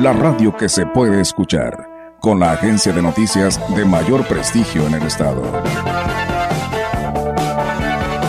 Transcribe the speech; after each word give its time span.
la 0.00 0.14
radio 0.14 0.56
que 0.56 0.70
se 0.70 0.86
puede 0.86 1.20
escuchar, 1.20 2.16
con 2.20 2.40
la 2.40 2.52
agencia 2.52 2.90
de 2.90 3.02
noticias 3.02 3.60
de 3.76 3.84
mayor 3.84 4.26
prestigio 4.26 4.86
en 4.86 4.94
el 4.94 5.02
estado. 5.02 5.42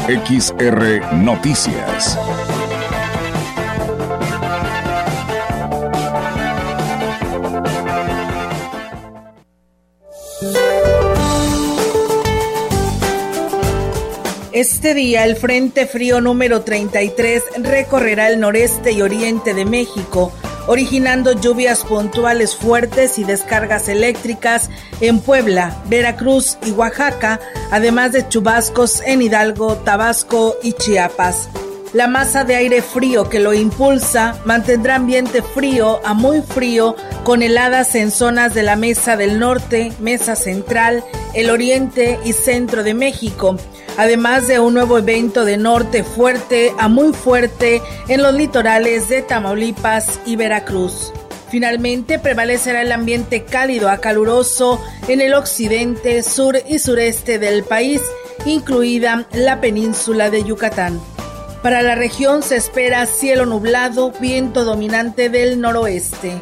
XR 0.06 1.14
Noticias. 1.14 2.20
Este 14.52 14.94
día 14.94 15.24
el 15.24 15.38
Frente 15.38 15.88
Frío 15.88 16.20
número 16.20 16.64
33 16.64 17.44
recorrerá 17.64 18.28
el 18.28 18.42
noreste 18.42 18.92
y 18.92 19.02
oriente 19.02 19.54
de 19.54 19.64
México 19.64 20.34
originando 20.68 21.34
lluvias 21.34 21.84
puntuales 21.84 22.56
fuertes 22.56 23.18
y 23.20 23.24
descargas 23.24 23.88
eléctricas 23.90 24.70
en 25.00 25.20
Puebla, 25.20 25.76
Veracruz 25.88 26.58
y 26.66 26.72
Oaxaca, 26.72 27.40
además 27.72 28.12
de 28.12 28.28
chubascos 28.28 29.02
en 29.06 29.22
Hidalgo, 29.22 29.76
Tabasco 29.78 30.56
y 30.64 30.74
Chiapas. 30.74 31.50
La 31.94 32.08
masa 32.08 32.46
de 32.46 32.56
aire 32.56 32.82
frío 32.82 33.28
que 33.28 33.40
lo 33.40 33.54
impulsa 33.54 34.40
mantendrá 34.46 34.96
ambiente 34.96 35.42
frío 35.42 36.00
a 36.06 36.14
muy 36.14 36.42
frío 36.42 36.96
con 37.26 37.42
heladas 37.42 37.96
en 37.96 38.12
zonas 38.12 38.54
de 38.54 38.64
la 38.64 38.78
Mesa 38.78 39.18
del 39.18 39.40
Norte, 39.40 39.92
Mesa 40.00 40.38
Central, 40.38 41.04
el 41.34 41.50
Oriente 41.50 42.18
y 42.24 42.32
Centro 42.32 42.84
de 42.84 42.94
México, 42.94 43.58
además 43.98 44.48
de 44.48 44.60
un 44.60 44.74
nuevo 44.74 44.98
evento 44.98 45.46
de 45.46 45.58
norte 45.58 46.04
fuerte 46.04 46.74
a 46.78 46.88
muy 46.88 47.14
fuerte 47.14 47.82
en 48.08 48.22
los 48.24 48.34
litorales 48.34 49.10
de 49.10 49.22
Tamaulipas 49.22 50.20
y 50.26 50.36
Veracruz. 50.36 51.12
Finalmente 51.50 52.18
prevalecerá 52.18 52.82
el 52.82 52.92
ambiente 52.94 53.44
cálido 53.44 53.90
a 53.90 53.98
caluroso 53.98 54.82
en 55.10 55.20
el 55.20 55.34
occidente, 55.34 56.24
sur 56.24 56.58
y 56.68 56.80
sureste 56.80 57.40
del 57.40 57.64
país, 57.64 58.02
incluida 58.46 59.28
la 59.34 59.60
península 59.60 60.30
de 60.30 60.44
Yucatán. 60.44 61.02
Para 61.62 61.82
la 61.82 61.96
región 61.96 62.42
se 62.42 62.56
espera 62.56 63.06
cielo 63.06 63.46
nublado, 63.46 64.14
viento 64.20 64.64
dominante 64.64 65.30
del 65.30 65.60
noroeste. 65.60 66.42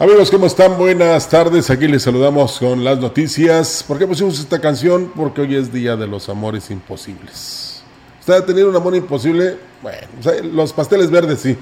Amigos, 0.00 0.30
¿cómo 0.30 0.46
están? 0.46 0.76
Buenas 0.76 1.28
tardes. 1.28 1.70
Aquí 1.70 1.86
les 1.86 2.02
saludamos 2.02 2.58
con 2.58 2.82
las 2.82 2.98
noticias. 2.98 3.84
¿Por 3.86 3.98
qué 3.98 4.06
pusimos 4.06 4.40
esta 4.40 4.60
canción? 4.60 5.12
Porque 5.14 5.42
hoy 5.42 5.54
es 5.54 5.72
Día 5.72 5.94
de 5.94 6.08
los 6.08 6.28
Amores 6.28 6.70
Imposibles. 6.70 7.82
¿Usted 8.18 8.34
ha 8.34 8.44
tenido 8.44 8.68
un 8.68 8.76
amor 8.76 8.96
imposible? 8.96 9.56
Bueno, 9.82 10.08
los 10.52 10.72
pasteles 10.72 11.10
verdes 11.10 11.40
sí. 11.40 11.56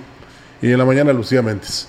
Y 0.63 0.71
en 0.71 0.79
la 0.79 0.85
mañana 0.85 1.13
Lucía 1.13 1.43
Méndez. 1.43 1.89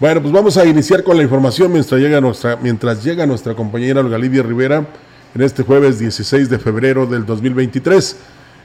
Bueno, 0.00 0.22
pues 0.22 0.32
vamos 0.32 0.56
a 0.56 0.64
iniciar 0.64 1.02
con 1.02 1.16
la 1.16 1.22
información 1.22 1.70
mientras 1.70 2.00
llega 2.00 2.20
nuestra, 2.20 2.56
mientras 2.56 3.04
llega 3.04 3.26
nuestra 3.26 3.54
compañera 3.54 4.00
Olga 4.00 4.16
Lidia 4.16 4.42
Rivera 4.42 4.86
en 5.34 5.42
este 5.42 5.62
jueves 5.62 5.98
16 5.98 6.48
de 6.48 6.58
febrero 6.58 7.06
del 7.06 7.26
2023. 7.26 8.16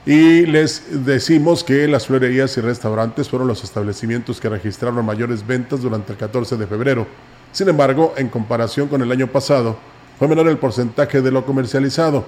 Y 0.07 0.45
les 0.45 1.06
decimos 1.06 1.66
que 1.66 1.85
las 1.85 2.07
florerías 2.07 2.56
y 2.56 2.62
restaurantes 2.62 3.28
fueron 3.28 3.50
los 3.50 3.66
establecimientos 3.66 4.40
que 4.40 4.47
registraron 4.47 5.06
mayores 5.06 5.45
ventas 5.45 5.81
durante 5.81 6.13
el 6.13 6.18
14 6.18 6.56
de 6.56 6.66
febrero. 6.66 7.06
Sin 7.51 7.68
embargo, 7.68 8.13
en 8.16 8.29
comparación 8.29 8.88
con 8.88 9.01
el 9.01 9.12
año 9.12 9.28
pasado, 9.28 9.75
fue 10.17 10.29
menor 10.29 10.47
el 10.47 10.59
porcentaje 10.59 11.22
de 11.22 11.29
lo 11.29 11.46
comercializado. 11.46 12.23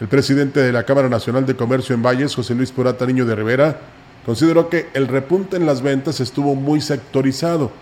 El 0.00 0.06
presidente 0.06 0.60
de 0.60 0.70
la 0.70 0.84
Cámara 0.84 1.08
Nacional 1.08 1.44
de 1.46 1.56
Comercio 1.56 1.96
en 1.96 2.02
Valles, 2.04 2.36
José 2.36 2.54
Luis 2.54 2.70
Purata 2.70 3.04
Niño 3.06 3.26
de 3.26 3.34
Rivera, 3.34 3.80
consideró 4.24 4.68
que 4.68 4.86
el 4.94 5.08
repunte 5.08 5.56
en 5.56 5.66
las 5.66 5.82
ventas 5.82 6.20
estuvo 6.20 6.54
muy 6.54 6.80
sectorizado 6.80 7.72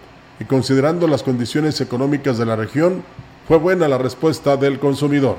y 0.41 0.47
considerando 0.47 1.07
las 1.07 1.23
condiciones 1.23 1.83
económicas 1.83 2.39
de 2.39 2.47
la 2.47 2.57
región, 2.57 3.03
fue 3.47 3.59
buena 3.59 3.89
la 3.89 3.99
respuesta 3.99 4.57
del 4.57 4.79
consumidor 4.79 5.37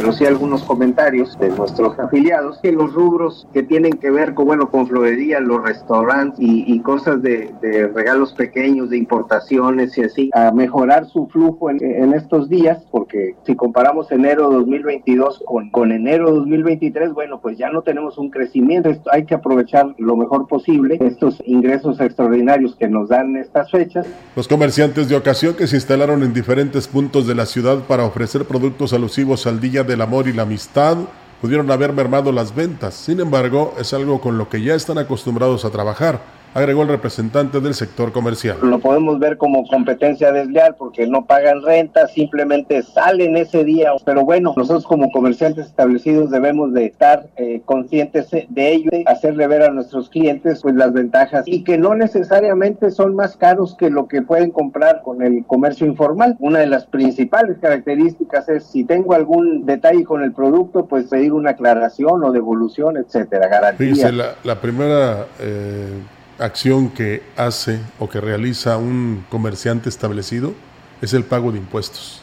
pero 0.00 0.14
sí 0.14 0.24
algunos 0.24 0.62
comentarios 0.62 1.38
de 1.38 1.50
nuestros 1.50 1.98
afiliados 1.98 2.58
que 2.62 2.72
los 2.72 2.94
rubros 2.94 3.46
que 3.52 3.62
tienen 3.62 3.92
que 3.92 4.10
ver 4.10 4.32
con, 4.32 4.46
bueno, 4.46 4.70
con 4.70 4.86
florería, 4.88 5.40
los 5.40 5.62
restaurantes 5.62 6.38
y, 6.40 6.80
cosas 6.80 7.20
de, 7.20 7.52
regalos 7.94 8.32
pequeños, 8.32 8.88
de 8.88 8.96
importaciones 8.96 9.98
y 9.98 10.02
así, 10.02 10.30
a 10.32 10.52
mejorar 10.52 11.06
su 11.06 11.26
flujo 11.26 11.68
en, 11.68 12.14
estos 12.14 12.48
días, 12.48 12.82
porque 12.90 13.34
si 13.44 13.54
comparamos 13.54 14.10
enero 14.10 14.48
2022 14.50 15.42
con, 15.44 15.68
con 15.70 15.92
enero 15.92 16.30
2023, 16.30 17.12
bueno, 17.12 17.38
pues 17.42 17.58
ya 17.58 17.68
no 17.68 17.82
tenemos 17.82 18.16
un 18.16 18.30
crecimiento, 18.30 18.88
Esto 18.88 19.10
hay 19.12 19.26
que 19.26 19.34
aprovechar 19.34 19.94
lo 19.98 20.16
mejor 20.16 20.48
posible 20.48 20.96
estos 21.00 21.42
ingresos 21.44 22.00
extraordinarios 22.00 22.74
que 22.74 22.88
nos 22.88 23.10
dan 23.10 23.36
estas 23.36 23.70
fechas. 23.70 24.06
Los 24.34 24.48
comerciantes 24.48 25.10
de 25.10 25.16
ocasión 25.16 25.54
que 25.54 25.66
se 25.66 25.76
instalaron 25.76 26.22
en 26.22 26.32
diferentes 26.32 26.88
puntos 26.88 27.26
de 27.26 27.34
la 27.34 27.44
ciudad 27.44 27.80
para 27.86 28.06
ofrecer 28.06 28.46
productos 28.46 28.94
alusivos 28.94 29.46
al 29.46 29.60
día 29.60 29.84
del 29.90 30.00
amor 30.00 30.28
y 30.28 30.32
la 30.32 30.42
amistad 30.42 30.96
pudieron 31.40 31.70
haber 31.70 31.92
mermado 31.92 32.32
las 32.32 32.54
ventas. 32.54 32.94
Sin 32.94 33.20
embargo, 33.20 33.74
es 33.78 33.92
algo 33.92 34.20
con 34.20 34.38
lo 34.38 34.48
que 34.48 34.62
ya 34.62 34.74
están 34.74 34.98
acostumbrados 34.98 35.64
a 35.64 35.70
trabajar 35.70 36.39
agregó 36.54 36.82
el 36.82 36.88
representante 36.88 37.60
del 37.60 37.74
sector 37.74 38.12
comercial. 38.12 38.58
Lo 38.62 38.78
podemos 38.80 39.18
ver 39.18 39.36
como 39.36 39.66
competencia 39.66 40.32
desleal 40.32 40.74
porque 40.76 41.06
no 41.06 41.24
pagan 41.24 41.62
renta, 41.62 42.08
simplemente 42.08 42.82
salen 42.82 43.36
ese 43.36 43.64
día. 43.64 43.92
Pero 44.04 44.24
bueno, 44.24 44.54
nosotros 44.56 44.84
como 44.84 45.10
comerciantes 45.10 45.66
establecidos 45.66 46.30
debemos 46.30 46.72
de 46.72 46.86
estar 46.86 47.28
eh, 47.36 47.60
conscientes 47.64 48.28
de 48.30 48.72
ello, 48.72 48.90
hacerle 49.06 49.46
ver 49.46 49.62
a 49.62 49.70
nuestros 49.70 50.08
clientes 50.08 50.60
pues 50.62 50.74
las 50.74 50.92
ventajas 50.92 51.44
y 51.46 51.62
que 51.64 51.78
no 51.78 51.94
necesariamente 51.94 52.90
son 52.90 53.14
más 53.14 53.36
caros 53.36 53.76
que 53.76 53.90
lo 53.90 54.08
que 54.08 54.22
pueden 54.22 54.50
comprar 54.50 55.02
con 55.02 55.22
el 55.22 55.44
comercio 55.46 55.86
informal. 55.86 56.36
Una 56.40 56.60
de 56.60 56.66
las 56.66 56.86
principales 56.86 57.58
características 57.58 58.48
es 58.48 58.64
si 58.64 58.84
tengo 58.84 59.14
algún 59.14 59.66
detalle 59.66 60.04
con 60.04 60.22
el 60.22 60.32
producto, 60.32 60.86
pues 60.86 61.06
pedir 61.06 61.32
una 61.32 61.50
aclaración 61.50 62.24
o 62.24 62.32
devolución, 62.32 62.96
etcétera, 62.96 63.48
garantía. 63.48 64.10
la, 64.10 64.34
la 64.44 64.60
primera 64.60 65.26
eh 65.38 66.00
acción 66.40 66.88
que 66.88 67.22
hace 67.36 67.80
o 67.98 68.08
que 68.08 68.20
realiza 68.20 68.76
un 68.78 69.24
comerciante 69.30 69.88
establecido 69.88 70.54
es 71.02 71.12
el 71.12 71.24
pago 71.24 71.52
de 71.52 71.58
impuestos. 71.58 72.22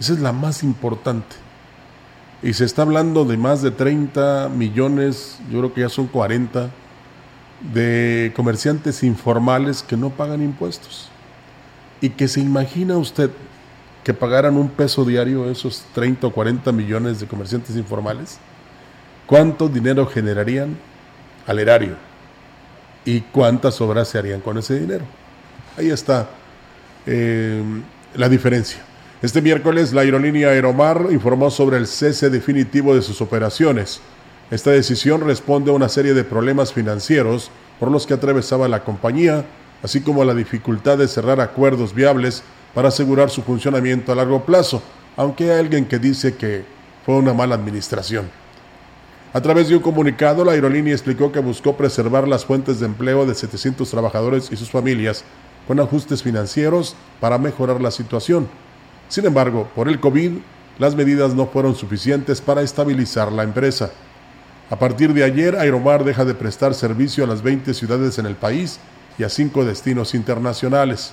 Esa 0.00 0.12
es 0.12 0.20
la 0.20 0.32
más 0.32 0.62
importante. 0.62 1.36
Y 2.42 2.52
se 2.52 2.64
está 2.64 2.82
hablando 2.82 3.24
de 3.24 3.36
más 3.36 3.62
de 3.62 3.70
30 3.70 4.48
millones, 4.50 5.38
yo 5.50 5.58
creo 5.58 5.74
que 5.74 5.80
ya 5.80 5.88
son 5.88 6.06
40, 6.06 6.70
de 7.72 8.32
comerciantes 8.36 9.02
informales 9.02 9.82
que 9.82 9.96
no 9.96 10.10
pagan 10.10 10.42
impuestos. 10.42 11.08
Y 12.00 12.10
que 12.10 12.28
se 12.28 12.40
imagina 12.40 12.96
usted 12.96 13.30
que 14.04 14.14
pagaran 14.14 14.56
un 14.56 14.68
peso 14.68 15.04
diario 15.04 15.50
esos 15.50 15.84
30 15.94 16.28
o 16.28 16.32
40 16.32 16.70
millones 16.72 17.18
de 17.18 17.26
comerciantes 17.26 17.76
informales, 17.76 18.38
¿cuánto 19.26 19.68
dinero 19.68 20.06
generarían 20.06 20.76
al 21.46 21.58
erario? 21.58 22.07
Y 23.04 23.20
cuántas 23.20 23.80
obras 23.80 24.08
se 24.08 24.18
harían 24.18 24.40
con 24.40 24.58
ese 24.58 24.78
dinero. 24.78 25.04
Ahí 25.76 25.90
está 25.90 26.28
eh, 27.06 27.62
la 28.14 28.28
diferencia. 28.28 28.80
Este 29.20 29.42
miércoles 29.42 29.92
la 29.92 30.02
aerolínea 30.02 30.50
Aeromar 30.50 31.06
informó 31.10 31.50
sobre 31.50 31.76
el 31.76 31.86
cese 31.86 32.30
definitivo 32.30 32.94
de 32.94 33.02
sus 33.02 33.20
operaciones. 33.20 34.00
Esta 34.50 34.70
decisión 34.70 35.22
responde 35.22 35.70
a 35.70 35.74
una 35.74 35.88
serie 35.88 36.14
de 36.14 36.24
problemas 36.24 36.72
financieros 36.72 37.50
por 37.80 37.90
los 37.90 38.06
que 38.06 38.14
atravesaba 38.14 38.68
la 38.68 38.84
compañía, 38.84 39.44
así 39.82 40.00
como 40.00 40.22
a 40.22 40.24
la 40.24 40.34
dificultad 40.34 40.98
de 40.98 41.08
cerrar 41.08 41.40
acuerdos 41.40 41.94
viables 41.94 42.42
para 42.74 42.88
asegurar 42.88 43.30
su 43.30 43.42
funcionamiento 43.42 44.12
a 44.12 44.14
largo 44.14 44.44
plazo, 44.44 44.82
aunque 45.16 45.50
hay 45.50 45.58
alguien 45.58 45.86
que 45.86 45.98
dice 45.98 46.36
que 46.36 46.64
fue 47.04 47.16
una 47.16 47.34
mala 47.34 47.54
administración. 47.56 48.28
A 49.38 49.40
través 49.40 49.68
de 49.68 49.76
un 49.76 49.82
comunicado, 49.82 50.44
la 50.44 50.50
aerolínea 50.50 50.92
explicó 50.92 51.30
que 51.30 51.38
buscó 51.38 51.76
preservar 51.76 52.26
las 52.26 52.44
fuentes 52.44 52.80
de 52.80 52.86
empleo 52.86 53.24
de 53.24 53.36
700 53.36 53.88
trabajadores 53.88 54.50
y 54.50 54.56
sus 54.56 54.68
familias 54.68 55.22
con 55.68 55.78
ajustes 55.78 56.24
financieros 56.24 56.96
para 57.20 57.38
mejorar 57.38 57.80
la 57.80 57.92
situación. 57.92 58.48
Sin 59.08 59.26
embargo, 59.26 59.68
por 59.76 59.86
el 59.86 60.00
COVID, 60.00 60.32
las 60.80 60.96
medidas 60.96 61.34
no 61.34 61.46
fueron 61.46 61.76
suficientes 61.76 62.40
para 62.40 62.62
estabilizar 62.62 63.30
la 63.30 63.44
empresa. 63.44 63.92
A 64.70 64.76
partir 64.76 65.14
de 65.14 65.22
ayer, 65.22 65.54
Aeromar 65.54 66.02
deja 66.02 66.24
de 66.24 66.34
prestar 66.34 66.74
servicio 66.74 67.22
a 67.22 67.28
las 67.28 67.40
20 67.40 67.74
ciudades 67.74 68.18
en 68.18 68.26
el 68.26 68.34
país 68.34 68.80
y 69.18 69.22
a 69.22 69.28
cinco 69.28 69.64
destinos 69.64 70.16
internacionales. 70.16 71.12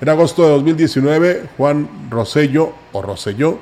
En 0.00 0.08
agosto 0.08 0.42
de 0.42 0.52
2019, 0.52 1.50
Juan 1.58 1.86
Rosello, 2.08 2.72
o 2.92 3.02
Rosselló, 3.02 3.58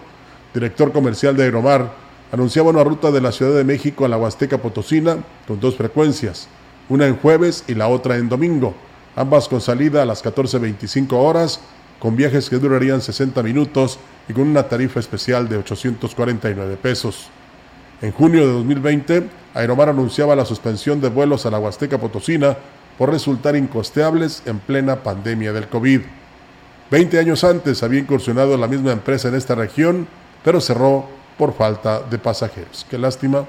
director 0.54 0.92
comercial 0.92 1.36
de 1.36 1.42
Aeromar, 1.42 2.03
anunciaba 2.34 2.70
una 2.70 2.82
ruta 2.82 3.12
de 3.12 3.20
la 3.20 3.30
Ciudad 3.30 3.54
de 3.54 3.62
México 3.62 4.04
a 4.04 4.08
la 4.08 4.18
Huasteca 4.18 4.58
Potosina 4.58 5.18
con 5.46 5.60
dos 5.60 5.76
frecuencias, 5.76 6.48
una 6.88 7.06
en 7.06 7.16
jueves 7.16 7.62
y 7.68 7.76
la 7.76 7.86
otra 7.86 8.16
en 8.16 8.28
domingo, 8.28 8.74
ambas 9.14 9.46
con 9.46 9.60
salida 9.60 10.02
a 10.02 10.04
las 10.04 10.24
14.25 10.24 11.12
horas, 11.12 11.60
con 12.00 12.16
viajes 12.16 12.50
que 12.50 12.56
durarían 12.56 13.00
60 13.00 13.40
minutos 13.44 14.00
y 14.28 14.32
con 14.32 14.48
una 14.48 14.64
tarifa 14.64 14.98
especial 14.98 15.48
de 15.48 15.58
849 15.58 16.76
pesos. 16.82 17.28
En 18.02 18.10
junio 18.10 18.40
de 18.40 18.52
2020, 18.52 19.28
Aeromar 19.54 19.90
anunciaba 19.90 20.34
la 20.34 20.44
suspensión 20.44 21.00
de 21.00 21.10
vuelos 21.10 21.46
a 21.46 21.52
la 21.52 21.60
Huasteca 21.60 21.98
Potosina 21.98 22.56
por 22.98 23.12
resultar 23.12 23.54
incosteables 23.54 24.42
en 24.46 24.58
plena 24.58 25.04
pandemia 25.04 25.52
del 25.52 25.68
COVID. 25.68 26.00
Veinte 26.90 27.20
años 27.20 27.44
antes 27.44 27.84
había 27.84 28.00
incursionado 28.00 28.56
la 28.56 28.66
misma 28.66 28.90
empresa 28.90 29.28
en 29.28 29.36
esta 29.36 29.54
región, 29.54 30.08
pero 30.42 30.60
cerró 30.60 31.22
por 31.38 31.54
falta 31.54 32.00
de 32.00 32.18
pasajeros. 32.18 32.86
Qué 32.88 32.98
lástima 32.98 33.44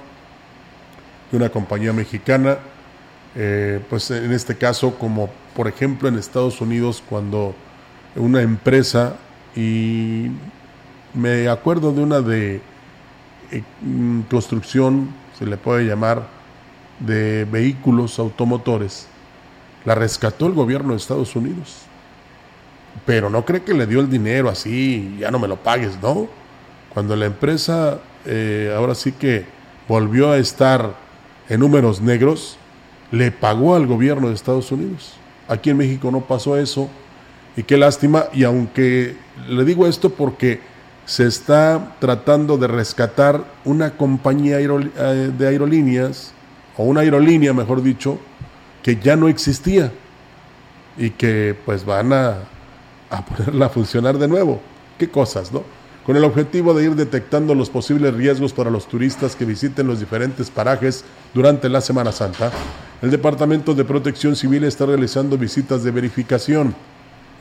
que 1.29 1.37
una 1.37 1.49
compañía 1.49 1.93
mexicana, 1.93 2.57
eh, 3.35 3.79
pues 3.89 4.09
en 4.11 4.31
este 4.31 4.57
caso, 4.57 4.95
como 4.95 5.29
por 5.55 5.67
ejemplo 5.67 6.07
en 6.07 6.17
Estados 6.17 6.61
Unidos, 6.61 7.03
cuando 7.07 7.55
una 8.15 8.41
empresa, 8.41 9.15
y 9.55 10.31
me 11.13 11.47
acuerdo 11.47 11.91
de 11.91 12.01
una 12.01 12.21
de 12.21 12.61
eh, 13.51 13.63
construcción, 14.29 15.09
se 15.38 15.45
le 15.45 15.57
puede 15.57 15.85
llamar, 15.85 16.27
de 16.99 17.45
vehículos 17.45 18.19
automotores, 18.19 19.07
la 19.83 19.95
rescató 19.95 20.47
el 20.47 20.53
gobierno 20.53 20.91
de 20.91 20.97
Estados 20.97 21.35
Unidos. 21.35 21.81
Pero 23.05 23.29
no 23.29 23.43
cree 23.45 23.63
que 23.63 23.73
le 23.73 23.85
dio 23.85 23.99
el 23.99 24.09
dinero 24.09 24.49
así, 24.49 25.17
ya 25.19 25.29
no 25.29 25.38
me 25.38 25.47
lo 25.47 25.57
pagues, 25.57 26.01
¿no? 26.01 26.27
Cuando 26.95 27.18
la 27.18 27.25
empresa 27.25 28.00
eh, 28.25 28.74
ahora 28.74 28.95
sí 28.95 29.12
que 29.12 29.44
volvió 29.86 30.31
a 30.31 30.38
estar 30.38 30.95
en 31.50 31.59
números 31.59 32.00
negros, 32.00 32.57
le 33.12 33.31
pagó 33.31 33.75
al 33.75 33.86
gobierno 33.86 34.30
de 34.30 34.33
Estados 34.33 34.71
Unidos. 34.71 35.15
Aquí 35.50 35.71
en 35.71 35.77
México 35.77 36.09
no 36.09 36.21
pasó 36.21 36.57
eso 36.57 36.89
y 37.57 37.63
qué 37.63 37.75
lástima. 37.75 38.27
Y 38.31 38.45
aunque 38.45 39.18
le 39.50 39.65
digo 39.65 39.88
esto 39.88 40.09
porque 40.09 40.62
se 41.06 41.27
está 41.27 41.97
tratando 42.00 42.57
de 42.57 42.68
rescatar 42.68 43.44
una 43.65 43.98
compañía 43.98 44.62
eh, 44.62 45.31
de 45.38 45.48
aerolíneas, 45.50 46.31
o 46.77 46.86
una 46.86 47.01
aerolínea, 47.01 47.51
mejor 47.51 47.83
dicho, 47.83 48.19
que 48.81 48.95
ya 48.95 49.18
no 49.18 49.27
existía 49.27 49.91
y 50.98 51.09
que 51.09 51.57
pues 51.65 51.83
van 51.83 52.13
a, 52.13 52.38
a 53.09 53.25
ponerla 53.25 53.65
a 53.65 53.69
funcionar 53.69 54.18
de 54.18 54.30
nuevo. 54.30 54.62
Qué 54.98 55.09
cosas, 55.09 55.51
¿no? 55.51 55.75
Con 56.05 56.15
el 56.15 56.23
objetivo 56.23 56.73
de 56.73 56.85
ir 56.85 56.95
detectando 56.95 57.55
los 57.55 57.69
posibles 57.69 58.13
riesgos 58.13 58.53
para 58.53 58.69
los 58.69 58.87
turistas 58.87 59.35
que 59.35 59.43
visiten 59.43 59.87
los 59.87 59.99
diferentes 59.99 60.51
parajes 60.51 61.03
durante 61.33 61.67
la 61.67 61.81
Semana 61.81 62.11
Santa. 62.11 62.51
El 63.01 63.09
Departamento 63.09 63.73
de 63.73 63.85
Protección 63.85 64.35
Civil 64.35 64.63
está 64.65 64.85
realizando 64.85 65.37
visitas 65.37 65.83
de 65.83 65.91
verificación. 65.91 66.75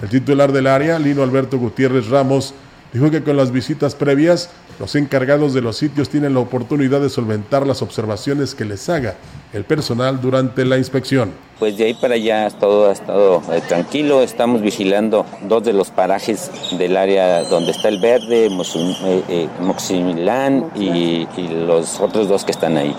El 0.00 0.08
titular 0.08 0.50
del 0.50 0.66
área, 0.66 0.99
Lino 0.99 1.22
Alberto 1.22 1.58
Gutiérrez 1.58 2.08
Ramos, 2.08 2.55
dijo 2.93 3.11
que 3.11 3.22
con 3.22 3.37
las 3.37 3.52
visitas 3.52 3.94
previas, 3.94 4.50
los 4.81 4.94
encargados 4.94 5.52
de 5.52 5.61
los 5.61 5.76
sitios 5.76 6.08
tienen 6.08 6.34
la 6.34 6.40
oportunidad 6.40 7.00
de 7.00 7.11
solventar 7.11 7.66
las 7.66 7.82
observaciones 7.82 8.55
que 8.55 8.64
les 8.64 8.88
haga 8.88 9.16
el 9.55 9.65
personal 9.65 10.21
durante 10.21 10.65
la 10.65 10.77
inspección. 10.77 11.33
Pues 11.59 11.79
de 11.79 11.85
ahí 11.85 11.95
para 11.95 12.15
allá 12.15 12.51
todo 12.51 12.89
ha 12.89 12.93
estado 12.93 13.41
eh, 13.53 13.62
tranquilo, 13.69 14.23
estamos 14.23 14.61
vigilando 14.61 15.25
dos 15.49 15.62
de 15.62 15.73
los 15.73 15.91
parajes 15.91 16.51
del 16.77 16.97
área 16.97 17.45
donde 17.45 17.71
está 17.71 17.89
el 17.89 18.01
verde, 18.01 18.47
eh, 18.47 19.23
eh, 19.29 19.49
Moximilán 19.61 20.73
y, 20.75 21.27
los 21.67 22.01
otros 22.01 22.29
dos 22.29 22.45
que 22.45 22.51
están 22.51 22.77
ahí. 22.77 22.95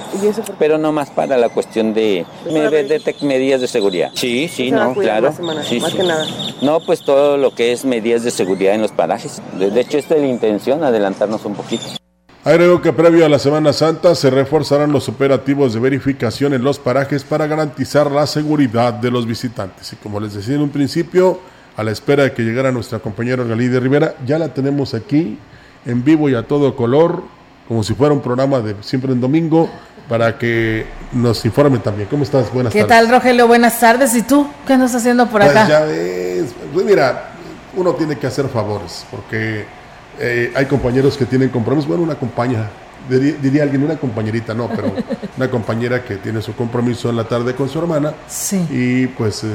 Pero 0.57 0.77
no 0.77 0.93
más 0.93 1.09
para 1.09 1.37
la 1.37 1.49
cuestión 1.49 1.93
de, 1.93 2.25
de, 2.45 3.15
medidas 3.21 3.59
de 3.59 3.67
seguridad. 3.67 4.11
Sí, 4.13 4.47
sí, 4.47 4.71
no, 4.71 4.93
claro. 4.93 5.33
Sí, 5.63 5.79
más 5.81 5.93
que 5.93 6.03
nada. 6.03 6.25
No, 6.61 6.79
pues 6.79 7.01
todo 7.01 7.35
lo 7.35 7.53
que 7.53 7.73
es 7.73 7.83
medidas 7.83 8.23
de 8.23 8.31
seguridad 8.31 8.73
en 8.73 8.81
los 8.81 8.91
parajes. 8.91 9.41
De, 9.59 9.79
hecho, 9.79 9.97
esta 9.97 10.15
es 10.15 10.21
la 10.21 10.27
intención, 10.27 10.83
adelantarnos 10.83 11.43
un 11.43 11.55
poquito. 11.55 11.83
Agrego 12.45 12.79
que 12.79 12.93
previo 12.93 13.25
a 13.25 13.29
la 13.29 13.39
Semana 13.39 13.73
Santa 13.73 14.13
se 14.13 14.29
reforzarán 14.29 14.91
los 14.91 15.09
operativos 15.09 15.73
de 15.73 15.79
verificación 15.79 16.53
en 16.53 16.63
los 16.63 16.77
parajes 16.77 17.23
para 17.23 17.47
garantizar 17.47 18.11
la 18.11 18.27
seguridad 18.27 18.93
de 18.93 19.09
los 19.09 19.25
visitantes. 19.25 19.93
Y 19.93 19.95
como 19.95 20.19
les 20.19 20.35
decía 20.35 20.53
en 20.53 20.61
un 20.61 20.69
principio, 20.69 21.39
a 21.75 21.83
la 21.83 21.89
espera 21.89 22.21
de 22.21 22.33
que 22.33 22.43
llegara 22.43 22.71
nuestra 22.71 22.99
compañera 22.99 23.43
Galide 23.43 23.79
Rivera, 23.79 24.13
ya 24.27 24.37
la 24.37 24.53
tenemos 24.53 24.93
aquí 24.93 25.39
en 25.87 26.03
vivo 26.03 26.29
y 26.29 26.35
a 26.35 26.43
todo 26.43 26.75
color, 26.75 27.23
como 27.67 27.81
si 27.81 27.95
fuera 27.95 28.13
un 28.13 28.21
programa 28.21 28.59
de 28.59 28.75
siempre 28.81 29.11
en 29.11 29.21
domingo, 29.21 29.67
para 30.07 30.37
que 30.37 30.85
nos 31.13 31.43
informe 31.45 31.79
también. 31.79 32.07
¿Cómo 32.11 32.21
estás? 32.21 32.53
Buenas 32.53 32.71
tardes. 32.71 32.85
¿Qué 32.85 32.87
tal, 32.87 33.09
Rogelio? 33.09 33.47
Buenas 33.47 33.79
tardes. 33.79 34.13
¿Y 34.13 34.21
tú? 34.21 34.47
¿Qué 34.67 34.73
andas 34.73 34.93
haciendo 34.93 35.25
por 35.25 35.41
pues 35.41 35.49
acá? 35.49 35.67
Ya 35.67 35.79
ves, 35.79 36.53
pues 36.71 36.85
mira, 36.85 37.31
uno 37.75 37.95
tiene 37.95 38.19
que 38.19 38.27
hacer 38.27 38.47
favores, 38.49 39.03
porque 39.09 39.65
eh, 40.19 40.51
hay 40.55 40.65
compañeros 40.65 41.17
que 41.17 41.25
tienen 41.25 41.49
compromiso. 41.49 41.87
Bueno, 41.87 42.03
una 42.03 42.15
compañera, 42.15 42.69
diría, 43.09 43.63
alguien, 43.63 43.83
una 43.83 43.97
compañerita, 43.97 44.53
no, 44.53 44.69
pero 44.69 44.91
una 45.37 45.49
compañera 45.49 46.03
que 46.03 46.17
tiene 46.17 46.41
su 46.41 46.55
compromiso 46.55 47.09
en 47.09 47.17
la 47.17 47.25
tarde 47.25 47.55
con 47.55 47.69
su 47.69 47.79
hermana. 47.79 48.13
Sí. 48.27 48.65
Y 48.69 49.07
pues, 49.07 49.43
eh, 49.43 49.47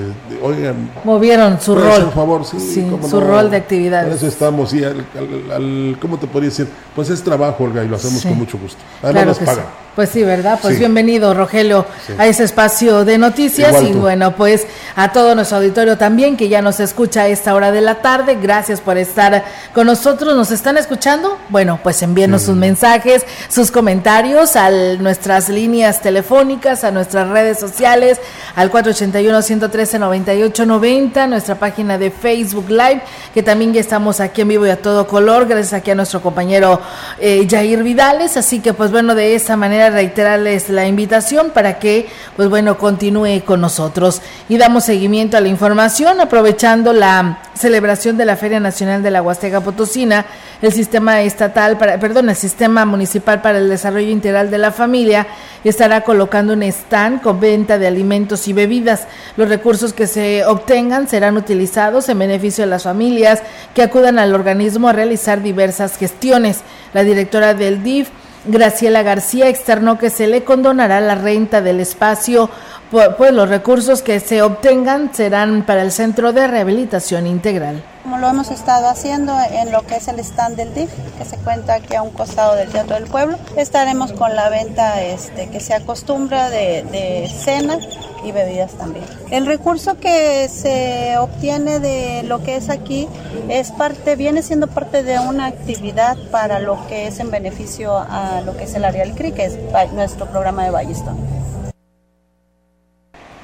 oigan. 0.43 0.91
Movieron 1.05 1.61
su 1.61 1.75
rol. 1.75 2.05
Por 2.05 2.15
favor, 2.15 2.45
sí. 2.45 2.87
su 3.09 3.21
rol 3.21 3.51
de 3.51 3.57
actividades. 3.57 4.09
Por 4.09 4.17
eso 4.17 4.27
estamos, 4.27 4.73
y 4.75 4.85
al, 4.85 5.97
¿cómo 6.01 6.19
te 6.19 6.27
podría 6.27 6.51
decir? 6.51 6.69
Pues 6.95 7.11
es 7.11 7.23
trabajo, 7.23 7.65
Olga, 7.65 7.85
y 7.85 7.89
lo 7.89 7.97
hacemos 7.97 8.23
con 8.23 8.37
mucho 8.37 8.59
gusto. 8.59 8.81
Además 9.03 9.27
nos 9.27 9.39
pagan. 9.39 9.67
Pues 9.97 10.11
sí, 10.11 10.23
¿verdad? 10.23 10.61
Pues 10.63 10.79
bienvenido, 10.79 11.35
Rogelio, 11.35 11.85
a 12.17 12.29
ese 12.29 12.45
espacio 12.45 13.05
de 13.05 13.19
noticias 13.19 13.83
y 13.83 13.91
bueno, 13.93 14.37
pues 14.37 14.69
a 14.95 15.11
todo 15.11 15.35
nuestro 15.35 15.57
auditorio 15.59 15.99
también 15.99 16.37
que 16.37 16.49
ya 16.49 16.63
nos 16.63 16.79
escucha 16.79 17.23
a 17.23 17.27
esta 17.27 17.57
hora 17.57 17.73
de 17.73 17.81
la 17.81 17.97
tarde. 17.97 18.39
Gracias 18.41 18.81
por 18.81 18.99
estar 18.99 19.43
con 19.75 19.89
nosotros. 19.89 20.37
¿Nos 20.37 20.53
están 20.53 20.79
escuchando? 20.79 21.39
Bueno, 21.49 21.81
pues 21.83 22.03
envíenos 22.03 22.43
sus 22.43 22.55
mensajes, 22.55 23.27
sus 23.49 23.73
comentarios 23.73 24.55
a 24.55 24.71
nuestras 24.71 25.49
líneas 25.49 26.01
telefónicas, 26.01 26.85
a 26.85 26.93
nuestras 26.93 27.29
redes 27.29 27.59
sociales, 27.59 28.21
al 28.55 28.71
481-113-9890, 28.71 31.29
nuestra 31.29 31.57
página 31.57 31.99
de 31.99 32.13
Facebook 32.13 32.71
Live, 32.71 33.03
que 33.35 33.43
también 33.43 33.73
ya 33.73 33.81
estamos 33.81 34.21
aquí 34.21 34.43
en 34.43 34.49
vivo 34.49 34.67
y 34.67 34.71
a 34.71 34.81
todo 34.81 35.09
color, 35.09 35.47
gracias 35.47 35.73
aquí 35.73 35.91
a 35.91 35.97
nuestro 35.97 36.23
compañero 36.23 36.81
eh, 37.19 37.45
Jair 37.51 37.83
Vidales. 37.83 38.37
Así 38.37 38.61
que 38.61 38.73
pues 38.73 38.93
bueno, 38.93 39.17
de 39.17 39.35
esa 39.35 39.57
manera 39.57 39.80
reiterarles 39.89 40.69
la 40.69 40.87
invitación 40.87 41.51
para 41.51 41.79
que, 41.79 42.09
pues 42.37 42.51
bueno, 42.51 42.77
continúe 42.77 43.43
con 43.45 43.63
nosotros. 43.63 44.21
Y 44.49 44.59
damos 44.59 44.85
seguimiento 44.85 45.39
a 45.39 45.41
la 45.41 45.49
información, 45.49 46.21
aprovechando 46.21 46.93
la 46.93 47.39
celebración 47.55 48.17
de 48.17 48.25
la 48.27 48.37
Feria 48.37 48.61
Nacional 48.61 49.03
de 49.03 49.11
la 49.11 49.23
Huasteca 49.23 49.61
Potosina, 49.61 50.27
el 50.61 50.73
sistema 50.73 51.23
estatal, 51.23 51.79
para, 51.79 51.99
perdón, 51.99 52.29
el 52.29 52.37
sistema 52.37 52.85
municipal 52.85 53.41
para 53.41 53.59
el 53.59 53.69
desarrollo 53.69 54.11
integral 54.11 54.51
de 54.51 54.59
la 54.59 54.73
familia 54.73 55.27
estará 55.65 56.03
colocando 56.03 56.53
un 56.53 56.63
stand 56.63 57.23
con 57.23 57.41
venta 57.41 57.79
de 57.79 57.87
alimentos 57.87 58.49
y 58.49 58.53
bebidas. 58.53 59.07
Los 59.37 59.49
recursos 59.49 59.93
que 59.93 60.07
se 60.07 60.45
obtengan 60.45 61.09
serán 61.09 61.37
utilizados 61.37 62.09
en 62.09 62.19
beneficio 62.19 62.65
de 62.65 62.71
las 62.71 62.85
familias 62.85 63.43
que 63.75 63.83
acudan 63.83 64.19
al 64.19 64.35
organismo 64.35 64.89
a 64.89 64.93
realizar 64.93 65.43
diversas 65.43 65.97
gestiones. 65.97 66.61
La 66.93 67.05
directora 67.05 67.55
del 67.55 67.83
DIF 67.83 68.09
Graciela 68.45 69.03
García 69.03 69.49
externó 69.49 69.99
que 69.99 70.11
se 70.11 70.27
le 70.27 70.45
condonará 70.45 71.01
la 71.01 71.15
renta 71.15 71.61
del 71.61 71.81
espacio 71.81 72.51
pues 72.91 73.33
los 73.33 73.49
recursos 73.49 74.03
que 74.03 74.19
se 74.19 74.43
obtengan 74.43 75.15
serán 75.15 75.63
para 75.63 75.83
el 75.83 75.93
Centro 75.93 76.33
de 76.33 76.49
Rehabilitación 76.49 77.27
Integral. 77.27 77.85
Como 78.03 78.17
lo 78.17 78.29
hemos 78.29 78.51
estado 78.51 78.89
haciendo 78.89 79.33
en 79.53 79.73
lo 79.73 79.83
que 79.87 79.97
es 79.97 80.09
el 80.09 80.19
stand 80.21 80.57
del 80.57 80.73
DIF, 80.73 80.91
que 81.19 81.25
se 81.25 81.37
cuenta 81.37 81.75
aquí 81.75 81.95
a 81.95 82.03
un 82.03 82.11
costado 82.11 82.57
del 82.57 82.71
Teatro 82.71 82.95
del 82.95 83.05
Pueblo, 83.05 83.37
estaremos 83.57 84.13
con 84.13 84.35
la 84.35 84.49
venta 84.49 85.03
este, 85.03 85.49
que 85.49 85.61
se 85.61 85.75
acostumbra 85.75 86.49
de, 86.49 86.83
de 86.91 87.29
cena 87.29 87.79
y 88.25 88.33
bebidas 88.33 88.73
también. 88.73 89.05
El 89.31 89.47
recurso 89.47 89.99
que 89.99 90.49
se 90.49 91.19
obtiene 91.19 91.79
de 91.79 92.23
lo 92.23 92.43
que 92.43 92.57
es 92.57 92.71
aquí 92.71 93.07
es 93.49 93.71
parte, 93.71 94.17
viene 94.17 94.43
siendo 94.43 94.67
parte 94.67 95.03
de 95.03 95.19
una 95.19 95.47
actividad 95.47 96.17
para 96.31 96.59
lo 96.59 96.87
que 96.87 97.07
es 97.07 97.21
en 97.21 97.31
beneficio 97.31 97.99
a 97.99 98.41
lo 98.45 98.57
que 98.57 98.65
es 98.65 98.75
el 98.75 98.85
área 98.85 99.05
del 99.05 99.15
CRI, 99.15 99.33
que 99.33 99.45
es 99.45 99.59
nuestro 99.93 100.27
programa 100.27 100.65
de 100.65 100.71
Ballestón. 100.71 101.40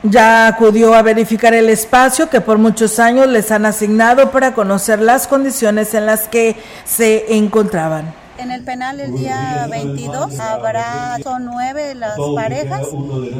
Ya 0.03 0.47
acudió 0.47 0.95
a 0.95 1.03
verificar 1.03 1.55
el 1.55 1.69
espacio 1.69 2.29
que 2.29 2.41
por 2.41 2.59
muchos 2.59 2.99
años 2.99 3.27
les 3.27 3.51
han 3.51 3.67
asignado 3.67 4.31
para 4.31 4.55
conocer 4.55 5.01
las 5.01 5.27
condiciones 5.27 5.95
en 5.95 6.07
las 6.07 6.29
que 6.29 6.57
se 6.85 7.35
encontraban. 7.37 8.15
En 8.39 8.51
el 8.51 8.63
penal 8.65 9.01
el 9.01 9.17
día 9.17 9.67
22 9.71 10.39
habrá, 10.39 11.17
son 11.23 11.47
nueve 11.47 11.95
las 11.95 12.19
parejas, 12.35 12.87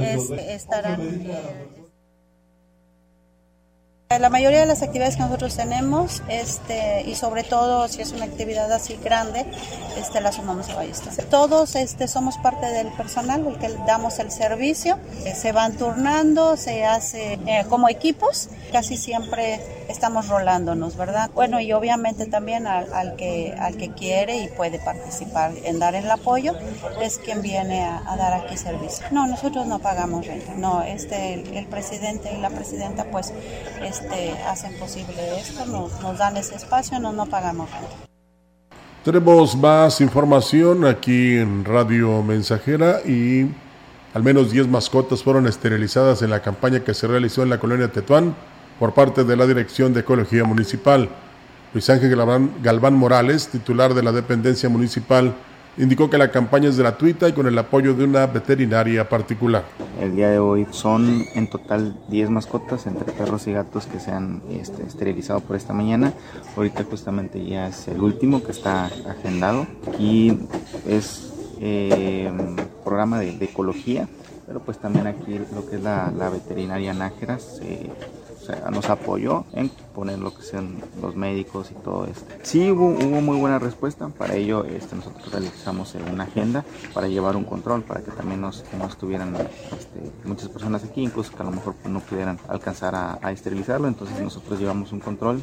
este, 0.01 0.55
estarán... 0.55 1.01
Eh, 1.01 1.76
la 4.09 4.31
mayoría 4.31 4.61
de 4.61 4.67
las 4.67 4.83
actividades 4.83 5.17
que 5.17 5.23
nosotros 5.23 5.57
tenemos, 5.57 6.23
este, 6.29 7.03
y 7.09 7.17
sobre 7.17 7.43
todo 7.43 7.89
si 7.89 8.03
es 8.03 8.13
una 8.13 8.25
actividad 8.25 8.71
así 8.73 8.97
grande, 9.03 9.45
este, 9.99 10.21
la 10.21 10.31
sumamos 10.31 10.69
a 10.69 10.77
Ballesta. 10.77 11.11
Todos 11.29 11.75
este, 11.75 12.07
somos 12.07 12.37
parte 12.39 12.67
del 12.67 12.93
personal, 12.93 13.45
el 13.45 13.59
que 13.59 13.69
damos 13.85 14.21
el 14.21 14.31
servicio, 14.31 14.97
eh, 15.25 15.35
se 15.35 15.51
van 15.51 15.77
turnando, 15.77 16.57
se 16.57 16.85
hace 16.85 17.33
eh, 17.47 17.65
como 17.69 17.89
equipos, 17.89 18.49
casi 18.71 18.97
siempre 18.97 19.61
estamos 19.89 20.29
rolándonos, 20.29 20.97
¿verdad? 20.97 21.31
Bueno, 21.35 21.61
y 21.61 21.73
obviamente 21.73 22.27
también 22.27 22.67
al, 22.67 23.17
que, 23.17 23.55
al 23.59 23.77
que 23.77 23.93
quiere 23.93 24.37
y 24.39 24.49
puede 24.49 24.79
participar 24.79 25.53
en 25.65 25.79
dar 25.79 25.95
el 25.95 26.11
apoyo, 26.11 26.55
es 27.03 27.19
quien 27.19 27.43
viene 27.43 27.85
a, 27.85 28.17
dar 28.17 28.35
aquí 28.35 28.57
servicio. 28.57 29.07
No, 29.11 29.27
nosotros 29.27 29.67
no 29.67 29.79
pagamos 29.79 30.27
renta, 30.27 30.55
no, 30.55 30.83
este, 30.83 31.35
el, 31.35 31.67
presidente 31.67 32.33
y 32.33 32.41
la 32.41 32.51
presidenta 32.51 33.05
pues 33.11 33.33
este, 33.97 34.33
hacen 34.43 34.75
posible 34.79 35.41
esto, 35.41 35.65
nos, 35.67 36.01
nos 36.03 36.19
dan 36.19 36.37
ese 36.37 36.55
espacio, 36.55 36.99
no, 37.01 37.13
no 37.13 37.27
pagamos 37.27 37.71
renta. 37.71 38.07
Tenemos 39.05 39.57
más 39.57 40.01
información 40.01 40.85
aquí 40.85 41.37
en 41.37 41.65
Radio 41.65 42.23
Mensajera 42.23 43.01
y 43.07 43.49
al 44.15 44.23
menos 44.23 44.51
10 44.51 44.69
mascotas 44.69 45.23
fueron 45.23 45.47
esterilizadas 45.47 46.23
en 46.23 46.31
la 46.31 46.43
campaña 46.43 46.81
que 46.81 46.93
se 46.93 47.07
realizó 47.07 47.43
en 47.43 47.51
la 47.51 47.61
colonia 47.61 47.93
Tetuán 47.93 48.35
por 48.79 48.95
parte 48.95 49.25
de 49.25 49.37
la 49.37 49.47
Dirección 49.47 49.95
de 49.95 50.01
Ecología 50.01 50.45
Municipal. 50.45 51.09
Luis 51.73 51.89
Ángel 51.89 52.17
Galván, 52.63 52.95
Morales, 52.95 53.49
titular 53.49 53.95
de 53.95 54.03
la 54.03 54.13
dependencia 54.13 54.69
municipal, 54.69 55.35
indicó 55.79 56.09
que 56.09 56.19
la 56.19 56.31
campaña 56.31 56.69
es 56.69 56.79
gratuita 56.79 57.29
y 57.29 57.33
con 57.33 57.47
el 57.47 57.59
apoyo 57.59 57.95
de 57.95 58.05
una 58.05 58.27
veterinaria 58.27 59.09
particular. 59.09 59.65
El 60.01 60.17
día 60.17 60.31
de 60.31 60.39
hoy 60.39 60.67
son 60.71 61.25
en 61.35 61.49
total 61.49 61.97
10 62.09 62.31
mascotas 62.31 62.87
entre 62.87 63.13
perros 63.13 63.47
y 63.47 63.53
gatos 63.53 63.87
que 63.87 64.01
se 64.01 64.11
han 64.11 64.43
este, 64.51 64.83
esterilizado 64.85 65.41
por 65.41 65.57
esta 65.57 65.73
mañana. 65.73 66.13
Ahorita 66.57 66.85
justamente 66.85 67.45
ya 67.45 67.69
es 67.69 67.89
el 67.89 68.01
último 68.01 68.43
que 68.43 68.53
está 68.53 68.87
agendado 68.87 69.67
y 69.99 70.39
es 70.87 71.33
eh, 71.61 72.31
programa 72.85 73.19
de, 73.19 73.31
ecología, 73.45 74.09
pero 74.47 74.61
pues 74.61 74.79
también 74.79 75.07
aquí 75.07 75.41
lo 75.55 75.69
que 75.69 75.77
es 75.77 75.83
la, 75.83 76.31
veterinaria 76.31 76.95
Nájeras 78.49 78.71
nos 78.71 78.89
apoyó 78.91 79.45
en 79.53 79.69
poner 79.95 80.19
lo 80.19 80.35
que 80.35 80.43
sean 80.43 80.77
los 81.01 81.17
médicos 81.17 81.71
y 81.71 81.75
todo 81.83 82.07
esto. 82.07 82.27
Sí 82.43 82.71
hubo, 82.71 82.89
hubo 82.89 83.21
muy 83.21 83.39
buena 83.39 83.59
respuesta, 83.59 84.09
para 84.09 84.35
ello 84.35 84.65
este, 84.65 84.97
nosotros 84.97 85.31
realizamos 85.31 85.95
una 86.11 86.25
agenda 86.25 86.65
para 86.93 87.09
llevar 87.09 87.37
un 87.37 87.45
control, 87.45 87.83
para 87.83 88.01
que 88.01 88.11
también 88.11 88.41
nos, 88.41 88.65
no 88.79 88.87
estuvieran 88.87 89.35
este, 89.35 90.13
muchas 90.25 90.49
personas 90.49 90.85
aquí, 90.85 91.03
incluso 91.03 91.33
que 91.35 91.43
a 91.43 91.47
lo 91.47 91.53
mejor 91.53 91.75
no 91.89 92.01
pudieran 92.01 92.39
alcanzar 92.49 92.95
a, 92.95 93.19
a 93.23 93.33
esterilizarlo, 93.33 93.89
entonces 93.89 94.21
nosotros 94.21 94.59
llevamos 94.59 94.93
un 94.93 95.01
control. 95.01 95.43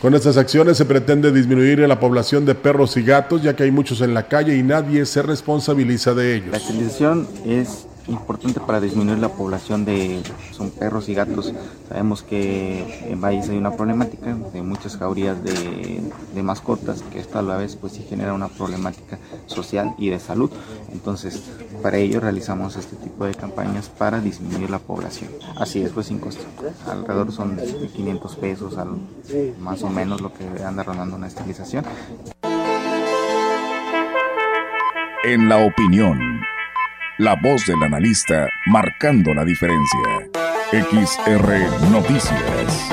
Con 0.00 0.14
estas 0.14 0.38
acciones 0.38 0.78
se 0.78 0.86
pretende 0.86 1.30
disminuir 1.30 1.80
la 1.80 2.00
población 2.00 2.46
de 2.46 2.54
perros 2.54 2.96
y 2.96 3.02
gatos, 3.02 3.42
ya 3.42 3.54
que 3.54 3.64
hay 3.64 3.70
muchos 3.70 4.00
en 4.00 4.14
la 4.14 4.28
calle 4.28 4.56
y 4.56 4.62
nadie 4.62 5.04
se 5.04 5.20
responsabiliza 5.20 6.14
de 6.14 6.36
ellos. 6.36 6.48
La 6.52 6.56
esterilización 6.56 7.28
es 7.44 7.86
importante 8.10 8.60
para 8.60 8.80
disminuir 8.80 9.18
la 9.18 9.28
población 9.28 9.84
de 9.84 10.22
son 10.52 10.70
perros 10.70 11.08
y 11.08 11.14
gatos. 11.14 11.52
Sabemos 11.88 12.22
que 12.22 13.06
en 13.10 13.20
Valles 13.20 13.48
hay 13.48 13.56
una 13.56 13.72
problemática 13.72 14.34
de 14.34 14.62
muchas 14.62 14.96
jaurías 14.96 15.42
de, 15.42 16.02
mascotas, 16.42 17.02
que 17.12 17.20
esto 17.20 17.38
a 17.38 17.42
la 17.42 17.56
vez 17.56 17.76
pues 17.76 17.92
sí 17.92 18.04
genera 18.08 18.32
una 18.32 18.48
problemática 18.48 19.18
social 19.46 19.94
y 19.98 20.08
de 20.08 20.18
salud. 20.18 20.50
Entonces, 20.92 21.42
para 21.82 21.98
ello 21.98 22.18
realizamos 22.18 22.76
este 22.76 22.96
tipo 22.96 23.24
de 23.24 23.34
campañas 23.34 23.88
para 23.88 24.20
disminuir 24.20 24.70
la 24.70 24.78
población. 24.78 25.30
Así 25.56 25.82
es, 25.82 25.92
pues 25.92 26.06
sin 26.06 26.18
costo. 26.18 26.44
Alrededor 26.86 27.30
son 27.30 27.58
500 27.94 28.36
pesos, 28.36 28.76
más 29.60 29.82
o 29.82 29.90
menos 29.90 30.20
lo 30.20 30.32
que 30.32 30.44
anda 30.64 30.82
rondando 30.82 31.16
una 31.16 31.26
estilización. 31.26 31.84
En 35.22 35.50
la 35.50 35.58
opinión 35.58 36.40
la 37.20 37.36
voz 37.36 37.66
del 37.66 37.82
analista 37.82 38.48
marcando 38.64 39.34
la 39.34 39.44
diferencia. 39.44 40.30
XR 40.72 41.90
Noticias. 41.90 42.90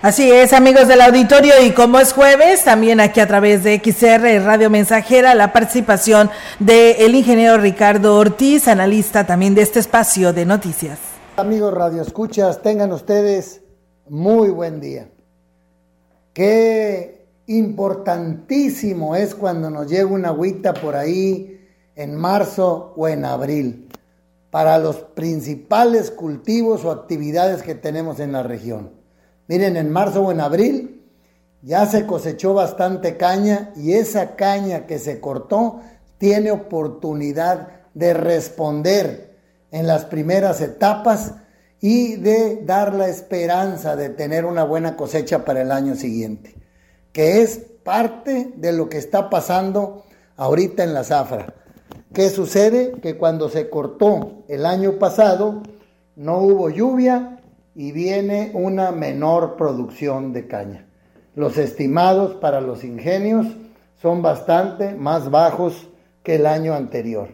Así 0.00 0.32
es, 0.32 0.54
amigos 0.54 0.88
del 0.88 1.02
auditorio, 1.02 1.52
y 1.62 1.72
como 1.72 2.00
es 2.00 2.14
jueves, 2.14 2.64
también 2.64 3.00
aquí 3.00 3.20
a 3.20 3.26
través 3.26 3.62
de 3.62 3.78
XR 3.84 4.42
Radio 4.42 4.70
Mensajera, 4.70 5.34
la 5.34 5.52
participación 5.52 6.30
del 6.60 7.14
ingeniero 7.14 7.58
Ricardo 7.58 8.16
Ortiz, 8.16 8.68
analista 8.68 9.26
también 9.26 9.54
de 9.54 9.60
este 9.60 9.80
espacio 9.80 10.32
de 10.32 10.46
noticias. 10.46 10.98
Amigos 11.36 11.74
Radio 11.74 12.00
Escuchas, 12.00 12.62
tengan 12.62 12.90
ustedes 12.92 13.60
muy 14.08 14.48
buen 14.48 14.80
día. 14.80 15.10
Qué 16.38 17.26
importantísimo 17.48 19.16
es 19.16 19.34
cuando 19.34 19.70
nos 19.70 19.88
llega 19.88 20.06
una 20.06 20.28
agüita 20.28 20.72
por 20.72 20.94
ahí 20.94 21.66
en 21.96 22.14
marzo 22.14 22.94
o 22.96 23.08
en 23.08 23.24
abril 23.24 23.88
para 24.48 24.78
los 24.78 24.98
principales 24.98 26.12
cultivos 26.12 26.84
o 26.84 26.92
actividades 26.92 27.64
que 27.64 27.74
tenemos 27.74 28.20
en 28.20 28.30
la 28.30 28.44
región. 28.44 28.92
Miren, 29.48 29.76
en 29.76 29.90
marzo 29.90 30.26
o 30.26 30.30
en 30.30 30.40
abril 30.40 31.02
ya 31.62 31.86
se 31.86 32.06
cosechó 32.06 32.54
bastante 32.54 33.16
caña 33.16 33.72
y 33.74 33.94
esa 33.94 34.36
caña 34.36 34.86
que 34.86 35.00
se 35.00 35.18
cortó 35.18 35.80
tiene 36.18 36.52
oportunidad 36.52 37.66
de 37.94 38.14
responder 38.14 39.36
en 39.72 39.88
las 39.88 40.04
primeras 40.04 40.60
etapas 40.60 41.34
y 41.80 42.16
de 42.16 42.64
dar 42.64 42.94
la 42.94 43.08
esperanza 43.08 43.96
de 43.96 44.08
tener 44.08 44.44
una 44.44 44.64
buena 44.64 44.96
cosecha 44.96 45.44
para 45.44 45.62
el 45.62 45.70
año 45.70 45.94
siguiente, 45.94 46.54
que 47.12 47.42
es 47.42 47.58
parte 47.84 48.52
de 48.56 48.72
lo 48.72 48.88
que 48.88 48.98
está 48.98 49.30
pasando 49.30 50.04
ahorita 50.36 50.82
en 50.82 50.94
la 50.94 51.04
zafra. 51.04 51.54
¿Qué 52.12 52.30
sucede? 52.30 52.92
Que 53.00 53.16
cuando 53.16 53.48
se 53.48 53.68
cortó 53.70 54.44
el 54.48 54.66
año 54.66 54.98
pasado 54.98 55.62
no 56.16 56.38
hubo 56.38 56.68
lluvia 56.70 57.40
y 57.74 57.92
viene 57.92 58.50
una 58.54 58.90
menor 58.90 59.56
producción 59.56 60.32
de 60.32 60.48
caña. 60.48 60.86
Los 61.34 61.58
estimados 61.58 62.34
para 62.34 62.60
los 62.60 62.82
ingenios 62.82 63.46
son 64.02 64.22
bastante 64.22 64.94
más 64.94 65.30
bajos 65.30 65.88
que 66.24 66.36
el 66.36 66.46
año 66.46 66.74
anterior. 66.74 67.28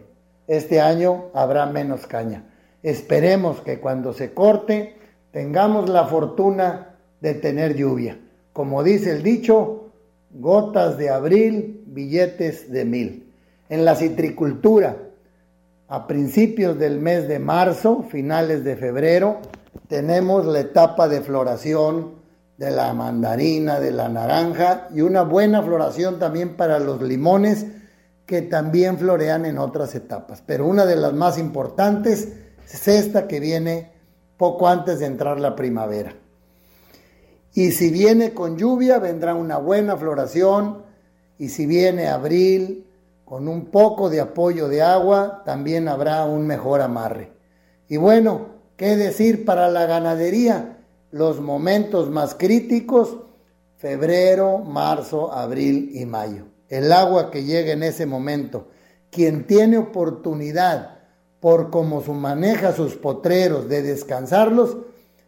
Este 0.47 0.79
año 0.79 1.25
habrá 1.33 1.65
menos 1.65 2.05
caña. 2.05 2.43
Esperemos 2.85 3.61
que 3.61 3.79
cuando 3.79 4.13
se 4.13 4.35
corte 4.35 4.95
tengamos 5.31 5.89
la 5.89 6.05
fortuna 6.05 6.99
de 7.19 7.33
tener 7.33 7.75
lluvia. 7.75 8.19
Como 8.53 8.83
dice 8.83 9.09
el 9.09 9.23
dicho, 9.23 9.89
gotas 10.29 10.95
de 10.99 11.09
abril, 11.09 11.83
billetes 11.87 12.71
de 12.71 12.85
mil. 12.85 13.33
En 13.69 13.85
la 13.85 13.95
citricultura, 13.95 14.97
a 15.87 16.05
principios 16.05 16.77
del 16.77 16.99
mes 16.99 17.27
de 17.27 17.39
marzo, 17.39 18.05
finales 18.07 18.63
de 18.63 18.75
febrero, 18.75 19.39
tenemos 19.87 20.45
la 20.45 20.59
etapa 20.59 21.07
de 21.07 21.21
floración 21.21 22.11
de 22.59 22.69
la 22.69 22.93
mandarina, 22.93 23.79
de 23.79 23.89
la 23.89 24.09
naranja 24.09 24.89
y 24.93 25.01
una 25.01 25.23
buena 25.23 25.63
floración 25.63 26.19
también 26.19 26.55
para 26.55 26.77
los 26.77 27.01
limones 27.01 27.65
que 28.27 28.43
también 28.43 28.99
florean 28.99 29.47
en 29.47 29.57
otras 29.57 29.95
etapas. 29.95 30.43
Pero 30.45 30.67
una 30.67 30.85
de 30.85 30.97
las 30.97 31.13
más 31.13 31.39
importantes 31.39 32.44
es 32.73 32.87
esta 32.87 33.27
que 33.27 33.39
viene 33.39 33.91
poco 34.37 34.67
antes 34.67 34.99
de 34.99 35.05
entrar 35.05 35.39
la 35.39 35.55
primavera. 35.55 36.15
Y 37.53 37.71
si 37.71 37.89
viene 37.89 38.33
con 38.33 38.57
lluvia, 38.57 38.99
vendrá 38.99 39.33
una 39.33 39.57
buena 39.57 39.95
floración. 39.95 40.83
Y 41.37 41.49
si 41.49 41.65
viene 41.65 42.07
abril, 42.07 42.85
con 43.23 43.47
un 43.47 43.65
poco 43.65 44.09
de 44.09 44.21
apoyo 44.21 44.67
de 44.67 44.81
agua, 44.81 45.41
también 45.45 45.87
habrá 45.87 46.25
un 46.25 46.45
mejor 46.45 46.81
amarre. 46.81 47.31
Y 47.87 47.97
bueno, 47.97 48.47
¿qué 48.75 48.97
decir 48.97 49.45
para 49.45 49.69
la 49.69 49.85
ganadería? 49.85 50.79
Los 51.11 51.39
momentos 51.39 52.09
más 52.09 52.35
críticos, 52.35 53.17
febrero, 53.77 54.59
marzo, 54.59 55.31
abril 55.31 55.91
y 55.93 56.05
mayo. 56.05 56.45
El 56.67 56.91
agua 56.91 57.31
que 57.31 57.43
llega 57.43 57.71
en 57.71 57.83
ese 57.83 58.05
momento. 58.05 58.67
Quien 59.11 59.47
tiene 59.47 59.77
oportunidad 59.77 60.94
por 61.45 61.69
cómo 61.69 62.01
su 62.01 62.15
maneja 62.15 62.73
sus 62.73 62.95
potreros 62.95 63.69
de 63.69 63.83
descansarlos, 63.83 64.77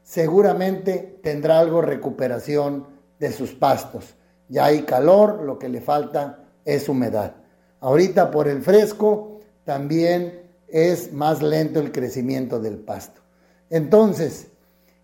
seguramente 0.02 1.20
tendrá 1.22 1.60
algo 1.60 1.80
recuperación 1.84 2.88
de 3.20 3.32
sus 3.32 3.52
pastos. 3.52 4.16
Ya 4.50 4.66
hay 4.66 4.82
calor, 4.82 5.44
lo 5.44 5.60
que 5.60 5.70
le 5.70 5.80
falta 5.80 6.40
es 6.66 6.90
humedad. 6.90 7.36
Ahorita 7.82 8.32
por 8.32 8.48
el 8.48 8.64
fresco 8.64 9.42
también 9.64 10.42
es 10.68 11.14
más 11.14 11.44
lento 11.44 11.80
el 11.80 11.92
crecimiento 11.92 12.60
del 12.60 12.80
pasto. 12.80 13.22
Entonces, 13.70 14.48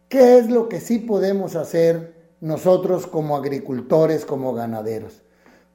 ¿qué 0.09 0.39
es 0.39 0.49
lo 0.49 0.67
que 0.67 0.79
sí 0.79 0.97
podemos 0.97 1.55
hacer 1.55 2.15
nosotros 2.41 3.05
como 3.05 3.37
agricultores, 3.37 4.25
como 4.25 4.55
ganaderos? 4.55 5.21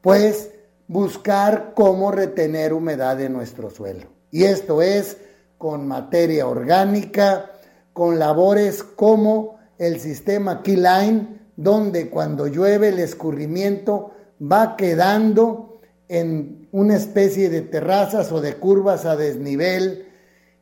Pues 0.00 0.50
buscar 0.88 1.74
cómo 1.76 2.10
retener 2.10 2.72
humedad 2.72 3.20
en 3.20 3.34
nuestro 3.34 3.70
suelo. 3.70 4.08
Y 4.32 4.42
esto 4.42 4.82
es 4.82 5.16
con 5.58 5.86
materia 5.86 6.46
orgánica, 6.46 7.50
con 7.92 8.18
labores 8.18 8.82
como 8.82 9.58
el 9.76 10.00
sistema 10.00 10.62
Keyline, 10.62 11.50
donde 11.56 12.08
cuando 12.08 12.46
llueve 12.46 12.88
el 12.90 13.00
escurrimiento 13.00 14.12
va 14.40 14.76
quedando 14.76 15.80
en 16.08 16.68
una 16.70 16.96
especie 16.96 17.50
de 17.50 17.62
terrazas 17.62 18.30
o 18.32 18.40
de 18.40 18.54
curvas 18.54 19.04
a 19.04 19.16
desnivel. 19.16 20.06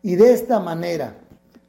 Y 0.02 0.16
de 0.16 0.32
esta 0.32 0.58
manera 0.60 1.18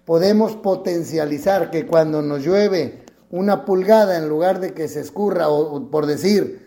podemos 0.06 0.56
potencializar 0.56 1.70
que 1.70 1.86
cuando 1.86 2.22
nos 2.22 2.44
llueve 2.46 3.04
una 3.30 3.66
pulgada 3.66 4.18
en 4.18 4.30
lugar 4.30 4.62
de 4.62 4.74
que 4.74 4.88
se 4.88 5.02
escurra 5.02 5.50
o 5.50 5.92
por 5.92 6.06
decir 6.06 6.66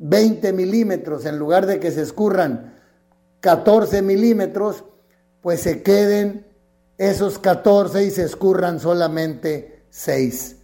20 0.00 0.52
milímetros 0.52 1.24
en 1.24 1.38
lugar 1.38 1.64
de 1.64 1.80
que 1.80 1.90
se 1.90 2.02
escurran 2.02 2.74
14 3.40 4.02
milímetros, 4.02 4.84
pues 5.44 5.60
se 5.60 5.82
queden 5.82 6.46
esos 6.96 7.38
14 7.38 8.06
y 8.06 8.10
se 8.10 8.24
escurran 8.24 8.80
solamente 8.80 9.84
6. 9.90 10.56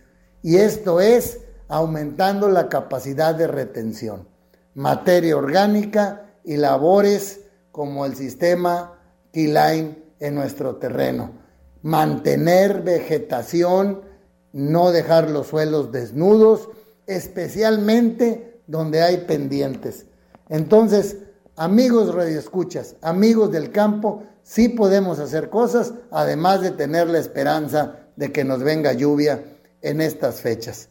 Y 0.43 0.57
esto 0.57 1.03
es 1.03 1.39
aumentando 1.69 2.49
la 2.49 2.71
capacidad 2.71 3.35
de 3.35 3.47
retención. 3.47 4.27
Materia 4.73 5.37
orgánica 5.37 6.31
y 6.45 6.57
labores 6.57 7.43
como 7.73 8.07
el 8.07 8.17
sistema 8.17 8.99
Keyline 9.35 10.03
en 10.19 10.35
nuestro 10.35 10.77
terreno. 10.77 11.33
Mantener 11.83 12.81
vegetación, 12.81 14.01
no 14.55 14.93
dejar 14.93 15.29
los 15.29 15.49
suelos 15.49 15.93
desnudos, 15.93 16.71
especialmente 17.07 18.63
donde 18.67 19.03
hay 19.03 19.19
pendientes. 19.27 20.07
Entonces, 20.49 21.19
amigos 21.55 22.15
radioescuchas, 22.15 22.97
amigos 23.03 23.53
del 23.53 23.73
campo, 23.73 24.25
sí 24.43 24.69
podemos 24.69 25.19
hacer 25.19 25.51
cosas, 25.51 25.93
además 26.11 26.63
de 26.63 26.71
tener 26.71 27.09
la 27.09 27.19
esperanza 27.19 27.97
de 28.17 28.33
que 28.33 28.45
nos 28.45 28.63
venga 28.63 28.93
lluvia 28.93 29.45
en 29.83 30.01
estas 30.01 30.41
fechas. 30.41 30.89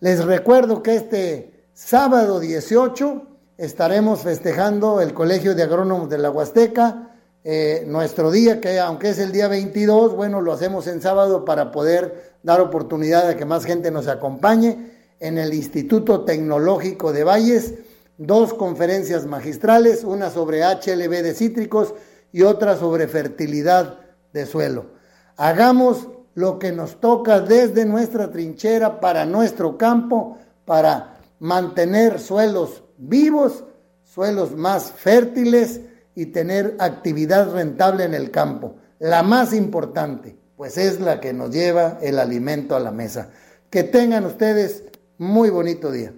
Les 0.00 0.24
recuerdo 0.24 0.82
que 0.82 0.96
este 0.96 1.68
sábado 1.74 2.40
18 2.40 3.22
estaremos 3.58 4.20
festejando 4.20 5.00
el 5.00 5.14
Colegio 5.14 5.54
de 5.54 5.62
Agrónomos 5.62 6.08
de 6.08 6.18
la 6.18 6.30
Huasteca, 6.30 7.12
eh, 7.44 7.84
nuestro 7.86 8.30
día, 8.30 8.60
que 8.60 8.80
aunque 8.80 9.10
es 9.10 9.18
el 9.18 9.32
día 9.32 9.48
22, 9.48 10.16
bueno, 10.16 10.40
lo 10.40 10.52
hacemos 10.52 10.86
en 10.86 11.00
sábado 11.00 11.44
para 11.44 11.70
poder 11.70 12.34
dar 12.42 12.60
oportunidad 12.60 13.28
a 13.28 13.36
que 13.36 13.44
más 13.44 13.64
gente 13.64 13.90
nos 13.90 14.08
acompañe 14.08 14.92
en 15.20 15.38
el 15.38 15.54
Instituto 15.54 16.24
Tecnológico 16.24 17.12
de 17.12 17.24
Valles, 17.24 17.74
dos 18.18 18.52
conferencias 18.54 19.26
magistrales, 19.26 20.04
una 20.04 20.30
sobre 20.30 20.62
HLB 20.62 21.22
de 21.22 21.34
cítricos 21.34 21.94
y 22.36 22.42
otra 22.42 22.76
sobre 22.76 23.08
fertilidad 23.08 23.98
de 24.34 24.44
suelo. 24.44 24.90
Hagamos 25.38 26.08
lo 26.34 26.58
que 26.58 26.70
nos 26.70 27.00
toca 27.00 27.40
desde 27.40 27.86
nuestra 27.86 28.30
trinchera 28.30 29.00
para 29.00 29.24
nuestro 29.24 29.78
campo, 29.78 30.36
para 30.66 31.16
mantener 31.38 32.20
suelos 32.20 32.82
vivos, 32.98 33.64
suelos 34.04 34.54
más 34.54 34.92
fértiles 34.92 35.80
y 36.14 36.26
tener 36.26 36.76
actividad 36.78 37.54
rentable 37.54 38.04
en 38.04 38.12
el 38.12 38.30
campo. 38.30 38.76
La 38.98 39.22
más 39.22 39.54
importante, 39.54 40.36
pues 40.58 40.76
es 40.76 41.00
la 41.00 41.20
que 41.20 41.32
nos 41.32 41.50
lleva 41.50 41.96
el 42.02 42.18
alimento 42.18 42.76
a 42.76 42.80
la 42.80 42.90
mesa. 42.90 43.30
Que 43.70 43.82
tengan 43.82 44.26
ustedes 44.26 44.84
muy 45.16 45.48
bonito 45.48 45.90
día. 45.90 46.12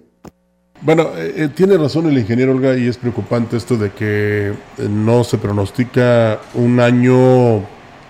Bueno, 0.81 1.09
eh, 1.17 1.33
eh, 1.35 1.49
tiene 1.53 1.77
razón 1.77 2.07
el 2.07 2.17
ingeniero 2.17 2.53
Olga 2.53 2.77
y 2.77 2.87
es 2.87 2.97
preocupante 2.97 3.57
esto 3.57 3.75
de 3.75 3.91
que 3.91 4.53
eh, 4.77 4.87
no 4.89 5.25
se 5.25 5.37
pronostica 5.37 6.39
un 6.53 6.79
año 6.79 7.65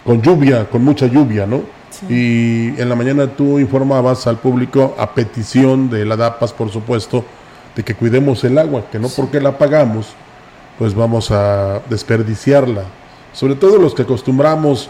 con 0.06 0.22
lluvia, 0.22 0.70
con 0.70 0.84
mucha 0.84 1.08
lluvia, 1.08 1.48
¿no? 1.48 1.64
Y 2.08 2.80
en 2.80 2.88
la 2.88 2.96
mañana 2.96 3.26
tú 3.28 3.58
informabas 3.58 4.28
al 4.28 4.38
público 4.38 4.96
a 5.00 5.16
petición 5.16 5.90
de 5.90 6.06
la 6.06 6.16
DAPAS, 6.16 6.54
por 6.54 6.70
supuesto, 6.70 7.26
de 7.76 7.84
que 7.84 7.96
cuidemos 7.96 8.44
el 8.44 8.58
agua, 8.60 8.86
que 8.92 9.00
no 9.00 9.10
porque 9.10 9.42
la 9.42 9.58
pagamos, 9.58 10.14
pues 10.78 10.94
vamos 10.94 11.32
a 11.32 11.82
desperdiciarla. 11.90 12.84
Sobre 13.34 13.56
todo 13.56 13.80
los 13.80 13.96
que 13.96 14.04
acostumbramos 14.04 14.90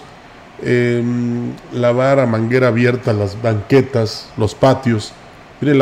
em, 0.61 1.53
lavar 1.73 2.19
a 2.19 2.25
manguera 2.25 2.67
abierta 2.67 3.13
las 3.13 3.41
banquetas, 3.41 4.29
los 4.37 4.53
patios, 4.53 5.13
Mire, 5.61 5.77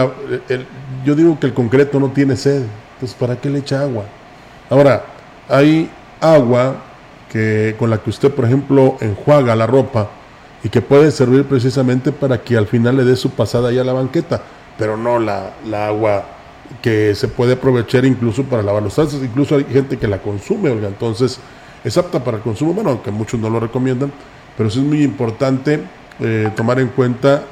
yo 1.06 1.16
digo 1.16 1.40
que 1.40 1.48
el 1.48 1.54
concreto 1.54 2.00
no 2.00 2.10
tiene 2.10 2.36
sed, 2.36 2.64
entonces 2.94 3.16
¿para 3.18 3.36
qué 3.36 3.50
le 3.50 3.60
echa 3.60 3.82
agua? 3.82 4.06
Ahora, 4.70 5.06
hay 5.48 5.90
agua 6.20 6.78
que, 7.32 7.76
con 7.78 7.90
la 7.90 8.00
que 8.00 8.10
usted, 8.10 8.32
por 8.32 8.46
ejemplo, 8.46 8.98
enjuaga 9.02 9.56
la 9.56 9.68
ropa 9.68 10.10
y 10.64 10.70
que 10.70 10.82
puede 10.82 11.12
servir 11.12 11.46
precisamente 11.46 12.12
para 12.12 12.42
que 12.42 12.58
al 12.58 12.68
final 12.68 12.98
le 12.98 13.04
dé 13.04 13.16
su 13.16 13.30
pasada 13.32 13.72
ya 13.72 13.82
a 13.82 13.86
la 13.86 13.94
banqueta, 13.94 14.42
pero 14.78 14.98
no 14.98 15.20
la, 15.20 15.54
agua 15.88 16.26
que 16.82 17.14
se 17.16 17.28
puede 17.28 17.54
aprovechar 17.54 18.04
incluso 18.04 18.44
para 18.44 18.64
lavar 18.64 18.84
los 18.84 18.96
trastes, 18.96 19.22
incluso 19.24 19.56
hay 19.56 19.66
gente 19.66 19.98
que 19.98 20.08
la 20.08 20.18
consume, 20.18 20.70
oiga, 20.70 20.88
entonces 20.88 21.40
es 21.84 21.98
apta 21.98 22.24
para 22.24 22.38
el 22.38 22.44
consumo, 22.44 22.74
bueno, 22.74 22.90
aunque 22.90 23.12
muchos 23.12 23.40
no 23.40 23.50
lo 23.50 23.60
recomiendan, 23.60 24.12
pero 24.58 24.70
sí 24.70 24.80
es 24.80 24.86
muy 24.86 25.04
importante 25.04 25.82
eh, 26.20 26.50
tomar 26.56 26.80
en 26.80 26.88
cuenta 26.90 27.44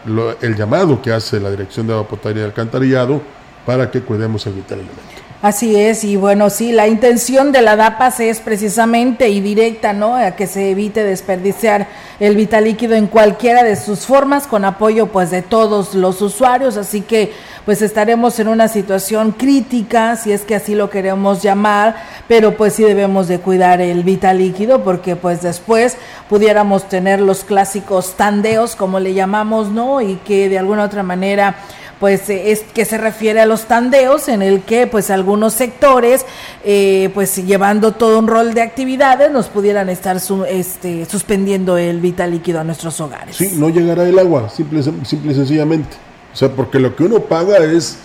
el 0.42 0.56
llamado 0.56 1.02
que 1.02 1.12
hace 1.12 1.40
la 1.40 1.52
Dirección 1.52 1.88
de 1.88 1.94
Agua 1.94 2.08
Potable 2.08 2.42
y 2.42 2.44
Alcantarillado 2.44 3.22
para 3.66 3.90
que 3.92 4.02
cuidemos 4.02 4.46
el 4.48 4.54
elemento. 4.74 5.25
Así 5.46 5.80
es, 5.80 6.04
y 6.04 6.16
bueno, 6.16 6.50
sí, 6.50 6.72
la 6.72 6.88
intención 6.88 7.52
de 7.52 7.62
la 7.62 7.76
DAPAS 7.76 8.20
es 8.20 8.40
precisamente 8.40 9.30
y 9.30 9.42
directa, 9.42 9.94
¿no? 9.94 10.16
A 10.16 10.32
que 10.32 10.48
se 10.48 10.72
evite 10.72 11.04
desperdiciar 11.04 11.86
el 12.20 12.36
vital 12.36 12.64
líquido 12.64 12.96
en 12.96 13.06
cualquiera 13.06 13.62
de 13.62 13.76
sus 13.76 14.08
formas, 14.08 14.48
con 14.48 14.66
apoyo 14.66 15.06
pues 15.06 15.30
de 15.30 15.44
todos 15.44 15.94
los 15.94 16.20
usuarios, 16.24 16.78
así 16.78 17.02
que 17.02 17.32
pues 17.64 17.84
estaremos 17.84 18.40
en 18.40 18.48
una 18.48 18.68
situación 18.68 19.34
crítica, 19.34 20.16
si 20.16 20.32
es 20.32 20.42
que 20.42 20.56
así 20.56 20.74
lo 20.74 20.90
queremos 20.90 21.44
llamar, 21.44 21.96
pero 22.28 22.58
pues 22.58 22.74
sí 22.74 22.82
debemos 22.82 23.28
de 23.28 23.38
cuidar 23.38 23.82
el 23.82 24.04
vital 24.04 24.40
líquido 24.40 24.84
porque 24.84 25.16
pues 25.16 25.44
después 25.44 25.96
pudiéramos 26.28 26.90
tener 26.90 27.22
los 27.22 27.44
clásicos 27.44 28.16
tandeos, 28.16 28.76
como 28.76 29.00
le 29.00 29.14
llamamos, 29.14 29.70
¿no? 29.70 30.02
Y 30.02 30.16
que 30.26 30.50
de 30.50 30.58
alguna 30.58 30.86
otra 30.86 31.04
manera 31.04 31.56
pues 32.00 32.30
es 32.30 32.62
que 32.74 32.86
se 32.86 32.98
refiere 32.98 33.40
a 33.40 33.46
los 33.46 33.66
tandeos 33.66 34.28
en 34.28 34.42
el 34.42 34.62
que 34.62 34.88
pues 34.88 35.10
algunos 35.10 35.54
sectores 35.54 36.26
eh, 36.64 37.10
pues 37.14 37.36
llevando 37.46 37.94
todo 37.94 38.20
un 38.20 38.28
rol 38.28 38.54
de 38.54 38.62
actividades 38.62 39.32
nos 39.32 39.48
pudieran 39.48 39.90
estar 39.90 40.18
este, 40.50 41.06
suspendiendo 41.06 41.78
el 41.78 42.02
vital 42.02 42.32
líquido 42.32 42.60
a 42.60 42.64
nuestros 42.64 43.00
hogares. 43.00 43.38
Sí, 43.38 43.54
no 43.56 43.70
llegará 43.70 44.08
el 44.08 44.20
agua, 44.20 44.50
simple, 44.50 44.84
simple 44.84 45.32
y 45.32 45.36
sencillamente. 45.36 45.96
O 46.34 46.36
sea, 46.38 46.50
porque 46.50 46.80
lo 46.80 46.96
que 46.96 47.04
uno 47.04 47.22
paga 47.22 47.58
es 47.60 47.98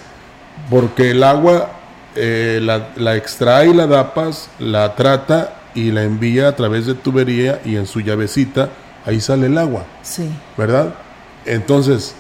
porque 0.71 1.11
el 1.11 1.25
agua 1.25 1.71
eh, 2.15 2.61
la, 2.63 3.17
extrae 3.17 3.75
la 3.75 3.87
DAPAS, 3.87 4.51
la 4.59 4.95
trata 4.95 5.55
y 5.75 5.91
la 5.91 6.03
envía 6.03 6.49
a 6.49 6.57
través 6.57 6.87
de 6.87 6.95
tubería 6.95 7.61
y 7.65 7.77
en 7.77 7.87
su 7.87 8.01
llavecita 8.01 8.69
ahí 9.05 9.21
sale 9.21 9.47
el 9.47 9.59
agua. 9.59 9.85
Sí. 10.03 10.29
¿Verdad? 10.57 10.95
Entonces, 11.45 12.15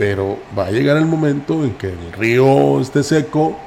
pero 0.00 0.38
va 0.58 0.64
a 0.64 0.70
llegar 0.70 0.96
el 0.96 1.04
momento 1.04 1.62
en 1.62 1.74
que 1.74 1.88
el 1.88 2.12
río 2.14 2.80
esté 2.80 3.02
seco, 3.02 3.58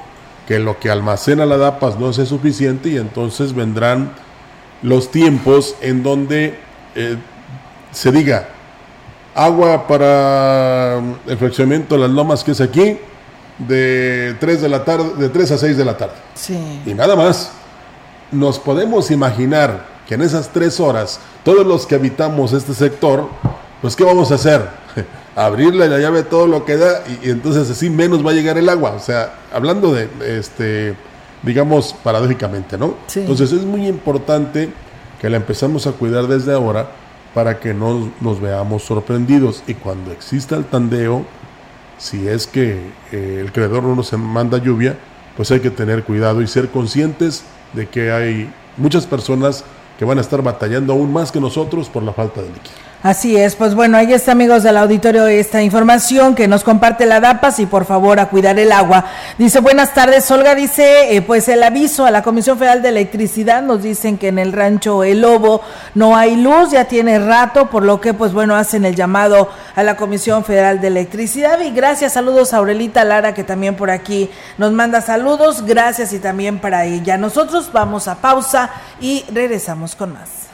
que 0.48 0.58
lo 0.58 0.80
que 0.80 0.90
almacena 0.90 1.46
la 1.46 1.56
DAPAS 1.56 1.96
no 2.00 2.12
sea 2.12 2.26
suficiente 2.26 2.88
y 2.88 2.96
entonces 2.96 3.54
vendrán 3.54 4.10
los 4.82 5.12
tiempos 5.12 5.76
en 5.80 6.02
donde 6.02 6.58
eh, 6.96 7.18
se 7.92 8.10
diga, 8.10 8.48
agua 9.32 9.86
para 9.86 11.00
mm, 11.00 11.30
el 11.30 11.38
fraccionamiento 11.38 11.94
de 11.94 12.00
las 12.00 12.10
lomas 12.10 12.42
que 12.42 12.50
es 12.50 12.60
aquí 12.60 12.98
de 13.58 14.34
3 14.40 14.62
de 14.62 14.68
la 14.68 14.84
tarde, 14.84 15.14
de 15.16 15.28
3 15.28 15.52
a 15.52 15.58
6 15.58 15.76
de 15.76 15.84
la 15.84 15.96
tarde. 15.96 16.16
Sí. 16.34 16.58
Y 16.84 16.94
nada 16.94 17.14
más. 17.14 17.52
Nos 18.32 18.58
podemos 18.58 19.12
imaginar 19.12 19.86
que 20.08 20.14
en 20.14 20.22
esas 20.22 20.48
tres 20.48 20.80
horas, 20.80 21.20
todos 21.44 21.64
los 21.64 21.86
que 21.86 21.94
habitamos 21.94 22.52
este 22.52 22.74
sector, 22.74 23.28
pues 23.80 23.94
¿qué 23.94 24.02
vamos 24.02 24.32
a 24.32 24.34
hacer? 24.34 24.68
Abrirle 25.36 25.88
la 25.88 25.98
llave 25.98 26.22
todo 26.22 26.46
lo 26.46 26.64
que 26.64 26.76
da 26.76 27.02
y, 27.08 27.28
y 27.28 27.30
entonces 27.30 27.70
así 27.70 27.90
menos 27.90 28.24
va 28.24 28.30
a 28.30 28.34
llegar 28.34 28.56
el 28.58 28.68
agua. 28.68 28.92
O 28.92 29.00
sea, 29.00 29.34
hablando 29.52 29.92
de, 29.92 30.08
este, 30.26 30.94
digamos, 31.42 31.94
paradójicamente, 32.02 32.78
¿no? 32.78 32.94
Sí. 33.06 33.20
Entonces 33.20 33.52
es 33.52 33.64
muy 33.64 33.86
importante 33.86 34.70
que 35.20 35.30
la 35.30 35.36
empezamos 35.36 35.86
a 35.86 35.92
cuidar 35.92 36.26
desde 36.26 36.52
ahora 36.52 36.88
para 37.34 37.58
que 37.58 37.74
no 37.74 38.12
nos 38.20 38.40
veamos 38.40 38.84
sorprendidos 38.84 39.62
y 39.66 39.74
cuando 39.74 40.12
exista 40.12 40.54
el 40.54 40.64
tandeo, 40.64 41.24
si 41.98 42.28
es 42.28 42.46
que 42.46 42.92
eh, 43.10 43.38
el 43.40 43.52
creador 43.52 43.82
no 43.82 43.96
nos 43.96 44.12
manda 44.12 44.58
lluvia, 44.58 44.96
pues 45.36 45.50
hay 45.50 45.60
que 45.60 45.70
tener 45.70 46.04
cuidado 46.04 46.42
y 46.42 46.46
ser 46.46 46.68
conscientes 46.68 47.44
de 47.72 47.88
que 47.88 48.12
hay 48.12 48.52
muchas 48.76 49.06
personas 49.06 49.64
que 49.98 50.04
van 50.04 50.18
a 50.18 50.20
estar 50.20 50.42
batallando 50.42 50.92
aún 50.92 51.12
más 51.12 51.32
que 51.32 51.40
nosotros 51.40 51.88
por 51.88 52.02
la 52.02 52.12
falta 52.12 52.40
de 52.40 52.48
líquido. 52.48 52.83
Así 53.04 53.36
es, 53.36 53.54
pues 53.54 53.74
bueno, 53.74 53.98
ahí 53.98 54.14
está 54.14 54.32
amigos 54.32 54.62
del 54.62 54.78
auditorio 54.78 55.26
esta 55.26 55.60
información 55.60 56.34
que 56.34 56.48
nos 56.48 56.64
comparte 56.64 57.04
la 57.04 57.20
DAPAS 57.20 57.58
y 57.58 57.66
por 57.66 57.84
favor 57.84 58.18
a 58.18 58.30
cuidar 58.30 58.58
el 58.58 58.72
agua. 58.72 59.04
Dice, 59.36 59.60
buenas 59.60 59.92
tardes, 59.92 60.30
Olga 60.30 60.54
dice, 60.54 61.14
eh, 61.14 61.20
pues 61.20 61.46
el 61.50 61.62
aviso 61.62 62.06
a 62.06 62.10
la 62.10 62.22
Comisión 62.22 62.56
Federal 62.56 62.80
de 62.80 62.88
Electricidad, 62.88 63.60
nos 63.60 63.82
dicen 63.82 64.16
que 64.16 64.28
en 64.28 64.38
el 64.38 64.54
rancho 64.54 65.04
El 65.04 65.20
Lobo 65.20 65.60
no 65.94 66.16
hay 66.16 66.34
luz, 66.36 66.70
ya 66.70 66.86
tiene 66.86 67.18
rato, 67.18 67.68
por 67.68 67.82
lo 67.82 68.00
que 68.00 68.14
pues 68.14 68.32
bueno, 68.32 68.56
hacen 68.56 68.86
el 68.86 68.94
llamado 68.94 69.50
a 69.76 69.82
la 69.82 69.98
Comisión 69.98 70.42
Federal 70.42 70.80
de 70.80 70.86
Electricidad 70.86 71.60
y 71.60 71.72
gracias, 71.72 72.14
saludos 72.14 72.54
a 72.54 72.56
Aurelita 72.56 73.04
Lara 73.04 73.34
que 73.34 73.44
también 73.44 73.76
por 73.76 73.90
aquí 73.90 74.30
nos 74.56 74.72
manda 74.72 75.02
saludos, 75.02 75.66
gracias 75.66 76.14
y 76.14 76.20
también 76.20 76.58
para 76.58 76.86
ella. 76.86 77.18
Nosotros 77.18 77.70
vamos 77.70 78.08
a 78.08 78.14
pausa 78.14 78.70
y 78.98 79.26
regresamos 79.30 79.94
con 79.94 80.14
más. 80.14 80.53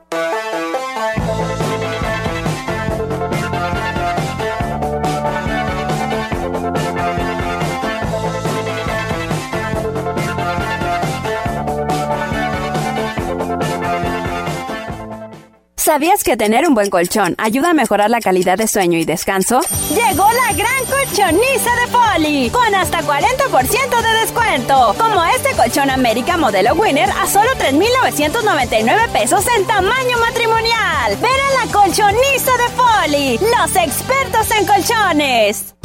¿Sabías 15.91 16.23
que 16.23 16.37
tener 16.37 16.65
un 16.65 16.73
buen 16.73 16.89
colchón 16.89 17.35
ayuda 17.37 17.71
a 17.71 17.73
mejorar 17.73 18.09
la 18.09 18.21
calidad 18.21 18.57
de 18.57 18.65
sueño 18.65 18.97
y 18.97 19.03
descanso? 19.03 19.59
Llegó 19.89 20.23
la 20.23 20.53
gran 20.53 20.85
colchoniza 20.85 21.69
de 21.75 21.87
Poli, 21.91 22.49
con 22.49 22.73
hasta 22.73 23.01
40% 23.01 24.01
de 24.01 24.19
descuento. 24.21 24.95
Como 24.97 25.21
este 25.25 25.53
colchón 25.53 25.89
América 25.89 26.37
modelo 26.37 26.75
Winner 26.75 27.09
a 27.09 27.27
solo 27.27 27.49
3,999 27.57 29.01
pesos 29.11 29.43
en 29.57 29.67
tamaño 29.67 30.17
matrimonial. 30.17 31.17
Ven 31.21 31.25
a 31.29 31.65
la 31.65 31.71
colchoniza 31.73 32.51
de 32.55 32.69
Poli, 32.77 33.37
los 33.37 33.75
expertos 33.75 34.49
en 34.57 34.65
colchones. 34.65 35.75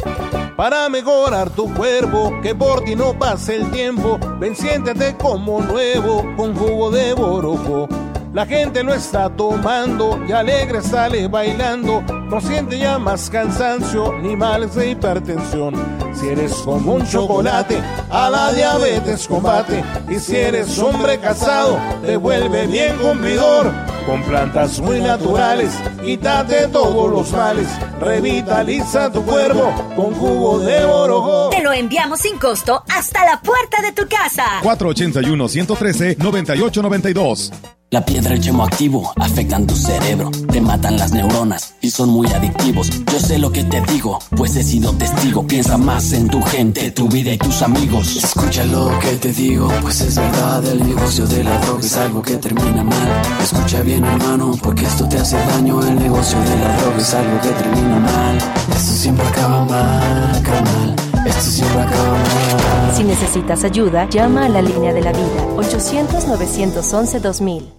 Para 0.55 0.87
mejorar 0.87 1.49
tu 1.49 1.73
cuerpo, 1.73 2.31
que 2.41 2.55
por 2.55 2.85
ti 2.85 2.95
no 2.95 3.19
pase 3.19 3.57
el 3.57 3.69
tiempo, 3.71 4.17
ven 4.39 4.55
siéntete 4.55 5.17
como 5.17 5.59
nuevo 5.59 6.33
con 6.37 6.55
jugo 6.55 6.91
de 6.91 7.11
borojo. 7.11 7.89
La 8.37 8.45
gente 8.45 8.83
lo 8.83 8.93
está 8.93 9.31
tomando 9.31 10.23
y 10.27 10.31
alegre 10.31 10.83
sale 10.83 11.27
bailando. 11.27 12.01
No 12.01 12.39
siente 12.39 12.77
ya 12.77 12.99
más 12.99 13.31
cansancio 13.31 14.13
ni 14.21 14.35
males 14.35 14.75
de 14.75 14.91
hipertensión. 14.91 15.73
Si 16.13 16.27
eres 16.27 16.53
como 16.57 16.93
un 16.93 17.07
chocolate, 17.07 17.81
a 18.11 18.29
la 18.29 18.53
diabetes 18.53 19.27
combate. 19.27 19.83
Y 20.07 20.19
si 20.19 20.35
eres 20.35 20.77
hombre 20.77 21.17
casado, 21.17 21.79
te 22.05 22.15
vuelve 22.15 22.67
bien 22.67 22.95
cumplidor. 22.97 23.73
Con 24.07 24.23
plantas 24.23 24.79
muy 24.79 24.99
naturales, 25.01 25.73
quítate 26.01 26.69
todos 26.69 27.11
los 27.11 27.29
males. 27.33 27.67
Revitaliza 27.99 29.11
tu 29.11 29.21
cuerpo 29.23 29.69
con 29.97 30.13
jugo 30.13 30.59
de 30.59 30.85
borojo. 30.85 31.49
Te 31.49 31.61
lo 31.61 31.73
enviamos 31.73 32.21
sin 32.21 32.39
costo 32.39 32.81
hasta 32.87 33.25
la 33.25 33.41
puerta 33.41 33.81
de 33.81 33.91
tu 33.91 34.07
casa. 34.07 34.61
481-113-9892. 34.63 37.51
La 37.89 38.03
piedra 38.03 38.31
y 38.31 38.33
el 38.33 38.43
yemo 38.43 38.65
activo 38.65 39.13
afectan 39.15 39.65
tu 39.65 39.73
cerebro, 39.73 40.29
te 40.51 40.59
matan 40.59 40.97
las 40.97 41.13
neuronas 41.13 41.75
y 41.79 41.89
son 41.89 42.09
muy 42.09 42.27
adictivos. 42.27 42.89
Yo 43.09 43.17
sé 43.17 43.39
lo 43.39 43.49
que 43.49 43.63
te 43.63 43.79
digo, 43.79 44.19
pues 44.35 44.57
he 44.57 44.63
sido 44.63 44.91
testigo. 44.91 45.47
Piensa 45.47 45.77
más 45.77 46.11
en 46.11 46.27
tu 46.27 46.41
gente, 46.41 46.91
tu 46.91 47.07
vida 47.07 47.31
y 47.31 47.37
tus 47.37 47.61
amigos. 47.61 48.17
Escucha 48.17 48.65
lo 48.65 48.91
que 48.99 49.15
te 49.15 49.31
digo, 49.31 49.71
pues 49.81 50.01
es 50.01 50.17
verdad. 50.17 50.65
El 50.65 50.85
negocio 50.85 51.25
de 51.27 51.45
la 51.45 51.57
droga 51.59 51.79
es 51.79 51.95
algo 51.95 52.21
que 52.21 52.35
termina 52.35 52.83
mal. 52.83 53.21
Escucha 53.41 53.81
bien, 53.83 53.96
hermano, 54.05 54.51
porque 54.61 54.85
esto 54.85 55.07
te 55.07 55.17
hace 55.17 55.37
daño. 55.37 55.81
El 55.81 55.97
negocio 55.99 56.37
de 56.39 56.55
la 56.57 56.75
droga 56.77 56.97
es 56.97 57.13
algo 57.13 57.39
que 57.41 57.49
termina 57.49 57.99
mal. 57.99 58.37
Esto 58.37 58.93
siempre 58.93 59.25
acaba 59.27 59.63
mal, 59.65 60.35
acaba 60.35 60.61
mal. 60.61 60.95
Esto 61.25 61.51
siempre 61.51 61.81
acaba 61.81 62.11
mal. 62.11 62.95
Si 62.95 63.03
necesitas 63.03 63.63
ayuda, 63.63 64.07
llama 64.09 64.45
a 64.45 64.49
la 64.49 64.61
línea 64.61 64.93
de 64.93 65.01
la 65.01 65.11
vida 65.11 65.43
800-911-2000. 65.55 67.73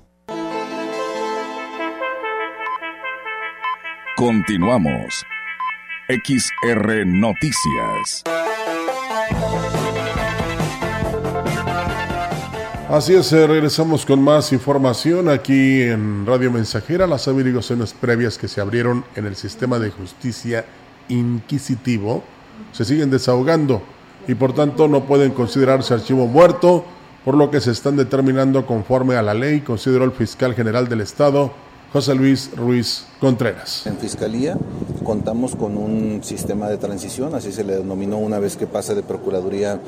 Continuamos. 4.16 5.24
XR 6.08 7.06
Noticias. 7.06 8.24
Así 12.90 13.14
es, 13.14 13.30
eh, 13.34 13.46
regresamos 13.46 14.06
con 14.06 14.22
más 14.22 14.50
información 14.50 15.28
aquí 15.28 15.82
en 15.82 16.24
Radio 16.24 16.50
Mensajera, 16.50 17.06
las 17.06 17.28
averiguaciones 17.28 17.92
previas 17.92 18.38
que 18.38 18.48
se 18.48 18.62
abrieron 18.62 19.04
en 19.14 19.26
el 19.26 19.36
sistema 19.36 19.78
de 19.78 19.90
justicia 19.90 20.64
inquisitivo 21.10 22.24
se 22.72 22.86
siguen 22.86 23.10
desahogando 23.10 23.82
y 24.26 24.34
por 24.34 24.54
tanto 24.54 24.88
no 24.88 25.04
pueden 25.04 25.32
considerarse 25.32 25.92
archivo 25.92 26.26
muerto, 26.26 26.86
por 27.26 27.34
lo 27.34 27.50
que 27.50 27.60
se 27.60 27.72
están 27.72 27.94
determinando 27.94 28.64
conforme 28.64 29.16
a 29.16 29.22
la 29.22 29.34
ley, 29.34 29.60
consideró 29.60 30.04
el 30.06 30.12
fiscal 30.12 30.54
general 30.54 30.88
del 30.88 31.02
Estado, 31.02 31.52
José 31.92 32.14
Luis 32.14 32.50
Ruiz 32.54 33.06
Contreras. 33.18 33.86
En 33.86 33.96
Fiscalía 33.96 34.58
contamos 35.04 35.56
con 35.56 35.78
un 35.78 36.22
sistema 36.22 36.68
de 36.68 36.76
transición, 36.76 37.34
así 37.34 37.50
se 37.50 37.64
le 37.64 37.76
denominó 37.78 38.18
una 38.18 38.38
vez 38.38 38.56
que 38.56 38.66
pasa 38.66 38.94
de 38.94 39.02
Procuraduría 39.02 39.80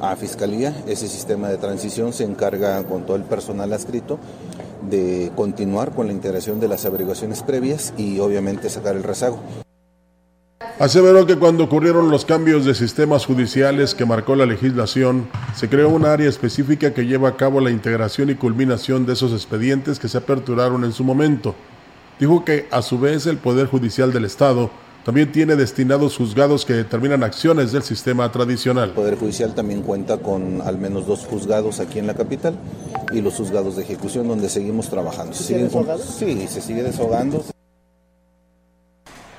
a 0.00 0.16
Fiscalía. 0.16 0.74
Ese 0.88 1.06
sistema 1.06 1.48
de 1.48 1.56
transición 1.58 2.12
se 2.12 2.24
encarga 2.24 2.82
con 2.84 3.06
todo 3.06 3.16
el 3.16 3.22
personal 3.22 3.72
adscrito 3.72 4.18
de 4.90 5.30
continuar 5.36 5.92
con 5.92 6.08
la 6.08 6.12
integración 6.12 6.58
de 6.58 6.66
las 6.66 6.84
averiguaciones 6.86 7.42
previas 7.44 7.94
y 7.96 8.18
obviamente 8.18 8.68
sacar 8.68 8.96
el 8.96 9.04
rezago. 9.04 9.38
Aseveró 10.78 11.24
que 11.24 11.36
cuando 11.36 11.64
ocurrieron 11.64 12.10
los 12.10 12.24
cambios 12.24 12.64
de 12.64 12.74
sistemas 12.74 13.26
judiciales 13.26 13.94
que 13.94 14.04
marcó 14.04 14.34
la 14.34 14.44
legislación, 14.44 15.28
se 15.54 15.68
creó 15.68 15.88
un 15.88 16.04
área 16.04 16.28
específica 16.28 16.92
que 16.92 17.06
lleva 17.06 17.28
a 17.28 17.36
cabo 17.36 17.60
la 17.60 17.70
integración 17.70 18.28
y 18.30 18.34
culminación 18.34 19.06
de 19.06 19.12
esos 19.12 19.32
expedientes 19.32 20.00
que 20.00 20.08
se 20.08 20.18
aperturaron 20.18 20.82
en 20.82 20.92
su 20.92 21.04
momento. 21.04 21.54
Dijo 22.18 22.44
que, 22.44 22.66
a 22.72 22.82
su 22.82 22.98
vez, 22.98 23.26
el 23.26 23.38
Poder 23.38 23.68
Judicial 23.68 24.12
del 24.12 24.24
Estado 24.24 24.68
también 25.04 25.30
tiene 25.30 25.54
destinados 25.54 26.16
juzgados 26.16 26.64
que 26.64 26.72
determinan 26.72 27.22
acciones 27.22 27.70
del 27.70 27.84
sistema 27.84 28.32
tradicional. 28.32 28.88
El 28.88 28.94
Poder 28.96 29.16
Judicial 29.16 29.54
también 29.54 29.82
cuenta 29.82 30.18
con 30.18 30.60
al 30.62 30.78
menos 30.78 31.06
dos 31.06 31.24
juzgados 31.24 31.78
aquí 31.78 32.00
en 32.00 32.08
la 32.08 32.14
capital 32.14 32.58
y 33.12 33.20
los 33.20 33.34
juzgados 33.34 33.76
de 33.76 33.82
ejecución 33.84 34.26
donde 34.26 34.48
seguimos 34.48 34.88
trabajando. 34.90 35.34
¿Se 35.34 35.44
sigue 35.44 35.62
desahogando? 35.62 36.02
Sí, 36.02 36.48
se 36.48 36.60
sigue 36.60 36.82
desahogando. 36.82 37.44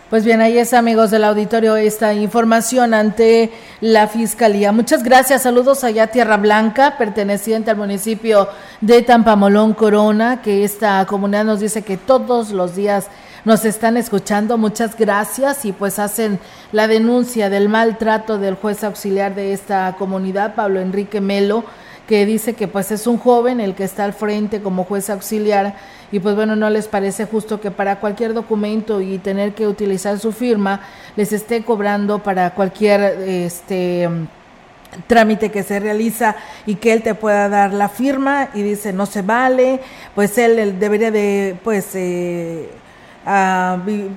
Pues 0.10 0.24
bien, 0.24 0.40
ahí 0.40 0.60
es, 0.60 0.76
amigos 0.76 1.10
del 1.10 1.24
auditorio, 1.24 1.76
esta 1.78 2.14
información 2.14 2.94
ante 2.94 3.52
la 3.82 4.08
Fiscalía. 4.08 4.72
Muchas 4.72 5.02
gracias. 5.02 5.42
Saludos 5.42 5.84
allá 5.84 6.06
Tierra 6.08 6.38
Blanca, 6.38 6.96
perteneciente 6.96 7.72
al 7.72 7.78
municipio 7.78 8.48
de 8.82 9.02
Tampamolón, 9.02 9.74
Corona, 9.74 10.44
que 10.44 10.64
esta 10.64 11.04
comunidad 11.08 11.46
nos 11.46 11.60
dice 11.60 11.82
que 11.82 11.98
todos 11.98 12.52
los 12.52 12.76
días 12.76 13.08
nos 13.46 13.66
están 13.66 13.98
escuchando. 13.98 14.60
Muchas 14.60 14.96
gracias 14.96 15.66
y 15.66 15.72
pues 15.72 15.98
hacen 15.98 16.40
la 16.72 16.88
denuncia 16.88 17.50
del 17.50 17.68
maltrato 17.68 18.38
del 18.38 18.54
juez 18.54 18.84
auxiliar 18.84 19.34
de 19.34 19.54
esta 19.54 19.96
comunidad, 19.98 20.54
Pablo 20.54 20.82
Enrique 20.82 21.20
Melo 21.20 21.64
que 22.08 22.26
dice 22.26 22.54
que 22.54 22.68
pues 22.68 22.92
es 22.92 23.08
un 23.08 23.18
joven 23.18 23.60
el 23.60 23.76
que 23.76 23.84
está 23.84 24.04
al 24.04 24.14
frente 24.14 24.62
como 24.62 24.84
juez 24.84 25.10
auxiliar 25.10 25.76
y 26.12 26.20
pues 26.20 26.36
bueno, 26.36 26.56
no 26.56 26.70
les 26.70 26.88
parece 26.88 27.26
justo 27.26 27.60
que 27.60 27.72
para 27.72 28.00
cualquier 28.00 28.34
documento 28.34 29.02
y 29.02 29.18
tener 29.18 29.54
que 29.54 29.68
utilizar 29.68 30.20
su 30.20 30.32
firma 30.32 30.82
les 31.16 31.34
esté 31.34 31.64
cobrando 31.64 32.20
para 32.20 32.52
cualquier 32.52 33.02
este 33.02 34.08
trámite 35.08 35.52
que 35.52 35.64
se 35.64 35.80
realiza 35.80 36.36
y 36.66 36.76
que 36.76 36.94
él 36.94 37.02
te 37.02 37.16
pueda 37.16 37.50
dar 37.50 37.74
la 37.74 37.90
firma 37.90 38.50
y 38.54 38.62
dice 38.62 38.94
no 38.94 39.06
se 39.06 39.22
vale, 39.22 39.82
pues 40.14 40.38
él, 40.38 40.80
debería 40.80 41.12
de 41.12 41.58
pues 41.64 41.90
eh, 41.96 42.70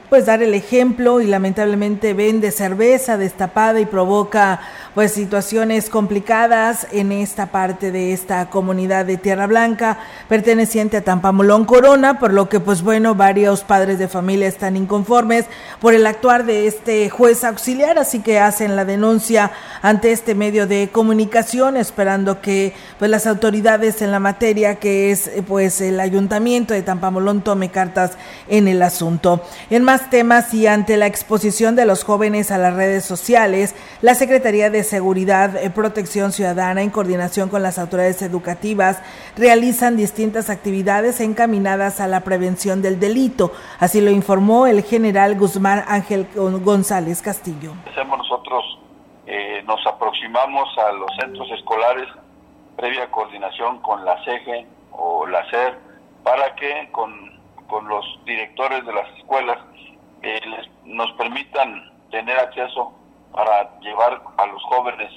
pues 0.09 0.27
dar 0.27 0.43
el 0.43 0.53
ejemplo 0.53 1.21
y 1.23 1.27
lamentablemente 1.27 2.13
vende 2.13 2.51
cerveza 2.51 3.17
destapada 3.17 3.81
y 3.81 3.87
provoca 3.87 4.61
pues 4.99 5.13
situaciones 5.13 5.91
complicadas 5.91 6.89
en 6.91 7.13
esta 7.13 7.53
parte 7.53 7.93
de 7.93 8.13
esta 8.13 8.51
comunidad 8.51 9.07
de 9.07 9.17
Tierra 9.17 9.47
Blanca 9.47 9.99
perteneciente 10.29 10.97
a 10.97 11.05
Tampamolón 11.05 11.67
Corona, 11.67 12.19
por 12.19 12.33
lo 12.33 12.49
que 12.49 12.59
pues 12.59 12.83
bueno, 12.83 13.15
varios 13.15 13.63
padres 13.63 14.01
de 14.01 14.09
familia 14.09 14.49
están 14.49 14.77
inconformes 14.77 15.45
por 15.81 15.95
el 15.95 16.05
actuar 16.05 16.47
de 16.47 16.67
este 16.67 17.11
juez 17.11 17.45
auxiliar, 17.45 17.97
así 17.97 18.19
que 18.19 18.41
hacen 18.41 18.75
la 18.75 18.85
denuncia 18.85 19.53
ante 19.83 20.11
este 20.11 20.35
medio 20.35 20.67
de 20.67 20.89
comunicación 20.91 21.77
esperando 21.77 22.41
que 22.41 22.75
pues 22.99 23.09
las 23.09 23.29
autoridades 23.29 24.03
en 24.03 24.11
la 24.11 24.19
materia 24.19 24.81
que 24.81 25.13
es 25.13 25.31
pues 25.47 25.81
el 25.81 26.01
ayuntamiento 26.01 26.75
de 26.75 26.83
Tampamolón 26.83 27.43
tome 27.43 27.71
cartas 27.71 28.19
en 28.49 28.67
el 28.67 28.83
asunto. 28.83 29.45
En 29.71 29.85
más 29.85 30.11
temas 30.11 30.53
y 30.55 30.67
ante 30.67 30.97
la 30.97 31.07
exposición 31.07 31.77
de 31.77 31.85
los 31.85 32.03
jóvenes 32.03 32.51
a 32.51 32.59
las 32.59 32.75
redes 32.75 33.05
sociales, 33.05 33.77
la 34.03 34.17
Secretaría 34.17 34.71
de 34.71 34.88
Seguridad, 34.89 35.61
y 35.63 35.67
eh, 35.67 35.71
Protección 35.71 36.33
Ciudadana, 36.33 36.83
en 36.83 36.91
coordinación 36.91 37.49
con 37.49 37.63
las 37.63 37.79
autoridades 37.79 38.23
educativas, 38.23 39.03
realizan 39.37 39.97
distintas 39.97 40.51
actividades 40.51 41.21
encaminadas 41.21 42.01
a 42.01 42.07
la 42.07 42.21
prevención 42.21 42.83
del 42.83 42.99
delito. 42.99 43.53
Así 43.79 44.01
lo 44.01 44.11
informó 44.11 44.67
el 44.67 44.83
general 44.83 45.37
Guzmán 45.39 45.85
Ángel 45.87 46.27
González 46.35 47.23
Castillo. 47.23 47.73
Nosotros 48.29 48.79
eh, 49.27 49.63
nos 49.67 49.87
aproximamos 49.87 50.69
a 50.79 50.93
los 50.93 51.11
centros 51.21 51.51
escolares 51.51 52.09
previa 52.77 53.11
coordinación 53.11 53.81
con 53.81 54.05
la 54.05 54.23
CEGE 54.25 54.67
o 54.93 55.27
la 55.27 55.45
SER 55.51 55.79
para 56.23 56.55
que 56.55 56.89
con, 56.93 57.37
los 57.89 58.21
directores 58.25 58.87
de 58.87 58.93
las 58.93 59.09
escuelas 59.19 59.59
eh, 60.23 60.41
nos 60.85 61.11
permitan 61.13 61.93
tener 62.11 62.39
acceso 62.39 62.93
para 63.33 63.79
llevar 63.81 64.21
a 64.37 64.47
los 64.47 64.63
jóvenes 64.65 65.13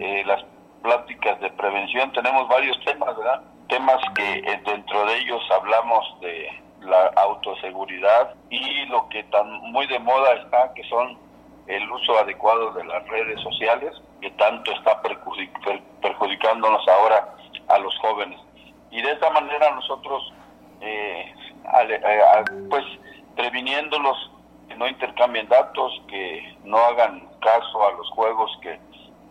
eh, 0.00 0.22
las 0.26 0.44
pláticas 0.82 1.40
de 1.40 1.50
prevención. 1.50 2.12
Tenemos 2.12 2.48
varios 2.48 2.78
temas, 2.84 3.16
¿verdad? 3.16 3.42
Temas 3.68 4.00
que 4.14 4.38
eh, 4.38 4.60
dentro 4.64 5.04
de 5.06 5.18
ellos 5.18 5.42
hablamos 5.50 6.20
de 6.20 6.48
la 6.80 7.06
autoseguridad 7.16 8.34
y 8.50 8.86
lo 8.86 9.08
que 9.08 9.24
tan 9.24 9.50
muy 9.72 9.86
de 9.86 9.98
moda 9.98 10.34
está, 10.34 10.72
que 10.74 10.84
son 10.84 11.18
el 11.66 11.90
uso 11.90 12.18
adecuado 12.18 12.72
de 12.72 12.84
las 12.84 13.06
redes 13.08 13.40
sociales, 13.40 13.92
que 14.20 14.30
tanto 14.32 14.70
está 14.72 15.02
perjudicándonos 15.02 16.86
ahora 16.88 17.34
a 17.68 17.78
los 17.78 17.96
jóvenes. 17.98 18.38
Y 18.90 19.02
de 19.02 19.12
esta 19.12 19.30
manera 19.30 19.70
nosotros, 19.72 20.32
eh, 20.80 21.34
pues 22.70 22.84
previniéndolos 23.34 24.30
que 24.68 24.76
no 24.76 24.86
intercambien 24.88 25.48
datos, 25.48 26.00
que 26.08 26.56
no 26.64 26.78
hagan 26.78 27.25
caso 27.40 27.86
a 27.86 27.92
los 27.92 28.08
juegos 28.10 28.50
que 28.62 28.78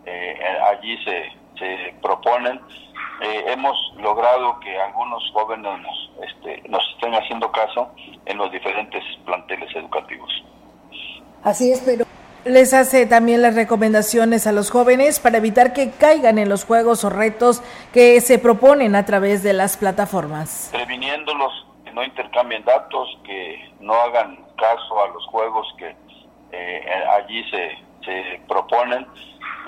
eh, 0.06 0.38
allí 0.70 0.96
se, 1.04 1.32
se 1.58 1.94
proponen. 2.02 2.60
Eh, 3.22 3.44
hemos 3.48 3.76
logrado 3.96 4.60
que 4.60 4.78
algunos 4.78 5.22
jóvenes 5.32 5.80
nos, 5.80 6.10
este, 6.28 6.68
nos 6.68 6.82
estén 6.94 7.14
haciendo 7.14 7.50
caso 7.50 7.90
en 8.26 8.36
los 8.36 8.50
diferentes 8.52 9.02
planteles 9.24 9.74
educativos. 9.74 10.30
Así 11.42 11.72
es, 11.72 11.80
pero 11.80 12.04
les 12.46 12.74
hace 12.74 13.06
también 13.06 13.42
las 13.42 13.54
recomendaciones 13.54 14.46
a 14.46 14.52
los 14.52 14.70
jóvenes 14.70 15.18
para 15.18 15.38
evitar 15.38 15.72
que 15.72 15.90
caigan 15.90 16.38
en 16.38 16.48
los 16.48 16.64
juegos 16.64 17.04
o 17.04 17.10
retos 17.10 17.62
que 17.92 18.20
se 18.20 18.38
proponen 18.38 18.94
a 18.94 19.04
través 19.04 19.42
de 19.42 19.52
las 19.52 19.76
plataformas. 19.76 20.68
Previniéndolos 20.72 21.66
que 21.84 21.90
no 21.92 22.04
intercambien 22.04 22.64
datos, 22.64 23.08
que 23.24 23.72
no 23.80 23.94
hagan 23.94 24.36
caso 24.56 25.02
a 25.02 25.08
los 25.08 25.26
juegos 25.26 25.66
que 25.76 25.96
eh, 26.52 27.04
allí 27.18 27.42
se, 27.50 27.78
se 28.06 28.40
proponen, 28.48 29.06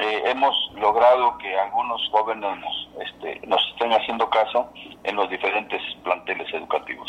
eh, 0.00 0.22
hemos 0.26 0.54
logrado 0.80 1.36
que 1.38 1.54
algunos 1.58 2.00
jóvenes 2.10 2.48
nos, 2.60 2.88
este, 3.06 3.46
nos 3.46 3.60
estén 3.72 3.92
haciendo 3.92 4.30
caso 4.30 4.72
en 5.04 5.16
los 5.16 5.28
diferentes 5.28 5.82
planteles 6.04 6.46
educativos. 6.54 7.08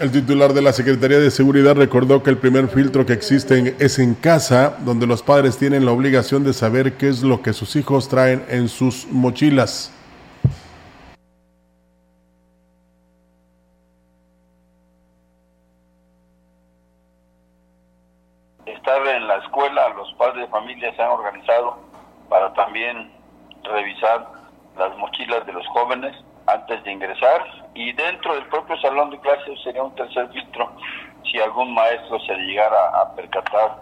El 0.00 0.12
titular 0.12 0.52
de 0.52 0.62
la 0.62 0.72
Secretaría 0.72 1.18
de 1.18 1.30
Seguridad 1.30 1.74
recordó 1.74 2.22
que 2.22 2.30
el 2.30 2.38
primer 2.38 2.68
filtro 2.68 3.06
que 3.06 3.12
existe 3.12 3.74
es 3.78 3.98
en 3.98 4.14
casa, 4.14 4.76
donde 4.80 5.06
los 5.06 5.22
padres 5.22 5.58
tienen 5.58 5.84
la 5.84 5.92
obligación 5.92 6.44
de 6.44 6.52
saber 6.52 6.94
qué 6.94 7.08
es 7.08 7.22
lo 7.22 7.40
que 7.40 7.52
sus 7.52 7.76
hijos 7.76 8.08
traen 8.08 8.44
en 8.48 8.68
sus 8.68 9.06
mochilas. 9.10 9.95
En 19.16 19.28
la 19.28 19.36
escuela, 19.36 19.88
los 19.90 20.12
padres 20.14 20.42
de 20.42 20.48
familia 20.48 20.94
se 20.94 21.02
han 21.02 21.10
organizado 21.10 21.78
para 22.28 22.52
también 22.54 23.10
revisar 23.62 24.26
las 24.76 24.96
mochilas 24.98 25.44
de 25.46 25.52
los 25.52 25.66
jóvenes 25.68 26.16
antes 26.46 26.82
de 26.84 26.92
ingresar 26.92 27.44
y 27.74 27.92
dentro 27.92 28.34
del 28.34 28.46
propio 28.46 28.76
salón 28.80 29.10
de 29.10 29.18
clases 29.20 29.60
sería 29.62 29.82
un 29.82 29.94
tercer 29.94 30.28
filtro 30.30 30.70
si 31.30 31.40
algún 31.40 31.74
maestro 31.74 32.20
se 32.20 32.34
llegara 32.34 33.00
a 33.00 33.14
percatar 33.14 33.76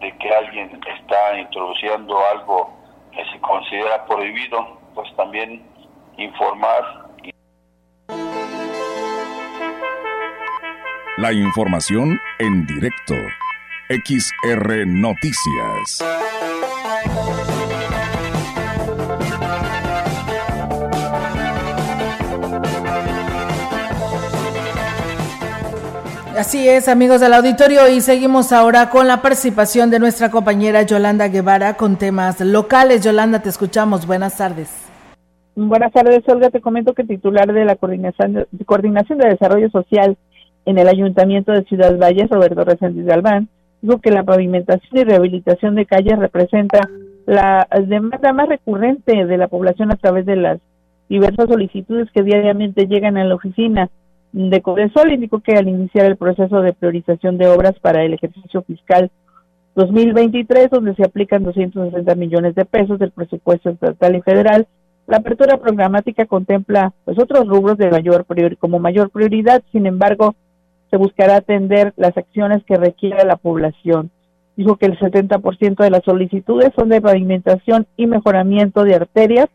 de 0.00 0.16
que 0.18 0.30
alguien 0.30 0.80
está 0.98 1.38
introduciendo 1.38 2.18
algo 2.32 2.70
que 3.12 3.24
se 3.32 3.40
considera 3.40 4.04
prohibido, 4.06 4.78
pues 4.94 5.14
también 5.16 5.62
informar. 6.16 7.08
La 11.16 11.32
información 11.32 12.20
en 12.38 12.66
directo. 12.66 13.14
XR 13.90 14.86
Noticias. 14.86 15.98
Así 26.38 26.68
es, 26.68 26.86
amigos 26.86 27.20
del 27.20 27.34
auditorio, 27.34 27.88
y 27.88 28.00
seguimos 28.00 28.52
ahora 28.52 28.90
con 28.90 29.08
la 29.08 29.22
participación 29.22 29.90
de 29.90 29.98
nuestra 29.98 30.30
compañera 30.30 30.82
Yolanda 30.82 31.26
Guevara 31.26 31.74
con 31.74 31.96
temas 31.96 32.40
locales. 32.40 33.02
Yolanda, 33.02 33.42
te 33.42 33.48
escuchamos. 33.48 34.06
Buenas 34.06 34.36
tardes. 34.36 34.70
Buenas 35.56 35.92
tardes, 35.92 36.22
Olga. 36.28 36.50
Te 36.50 36.60
comento 36.60 36.94
que 36.94 37.02
el 37.02 37.08
titular 37.08 37.52
de 37.52 37.64
la 37.64 37.74
Coordinación, 37.74 38.46
Coordinación 38.66 39.18
de 39.18 39.30
Desarrollo 39.30 39.68
Social 39.70 40.16
en 40.64 40.78
el 40.78 40.86
Ayuntamiento 40.86 41.50
de 41.50 41.64
Ciudad 41.64 41.98
Valles, 41.98 42.30
Roberto 42.30 42.64
Reséndiz 42.64 43.04
Galván, 43.04 43.48
digo 43.82 43.98
que 43.98 44.10
la 44.10 44.24
pavimentación 44.24 44.98
y 44.98 45.04
rehabilitación 45.04 45.74
de 45.74 45.86
calles 45.86 46.18
representa 46.18 46.88
la 47.26 47.66
demanda 47.86 48.32
más 48.32 48.48
recurrente 48.48 49.24
de 49.24 49.36
la 49.36 49.48
población 49.48 49.92
a 49.92 49.96
través 49.96 50.26
de 50.26 50.36
las 50.36 50.58
diversas 51.08 51.48
solicitudes 51.48 52.08
que 52.12 52.22
diariamente 52.22 52.86
llegan 52.86 53.16
a 53.16 53.24
la 53.24 53.34
oficina 53.34 53.90
de 54.32 54.60
Cobresol. 54.62 55.12
Indicó 55.12 55.40
que 55.40 55.52
al 55.52 55.68
iniciar 55.68 56.06
el 56.06 56.16
proceso 56.16 56.60
de 56.60 56.72
priorización 56.72 57.38
de 57.38 57.48
obras 57.48 57.78
para 57.80 58.04
el 58.04 58.14
ejercicio 58.14 58.62
fiscal 58.62 59.10
2023, 59.74 60.70
donde 60.70 60.94
se 60.94 61.04
aplican 61.04 61.44
260 61.44 62.14
millones 62.14 62.54
de 62.54 62.64
pesos 62.64 62.98
del 62.98 63.12
presupuesto 63.12 63.70
estatal 63.70 64.16
y 64.16 64.22
federal, 64.22 64.66
la 65.06 65.18
apertura 65.18 65.56
programática 65.56 66.26
contempla 66.26 66.92
pues 67.04 67.18
otros 67.18 67.46
rubros 67.46 67.76
de 67.78 67.90
mayor 67.90 68.24
prior, 68.24 68.56
como 68.56 68.78
mayor 68.78 69.10
prioridad. 69.10 69.62
Sin 69.72 69.86
embargo, 69.86 70.34
se 70.90 70.96
buscará 70.96 71.36
atender 71.36 71.92
las 71.96 72.16
acciones 72.16 72.64
que 72.64 72.76
requiere 72.76 73.24
la 73.24 73.36
población. 73.36 74.10
Dijo 74.56 74.76
que 74.76 74.86
el 74.86 74.98
70% 74.98 75.82
de 75.82 75.90
las 75.90 76.02
solicitudes 76.04 76.70
son 76.76 76.88
de 76.88 77.00
pavimentación 77.00 77.86
y 77.96 78.06
mejoramiento 78.06 78.84
de 78.84 78.96
arterias. 78.96 79.46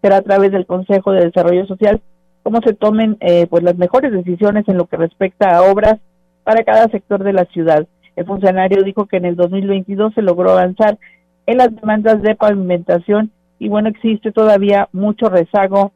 Será 0.00 0.18
a 0.18 0.22
través 0.22 0.52
del 0.52 0.66
Consejo 0.66 1.12
de 1.12 1.24
Desarrollo 1.24 1.66
Social 1.66 2.00
cómo 2.42 2.60
se 2.62 2.74
tomen 2.74 3.16
eh, 3.20 3.46
pues 3.48 3.62
las 3.62 3.76
mejores 3.76 4.12
decisiones 4.12 4.68
en 4.68 4.76
lo 4.76 4.86
que 4.86 4.96
respecta 4.96 5.56
a 5.56 5.62
obras 5.62 5.96
para 6.44 6.62
cada 6.62 6.88
sector 6.88 7.24
de 7.24 7.32
la 7.32 7.46
ciudad. 7.46 7.86
El 8.14 8.26
funcionario 8.26 8.82
dijo 8.84 9.06
que 9.06 9.16
en 9.16 9.24
el 9.24 9.34
2022 9.34 10.14
se 10.14 10.22
logró 10.22 10.52
avanzar 10.52 10.98
en 11.46 11.58
las 11.58 11.74
demandas 11.74 12.22
de 12.22 12.36
pavimentación 12.36 13.32
y 13.58 13.68
bueno, 13.68 13.88
existe 13.88 14.30
todavía 14.30 14.88
mucho 14.92 15.28
rezago 15.28 15.92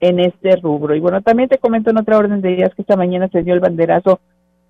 en 0.00 0.20
este 0.20 0.56
rubro. 0.56 0.94
Y 0.94 1.00
bueno, 1.00 1.20
también 1.22 1.48
te 1.48 1.58
comento 1.58 1.90
en 1.90 1.98
otra 1.98 2.16
orden 2.16 2.40
de 2.40 2.52
ideas 2.52 2.74
que 2.74 2.82
esta 2.82 2.96
mañana 2.96 3.28
se 3.28 3.42
dio 3.42 3.54
el 3.54 3.60
banderazo 3.60 4.20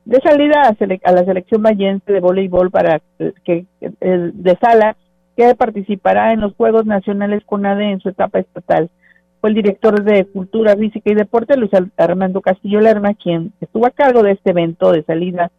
de 0.09 0.21
salida 0.23 0.63
a, 0.63 1.13
la 1.13 1.25
selección 1.25 1.63
vallense 1.63 2.11
de 2.11 2.21
voleibol 2.21 2.71
para 2.71 3.03
que 3.45 3.67
de 3.79 4.59
sala 4.59 4.97
que 5.37 5.55
participará 5.55 6.33
en 6.33 6.41
los 6.41 6.55
Juegos 6.55 6.87
Nacionales 6.87 7.45
CONADE 7.45 7.93
en 7.93 8.01
su 8.01 8.09
etapa 8.09 8.39
estatal. 8.39 8.89
Fue 9.43 9.51
el 9.51 9.57
director 9.57 10.03
de 10.03 10.25
Cultura 10.25 10.75
Física 10.77 11.11
y 11.11 11.15
Deporte, 11.15 11.59
Luis 11.59 11.71
Armando 11.99 12.41
Castillo 12.41 12.81
Lerma, 12.81 13.13
quien 13.23 13.53
estuvo 13.61 13.87
a 13.87 13.91
cargo 13.91 14.23
de 14.23 14.33
este 14.33 14.51
evento 14.51 14.93
de 14.93 15.03
salida 15.03 15.51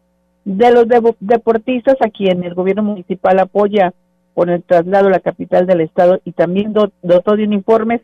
de 0.45 0.71
los 0.71 0.87
deportistas 1.19 1.97
a 2.01 2.09
quien 2.09 2.43
el 2.43 2.55
gobierno 2.55 2.81
municipal 2.81 3.37
apoya 3.37 3.93
con 4.33 4.49
el 4.49 4.63
traslado 4.63 5.09
a 5.09 5.11
la 5.11 5.19
capital 5.19 5.67
del 5.67 5.81
estado 5.81 6.21
y 6.25 6.31
también 6.31 6.73
dotó 6.73 7.35
de 7.35 7.43
uniformes 7.43 8.01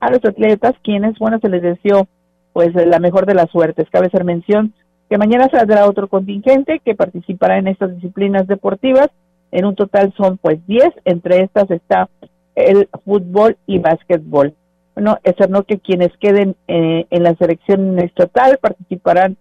a 0.00 0.10
los 0.10 0.22
atletas, 0.22 0.74
quienes, 0.84 1.18
bueno, 1.18 1.38
se 1.40 1.48
les 1.48 1.62
deseó 1.62 2.06
pues 2.52 2.74
la 2.74 2.98
mejor 2.98 3.24
de 3.24 3.34
las 3.34 3.50
suertes. 3.50 3.88
Cabe 3.90 4.08
hacer 4.08 4.24
mención 4.24 4.74
que 5.08 5.18
mañana 5.18 5.48
saldrá 5.50 5.86
otro 5.86 6.08
contingente 6.08 6.80
que 6.84 6.94
participará 6.94 7.58
en 7.58 7.68
estas 7.68 7.94
disciplinas 7.94 8.46
deportivas 8.46 9.08
en 9.50 9.64
un 9.64 9.74
total 9.74 10.12
son 10.16 10.38
pues 10.38 10.64
10, 10.66 10.88
entre 11.04 11.42
estas 11.42 11.70
está 11.70 12.08
el 12.54 12.88
fútbol 13.04 13.56
y 13.66 13.78
básquetbol. 13.78 14.54
Bueno, 14.94 15.18
es 15.22 15.36
que 15.66 15.78
quienes 15.78 16.10
queden 16.18 16.56
eh, 16.66 17.06
en 17.10 17.22
la 17.22 17.34
selección 17.36 17.98
estatal 18.00 18.58
participarán 18.60 19.36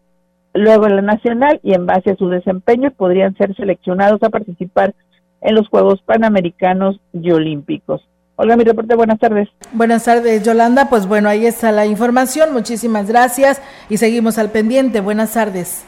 luego 0.54 0.86
en 0.88 0.96
la 0.98 1.02
nacional 1.02 1.60
y 1.64 1.74
en 1.74 1.86
base 1.86 2.12
a 2.12 2.16
su 2.16 2.30
desempeño 2.30 2.92
podrían 2.92 3.36
ser 3.36 3.56
seleccionados 3.56 4.22
a 4.24 4.30
participar 4.30 4.94
en 5.42 5.56
los 5.56 5.68
Juegos 5.68 6.02
Panamericanos 6.04 7.00
y 7.14 7.32
Olímpicos. 7.32 8.08
Hola, 8.40 8.56
mi 8.56 8.64
reporte, 8.64 8.94
buenas 8.94 9.18
tardes. 9.18 9.50
Buenas 9.72 10.04
tardes, 10.04 10.44
Yolanda. 10.44 10.90
Pues 10.90 11.08
bueno, 11.08 11.28
ahí 11.28 11.48
está 11.48 11.72
la 11.72 11.88
información. 11.88 12.54
Muchísimas 12.54 13.08
gracias 13.08 13.60
y 13.90 13.98
seguimos 13.98 14.38
al 14.38 14.52
pendiente. 14.52 15.02
Buenas 15.02 15.34
tardes. 15.34 15.82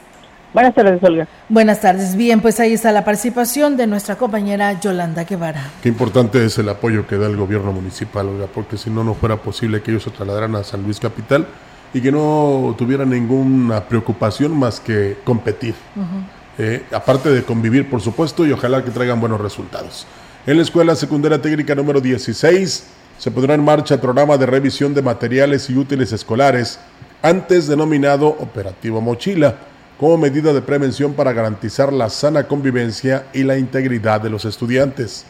Buenas 0.52 0.74
tardes, 0.74 1.00
Olga. 1.04 1.28
Buenas 1.48 1.80
tardes. 1.80 2.16
Bien, 2.16 2.40
pues 2.40 2.58
ahí 2.58 2.72
está 2.72 2.90
la 2.90 3.04
participación 3.04 3.76
de 3.76 3.86
nuestra 3.86 4.16
compañera 4.16 4.80
Yolanda 4.80 5.22
Guevara. 5.22 5.70
Qué 5.80 5.90
importante 5.90 6.44
es 6.44 6.58
el 6.58 6.68
apoyo 6.68 7.06
que 7.06 7.18
da 7.18 7.28
el 7.28 7.36
gobierno 7.36 7.70
municipal, 7.70 8.26
Olga, 8.26 8.48
porque 8.52 8.76
si 8.76 8.90
no, 8.90 9.04
no 9.04 9.14
fuera 9.14 9.36
posible 9.36 9.80
que 9.80 9.92
ellos 9.92 10.02
se 10.02 10.10
trasladaran 10.10 10.56
a 10.56 10.64
San 10.64 10.82
Luis 10.82 10.98
Capital 10.98 11.46
y 11.94 12.00
que 12.00 12.10
no 12.10 12.74
tuvieran 12.76 13.10
ninguna 13.10 13.84
preocupación 13.84 14.58
más 14.58 14.80
que 14.80 15.18
competir. 15.22 15.76
Eh, 16.58 16.82
aparte 16.90 17.30
de 17.30 17.44
convivir, 17.44 17.88
por 17.88 18.00
supuesto, 18.00 18.44
y 18.44 18.50
ojalá 18.50 18.84
que 18.84 18.90
traigan 18.90 19.20
buenos 19.20 19.40
resultados. 19.40 20.04
En 20.50 20.56
la 20.56 20.64
Escuela 20.64 20.96
Secundaria 20.96 21.40
Técnica 21.40 21.76
número 21.76 22.00
16 22.00 22.82
se 23.18 23.30
pondrá 23.30 23.54
en 23.54 23.64
marcha 23.64 23.94
el 23.94 24.00
programa 24.00 24.36
de 24.36 24.46
revisión 24.46 24.92
de 24.92 25.00
materiales 25.00 25.70
y 25.70 25.76
útiles 25.76 26.10
escolares, 26.10 26.80
antes 27.22 27.68
denominado 27.68 28.26
Operativo 28.26 29.00
Mochila 29.00 29.58
como 29.96 30.18
medida 30.18 30.52
de 30.52 30.60
prevención 30.60 31.12
para 31.12 31.32
garantizar 31.32 31.92
la 31.92 32.10
sana 32.10 32.48
convivencia 32.48 33.26
y 33.32 33.44
la 33.44 33.58
integridad 33.58 34.20
de 34.20 34.30
los 34.30 34.44
estudiantes. 34.44 35.24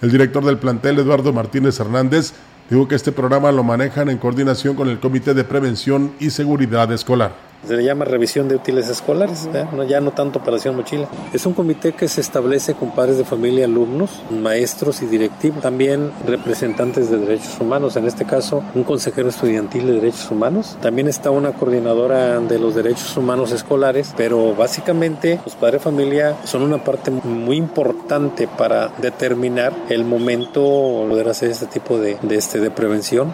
El 0.00 0.12
director 0.12 0.44
del 0.44 0.58
plantel, 0.58 1.00
Eduardo 1.00 1.32
Martínez 1.32 1.80
Hernández, 1.80 2.32
dijo 2.70 2.86
que 2.86 2.94
este 2.94 3.10
programa 3.10 3.50
lo 3.50 3.64
manejan 3.64 4.10
en 4.10 4.18
coordinación 4.18 4.76
con 4.76 4.88
el 4.88 5.00
Comité 5.00 5.34
de 5.34 5.42
Prevención 5.42 6.12
y 6.20 6.30
Seguridad 6.30 6.92
Escolar 6.92 7.51
se 7.66 7.76
le 7.76 7.84
llama 7.84 8.04
revisión 8.04 8.48
de 8.48 8.56
útiles 8.56 8.88
escolares, 8.88 9.48
ya 9.88 10.00
no 10.00 10.10
tanto 10.12 10.38
operación 10.38 10.76
mochila. 10.76 11.08
Es 11.32 11.46
un 11.46 11.54
comité 11.54 11.92
que 11.92 12.08
se 12.08 12.20
establece 12.20 12.74
con 12.74 12.90
padres 12.92 13.18
de 13.18 13.24
familia, 13.24 13.64
alumnos, 13.64 14.22
maestros 14.30 15.02
y 15.02 15.06
directivos, 15.06 15.62
también 15.62 16.12
representantes 16.26 17.10
de 17.10 17.18
derechos 17.18 17.60
humanos, 17.60 17.96
en 17.96 18.06
este 18.06 18.24
caso 18.24 18.62
un 18.74 18.84
consejero 18.84 19.28
estudiantil 19.28 19.86
de 19.86 19.92
derechos 19.94 20.30
humanos, 20.30 20.76
también 20.80 21.08
está 21.08 21.30
una 21.30 21.52
coordinadora 21.52 22.40
de 22.40 22.58
los 22.58 22.74
derechos 22.74 23.16
humanos 23.16 23.52
escolares, 23.52 24.12
pero 24.16 24.54
básicamente 24.54 25.40
los 25.44 25.54
padres 25.54 25.80
de 25.80 25.84
familia 25.84 26.36
son 26.44 26.62
una 26.62 26.82
parte 26.82 27.10
muy 27.10 27.56
importante 27.56 28.48
para 28.48 28.88
determinar 29.00 29.72
el 29.88 30.04
momento 30.04 30.62
poder 31.08 31.28
hacer 31.28 31.50
este 31.50 31.66
tipo 31.66 31.98
de, 31.98 32.18
de, 32.22 32.36
este, 32.36 32.60
de 32.60 32.70
prevención. 32.70 33.32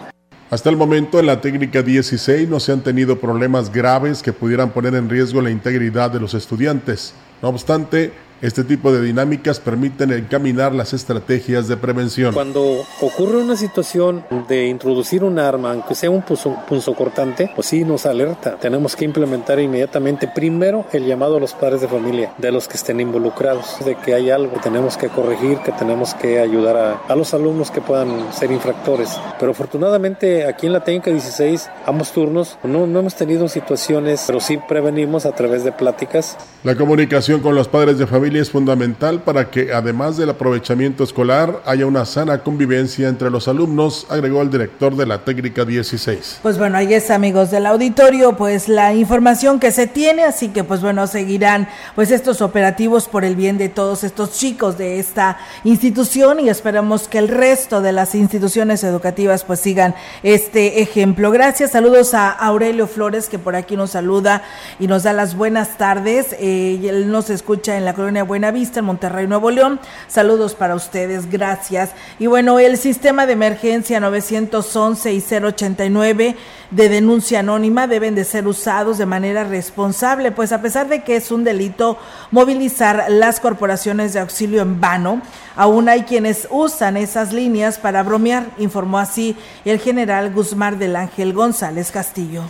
Hasta 0.51 0.71
el 0.71 0.77
momento 0.77 1.19
en 1.19 1.27
la 1.27 1.41
técnica 1.41 1.83
16 1.83 2.49
no 2.49 2.59
se 2.59 2.71
han 2.71 2.81
tenido 2.81 3.19
problemas 3.19 3.71
graves 3.71 4.23
que 4.23 4.33
pudieran 4.33 4.71
poner 4.71 4.95
en 4.95 5.07
riesgo 5.07 5.41
la 5.41 5.51
integridad 5.51 6.09
de 6.09 6.19
los 6.19 6.33
estudiantes. 6.33 7.13
No 7.43 7.49
obstante, 7.49 8.13
este 8.41 8.63
tipo 8.63 8.91
de 8.91 9.01
dinámicas 9.01 9.59
permiten 9.59 10.11
encaminar 10.11 10.73
las 10.73 10.93
estrategias 10.93 11.67
de 11.67 11.75
prevención. 11.75 12.33
Cuando 12.33 12.85
ocurre 13.01 13.37
una 13.37 13.57
situación 13.57 14.23
de 14.47 14.67
introducir 14.67 15.23
un 15.23 15.39
arma, 15.39 15.71
aunque 15.71 15.95
sea 15.95 16.09
un 16.09 16.21
punzo, 16.21 16.93
cortante, 16.95 17.51
pues 17.53 17.67
sí 17.67 17.83
nos 17.83 18.05
alerta. 18.05 18.57
Tenemos 18.57 18.95
que 18.95 19.05
implementar 19.05 19.59
inmediatamente 19.59 20.27
primero 20.27 20.85
el 20.93 21.05
llamado 21.05 21.37
a 21.37 21.39
los 21.39 21.53
padres 21.53 21.81
de 21.81 21.87
familia, 21.87 22.33
de 22.37 22.51
los 22.51 22.67
que 22.67 22.77
estén 22.77 22.99
involucrados, 22.99 23.77
de 23.85 23.95
que 23.95 24.13
hay 24.13 24.29
algo 24.29 24.53
que 24.53 24.59
tenemos 24.61 24.97
que 24.97 25.09
corregir, 25.09 25.57
que 25.59 25.71
tenemos 25.73 26.13
que 26.13 26.39
ayudar 26.39 26.77
a, 26.77 26.93
a 27.07 27.15
los 27.15 27.33
alumnos 27.33 27.71
que 27.71 27.81
puedan 27.81 28.33
ser 28.33 28.51
infractores. 28.51 29.19
Pero 29.39 29.51
afortunadamente 29.51 30.45
aquí 30.45 30.67
en 30.67 30.73
la 30.73 30.83
técnica 30.83 31.11
16, 31.11 31.69
ambos 31.85 32.11
turnos, 32.11 32.57
no, 32.63 32.87
no 32.87 32.99
hemos 32.99 33.15
tenido 33.15 33.47
situaciones, 33.49 34.23
pero 34.27 34.39
sí 34.39 34.57
prevenimos 34.67 35.25
a 35.25 35.33
través 35.33 35.63
de 35.63 35.71
pláticas. 35.71 36.37
La 36.63 36.75
comunicación 36.75 37.41
con 37.41 37.55
los 37.55 37.67
padres 37.67 37.97
de 37.97 38.07
familia 38.07 38.28
es 38.37 38.51
fundamental 38.51 39.21
para 39.21 39.49
que, 39.49 39.73
además 39.73 40.17
del 40.17 40.29
aprovechamiento 40.29 41.03
escolar, 41.03 41.61
haya 41.65 41.85
una 41.85 42.05
sana 42.05 42.43
convivencia 42.43 43.07
entre 43.07 43.29
los 43.29 43.47
alumnos, 43.47 44.05
agregó 44.09 44.41
el 44.41 44.49
director 44.49 44.95
de 44.95 45.05
la 45.05 45.23
técnica 45.23 45.65
16. 45.65 46.39
Pues 46.41 46.57
bueno, 46.57 46.77
ahí 46.77 46.93
es 46.93 47.11
amigos 47.11 47.51
del 47.51 47.65
auditorio, 47.65 48.35
pues 48.37 48.67
la 48.67 48.93
información 48.93 49.59
que 49.59 49.71
se 49.71 49.87
tiene, 49.87 50.23
así 50.23 50.49
que 50.49 50.63
pues 50.63 50.81
bueno, 50.81 51.07
seguirán 51.07 51.67
pues 51.95 52.11
estos 52.11 52.41
operativos 52.41 53.07
por 53.07 53.25
el 53.25 53.35
bien 53.35 53.57
de 53.57 53.69
todos 53.69 54.03
estos 54.03 54.33
chicos 54.33 54.77
de 54.77 54.99
esta 54.99 55.37
institución 55.63 56.39
y 56.39 56.49
esperamos 56.49 57.07
que 57.07 57.17
el 57.17 57.27
resto 57.27 57.81
de 57.81 57.91
las 57.91 58.15
instituciones 58.15 58.83
educativas 58.83 59.43
pues 59.43 59.59
sigan 59.59 59.95
este 60.23 60.81
ejemplo. 60.81 61.31
Gracias, 61.31 61.71
saludos 61.71 62.13
a 62.13 62.29
Aurelio 62.29 62.87
Flores 62.87 63.29
que 63.29 63.39
por 63.39 63.55
aquí 63.55 63.75
nos 63.75 63.91
saluda 63.91 64.43
y 64.79 64.87
nos 64.87 65.03
da 65.03 65.13
las 65.13 65.35
buenas 65.35 65.77
tardes. 65.77 66.35
Eh, 66.39 66.79
él 66.83 67.11
nos 67.11 67.29
escucha 67.29 67.77
en 67.77 67.85
la 67.85 67.93
colonia 67.93 68.18
Buenavista, 68.23 68.79
en 68.79 68.85
Monterrey, 68.85 69.27
Nuevo 69.27 69.51
León. 69.51 69.79
Saludos 70.07 70.55
para 70.55 70.75
ustedes, 70.75 71.29
gracias. 71.29 71.93
Y 72.19 72.27
bueno, 72.27 72.59
el 72.59 72.77
sistema 72.77 73.25
de 73.25 73.33
emergencia 73.33 73.99
911 73.99 75.13
y 75.13 75.21
089 75.21 76.35
de 76.71 76.89
denuncia 76.89 77.39
anónima 77.39 77.87
deben 77.87 78.15
de 78.15 78.23
ser 78.23 78.47
usados 78.47 78.97
de 78.97 79.05
manera 79.05 79.43
responsable, 79.43 80.31
pues 80.31 80.51
a 80.51 80.61
pesar 80.61 80.87
de 80.87 81.03
que 81.03 81.15
es 81.15 81.31
un 81.31 81.43
delito 81.43 81.97
movilizar 82.31 83.05
las 83.09 83.39
corporaciones 83.39 84.13
de 84.13 84.19
auxilio 84.19 84.61
en 84.61 84.79
vano, 84.79 85.21
aún 85.55 85.89
hay 85.89 86.03
quienes 86.03 86.47
usan 86.51 86.97
esas 86.97 87.33
líneas 87.33 87.79
para 87.79 88.03
bromear, 88.03 88.45
informó 88.57 88.99
así 88.99 89.35
el 89.65 89.79
general 89.79 90.31
Guzmán 90.31 90.79
del 90.79 90.95
Ángel 90.95 91.33
González 91.33 91.91
Castillo. 91.91 92.43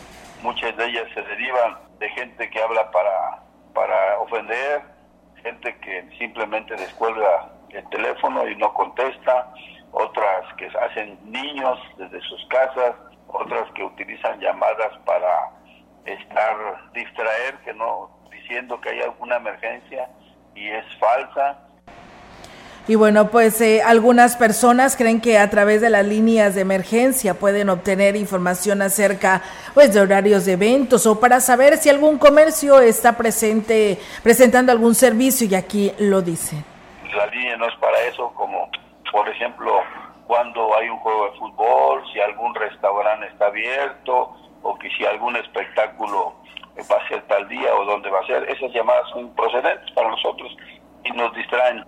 Muchas 0.44 0.76
de 0.78 0.86
ellas 0.86 1.04
se 1.14 1.22
derivan 1.22 1.78
de 2.00 2.10
gente 2.10 2.50
que 2.50 2.62
habla 2.62 2.90
para, 2.92 3.44
para 3.74 4.20
ofender, 4.20 4.82
gente 5.50 5.76
que 5.80 6.10
simplemente 6.18 6.76
descuelga 6.76 7.50
el 7.70 7.88
teléfono 7.90 8.48
y 8.48 8.56
no 8.56 8.74
contesta, 8.74 9.52
otras 9.92 10.54
que 10.58 10.68
hacen 10.68 11.18
niños 11.24 11.80
desde 11.98 12.22
sus 12.22 12.46
casas, 12.48 12.96
otras 13.28 13.72
que 13.74 13.84
utilizan 13.84 14.40
llamadas 14.40 14.96
para 15.06 15.52
estar 16.06 16.92
distraer, 16.94 17.58
que 17.64 17.74
no 17.74 18.10
diciendo 18.32 18.80
que 18.82 18.90
hay 18.90 19.02
alguna 19.02 19.38
emergencia 19.38 20.10
y 20.56 20.68
es 20.68 20.86
falsa. 21.00 21.58
Y 22.88 22.96
bueno, 22.96 23.30
pues 23.30 23.62
eh, 23.62 23.84
algunas 23.84 24.36
personas 24.36 24.96
creen 24.96 25.22
que 25.22 25.38
a 25.38 25.50
través 25.50 25.82
de 25.82 25.90
las 25.90 26.06
líneas 26.06 26.56
de 26.56 26.62
emergencia 26.62 27.36
pueden 27.36 27.70
obtener 27.70 28.16
información 28.16 28.82
acerca 28.82 29.44
pues 29.74 29.94
de 29.94 30.02
horarios 30.02 30.46
de 30.46 30.54
eventos 30.54 31.06
o 31.06 31.20
para 31.20 31.40
saber 31.40 31.78
si 31.78 31.90
algún 31.90 32.18
comercio 32.18 32.80
está 32.80 33.16
presente 33.16 34.00
presentando 34.24 34.72
algún 34.72 34.96
servicio 34.96 35.46
y 35.48 35.54
aquí 35.54 35.92
lo 36.00 36.22
dice. 36.22 36.64
La 37.16 37.28
línea 37.28 37.58
no 37.58 37.68
es 37.68 37.76
para 37.76 38.00
eso, 38.06 38.32
como 38.34 38.70
por 39.12 39.30
ejemplo 39.30 39.82
cuando 40.26 40.76
hay 40.78 40.90
un 40.90 40.98
juego 40.98 41.26
de 41.26 41.40
fútbol, 41.40 42.04
si 42.14 42.20
algún 42.20 42.54
restaurante 42.56 43.28
está 43.28 43.48
abierto 43.48 44.36
o 44.62 44.78
que 44.78 44.90
si 44.92 45.06
algún 45.06 45.36
espectáculo 45.36 46.36
va 46.92 46.98
a 46.98 47.08
ser 47.08 47.22
tal 47.24 47.48
día 47.48 47.74
o 47.76 47.86
dónde 47.86 48.10
va 48.10 48.20
a 48.20 48.28
ser. 48.28 48.44
Esas 48.50 48.72
llamadas 48.72 49.10
son 49.10 49.34
procedentes 49.36 49.92
para 49.92 50.10
nosotros 50.10 50.56
y 51.04 51.12
nos 51.12 51.34
distraen. 51.36 51.84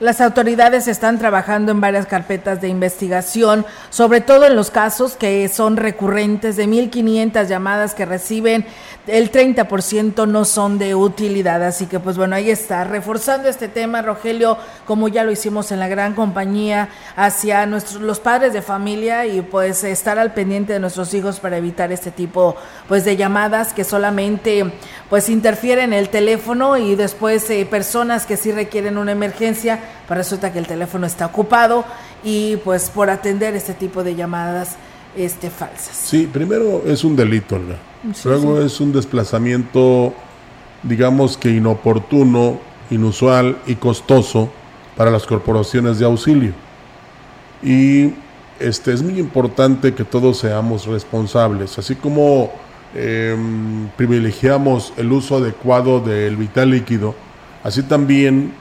Las 0.00 0.22
autoridades 0.22 0.88
están 0.88 1.18
trabajando 1.18 1.72
en 1.72 1.82
varias 1.82 2.06
carpetas 2.06 2.62
de 2.62 2.68
investigación, 2.68 3.66
sobre 3.90 4.22
todo 4.22 4.46
en 4.46 4.56
los 4.56 4.70
casos 4.70 5.12
que 5.12 5.46
son 5.48 5.76
recurrentes 5.76 6.56
de 6.56 6.66
1.500 6.66 7.46
llamadas 7.46 7.94
que 7.94 8.06
reciben, 8.06 8.64
el 9.06 9.30
30% 9.30 10.26
no 10.26 10.46
son 10.46 10.78
de 10.78 10.94
utilidad. 10.94 11.62
Así 11.62 11.84
que 11.84 12.00
pues 12.00 12.16
bueno, 12.16 12.34
ahí 12.34 12.50
está, 12.50 12.84
reforzando 12.84 13.50
este 13.50 13.68
tema, 13.68 14.00
Rogelio, 14.00 14.56
como 14.86 15.08
ya 15.08 15.22
lo 15.22 15.32
hicimos 15.32 15.70
en 15.70 15.80
la 15.80 15.88
gran 15.88 16.14
compañía, 16.14 16.88
hacia 17.14 17.66
nuestros, 17.66 18.00
los 18.00 18.20
padres 18.20 18.54
de 18.54 18.62
familia 18.62 19.26
y 19.26 19.42
pues 19.42 19.84
estar 19.84 20.18
al 20.18 20.32
pendiente 20.32 20.72
de 20.72 20.80
nuestros 20.80 21.12
hijos 21.12 21.40
para 21.40 21.58
evitar 21.58 21.92
este 21.92 22.10
tipo 22.10 22.56
pues 22.88 23.04
de 23.04 23.18
llamadas 23.18 23.74
que 23.74 23.84
solamente 23.84 24.72
pues 25.10 25.28
interfiere 25.28 25.82
en 25.82 25.92
el 25.92 26.08
teléfono 26.08 26.78
y 26.78 26.94
después 26.94 27.50
eh, 27.50 27.66
personas 27.68 28.24
que 28.24 28.36
sí 28.36 28.52
requieren 28.52 28.96
una 28.96 29.12
emergencia, 29.12 29.80
pues 30.06 30.16
resulta 30.16 30.52
que 30.52 30.58
el 30.60 30.66
teléfono 30.66 31.06
está 31.06 31.26
ocupado 31.26 31.84
y 32.24 32.56
pues 32.58 32.88
por 32.88 33.10
atender 33.10 33.54
este 33.54 33.74
tipo 33.74 34.02
de 34.02 34.14
llamadas 34.14 34.76
este 35.16 35.50
falsas. 35.50 35.96
Sí, 35.96 36.26
primero 36.32 36.84
es 36.86 37.04
un 37.04 37.16
delito, 37.16 37.60
Luego 38.24 38.62
es 38.62 38.80
un 38.80 38.92
desplazamiento 38.92 40.14
digamos 40.82 41.36
que 41.36 41.50
inoportuno, 41.50 42.58
inusual 42.90 43.58
y 43.66 43.74
costoso 43.76 44.50
para 44.96 45.10
las 45.10 45.26
corporaciones 45.26 45.98
de 45.98 46.04
auxilio. 46.04 46.52
Y 47.62 48.14
este, 48.58 48.92
es 48.92 49.02
muy 49.02 49.18
importante 49.18 49.94
que 49.94 50.04
todos 50.04 50.38
seamos 50.38 50.86
responsables, 50.86 51.78
así 51.78 51.94
como 51.94 52.50
em, 52.94 53.88
privilegiamos 53.96 54.92
el 54.96 55.12
uso 55.12 55.36
adecuado 55.36 56.00
del 56.00 56.36
vital 56.36 56.70
líquido, 56.70 57.14
así 57.62 57.82
también 57.82 58.52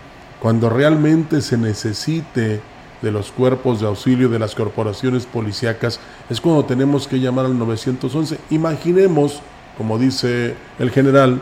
cuando 0.42 0.70
realmente 0.70 1.42
se 1.42 1.58
necesite 1.58 2.62
de 3.02 3.12
los 3.12 3.32
cuerpos 3.32 3.80
de 3.80 3.88
auxilio 3.88 4.30
de 4.30 4.40
las 4.40 4.56
corporaciones 4.56 5.26
policíacas, 5.26 6.00
es 6.30 6.42
cuando 6.42 6.66
tenemos 6.66 7.08
que 7.08 7.20
llamar 7.20 7.46
al 7.46 7.58
911. 7.58 8.38
Imaginemos, 8.50 9.42
como 9.78 9.98
dice 9.98 10.56
el 10.80 10.92
general, 10.92 11.42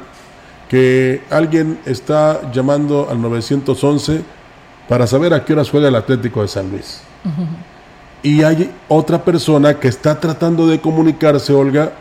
que 0.69 1.21
alguien 1.29 1.79
está 1.85 2.51
llamando 2.51 3.07
al 3.09 3.21
911 3.21 4.21
para 4.87 5.07
saber 5.07 5.33
a 5.33 5.43
qué 5.43 5.53
horas 5.53 5.69
juega 5.69 5.87
el 5.87 5.95
Atlético 5.95 6.41
de 6.41 6.47
San 6.47 6.69
Luis. 6.69 7.01
Y 8.23 8.43
hay 8.43 8.71
otra 8.87 9.23
persona 9.23 9.79
que 9.79 9.87
está 9.87 10.19
tratando 10.19 10.67
de 10.67 10.79
comunicarse, 10.79 11.53
Olga, 11.53 11.93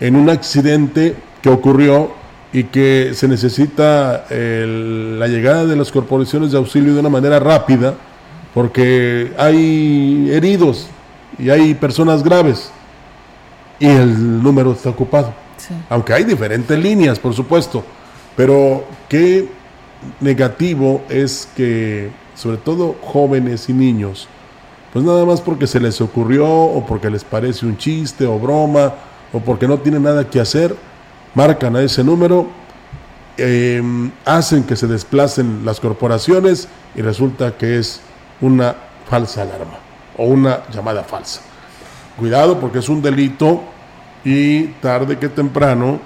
en 0.00 0.16
un 0.16 0.30
accidente 0.30 1.16
que 1.42 1.48
ocurrió 1.48 2.10
y 2.52 2.64
que 2.64 3.12
se 3.14 3.28
necesita 3.28 4.24
la 4.30 5.26
llegada 5.26 5.66
de 5.66 5.76
las 5.76 5.92
corporaciones 5.92 6.52
de 6.52 6.58
auxilio 6.58 6.94
de 6.94 7.00
una 7.00 7.08
manera 7.08 7.38
rápida, 7.38 7.94
porque 8.54 9.32
hay 9.36 10.30
heridos 10.32 10.86
y 11.38 11.50
hay 11.50 11.74
personas 11.74 12.22
graves 12.22 12.70
y 13.78 13.86
el 13.86 14.42
número 14.42 14.72
está 14.72 14.90
ocupado. 14.90 15.32
Aunque 15.90 16.14
hay 16.14 16.24
diferentes 16.24 16.78
líneas, 16.78 17.18
por 17.18 17.34
supuesto. 17.34 17.84
Pero 18.36 18.84
qué 19.08 19.48
negativo 20.20 21.02
es 21.08 21.48
que, 21.56 22.10
sobre 22.34 22.56
todo 22.56 22.96
jóvenes 23.02 23.68
y 23.68 23.72
niños, 23.72 24.28
pues 24.92 25.04
nada 25.04 25.24
más 25.26 25.40
porque 25.40 25.66
se 25.66 25.80
les 25.80 26.00
ocurrió 26.00 26.48
o 26.48 26.86
porque 26.86 27.10
les 27.10 27.24
parece 27.24 27.66
un 27.66 27.76
chiste 27.76 28.24
o 28.24 28.38
broma 28.38 28.94
o 29.32 29.40
porque 29.40 29.68
no 29.68 29.78
tienen 29.78 30.02
nada 30.02 30.28
que 30.28 30.40
hacer, 30.40 30.74
marcan 31.34 31.76
a 31.76 31.82
ese 31.82 32.02
número, 32.02 32.48
em, 33.36 34.10
hacen 34.24 34.64
que 34.64 34.76
se 34.76 34.86
desplacen 34.86 35.64
las 35.64 35.80
corporaciones 35.80 36.68
y 36.94 37.02
resulta 37.02 37.56
que 37.56 37.78
es 37.78 38.00
una 38.40 38.74
falsa 39.08 39.42
alarma 39.42 39.78
o 40.16 40.24
una 40.24 40.62
llamada 40.72 41.04
falsa. 41.04 41.40
Cuidado 42.16 42.58
porque 42.58 42.80
es 42.80 42.88
un 42.88 43.00
delito 43.00 43.62
y 44.24 44.66
tarde 44.80 45.18
que 45.18 45.28
temprano 45.28 46.00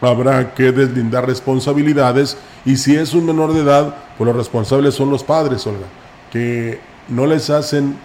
habrá 0.00 0.54
que 0.54 0.72
deslindar 0.72 1.26
responsabilidades 1.26 2.36
y 2.64 2.76
si 2.76 2.96
es 2.96 3.14
un 3.14 3.26
menor 3.26 3.52
de 3.52 3.60
edad, 3.60 3.94
pues 4.16 4.26
los 4.26 4.36
responsables 4.36 4.94
son 4.94 5.10
los 5.10 5.22
padres, 5.22 5.66
Olga, 5.66 5.86
que 6.32 6.80
no 7.08 7.26
les 7.26 7.50
hacen 7.50 7.96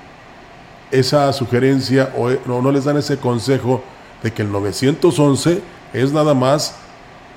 esa 0.92 1.32
sugerencia 1.34 2.14
o 2.18 2.30
no, 2.46 2.62
no 2.62 2.72
les 2.72 2.86
dan 2.86 2.98
ese 2.98 3.18
consejo 3.18 3.82
de 4.24 4.34
que 4.34 4.42
el 4.42 4.52
911 4.52 5.62
es 5.94 6.12
nada 6.12 6.34
más 6.34 6.76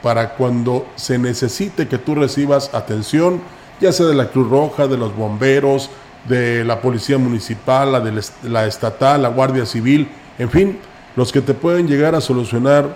para 0.03 0.35
cuando 0.35 0.87
se 0.97 1.19
necesite 1.19 1.89
que 1.89 1.99
tú 1.99 2.15
recibas 2.15 2.73
atención, 2.75 3.41
ya 3.81 3.93
sea 3.93 4.07
de 4.07 4.15
la 4.15 4.29
Cruz 4.31 4.49
Roja, 4.49 4.87
de 4.87 4.97
los 4.97 5.15
bomberos, 5.15 5.91
de 6.29 6.65
la 6.65 6.81
Policía 6.81 7.19
Municipal, 7.19 7.93
la 7.93 8.01
de 8.01 8.21
la 8.45 8.67
estatal, 8.67 9.23
la 9.23 9.29
Guardia 9.29 9.67
Civil, 9.67 10.09
en 10.39 10.51
fin, 10.51 10.79
los 11.17 11.33
que 11.33 11.41
te 11.41 11.55
pueden 11.55 11.89
llegar 11.89 12.15
a 12.15 12.21
solucionar 12.21 12.87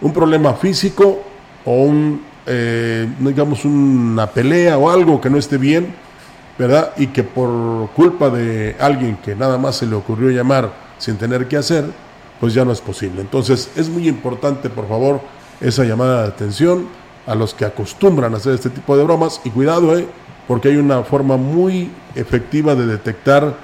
un 0.00 0.12
problema 0.12 0.54
físico 0.54 1.22
o 1.64 1.82
un, 1.82 2.22
eh, 2.46 3.08
digamos, 3.20 3.64
una 3.64 4.26
pelea 4.26 4.78
o 4.78 4.90
algo 4.90 5.20
que 5.20 5.30
no 5.30 5.38
esté 5.38 5.56
bien, 5.56 5.94
¿verdad? 6.58 6.92
Y 6.96 7.08
que 7.08 7.24
por 7.24 7.90
culpa 7.90 8.30
de 8.30 8.76
alguien 8.78 9.16
que 9.16 9.34
nada 9.34 9.58
más 9.58 9.76
se 9.76 9.86
le 9.86 9.94
ocurrió 9.94 10.30
llamar 10.30 10.72
sin 10.98 11.16
tener 11.16 11.48
que 11.48 11.56
hacer, 11.56 11.86
pues 12.40 12.54
ya 12.54 12.64
no 12.64 12.72
es 12.72 12.80
posible. 12.80 13.20
Entonces 13.20 13.70
es 13.76 13.88
muy 13.88 14.08
importante, 14.08 14.70
por 14.70 14.88
favor, 14.88 15.20
esa 15.60 15.84
llamada 15.84 16.22
de 16.22 16.28
atención 16.28 16.88
a 17.26 17.34
los 17.34 17.54
que 17.54 17.64
acostumbran 17.64 18.34
a 18.34 18.36
hacer 18.36 18.54
este 18.54 18.70
tipo 18.70 18.96
de 18.96 19.04
bromas 19.04 19.40
y 19.44 19.50
cuidado, 19.50 19.96
¿eh? 19.96 20.06
porque 20.46 20.68
hay 20.68 20.76
una 20.76 21.02
forma 21.04 21.36
muy 21.36 21.90
efectiva 22.14 22.74
de 22.74 22.86
detectar 22.86 23.54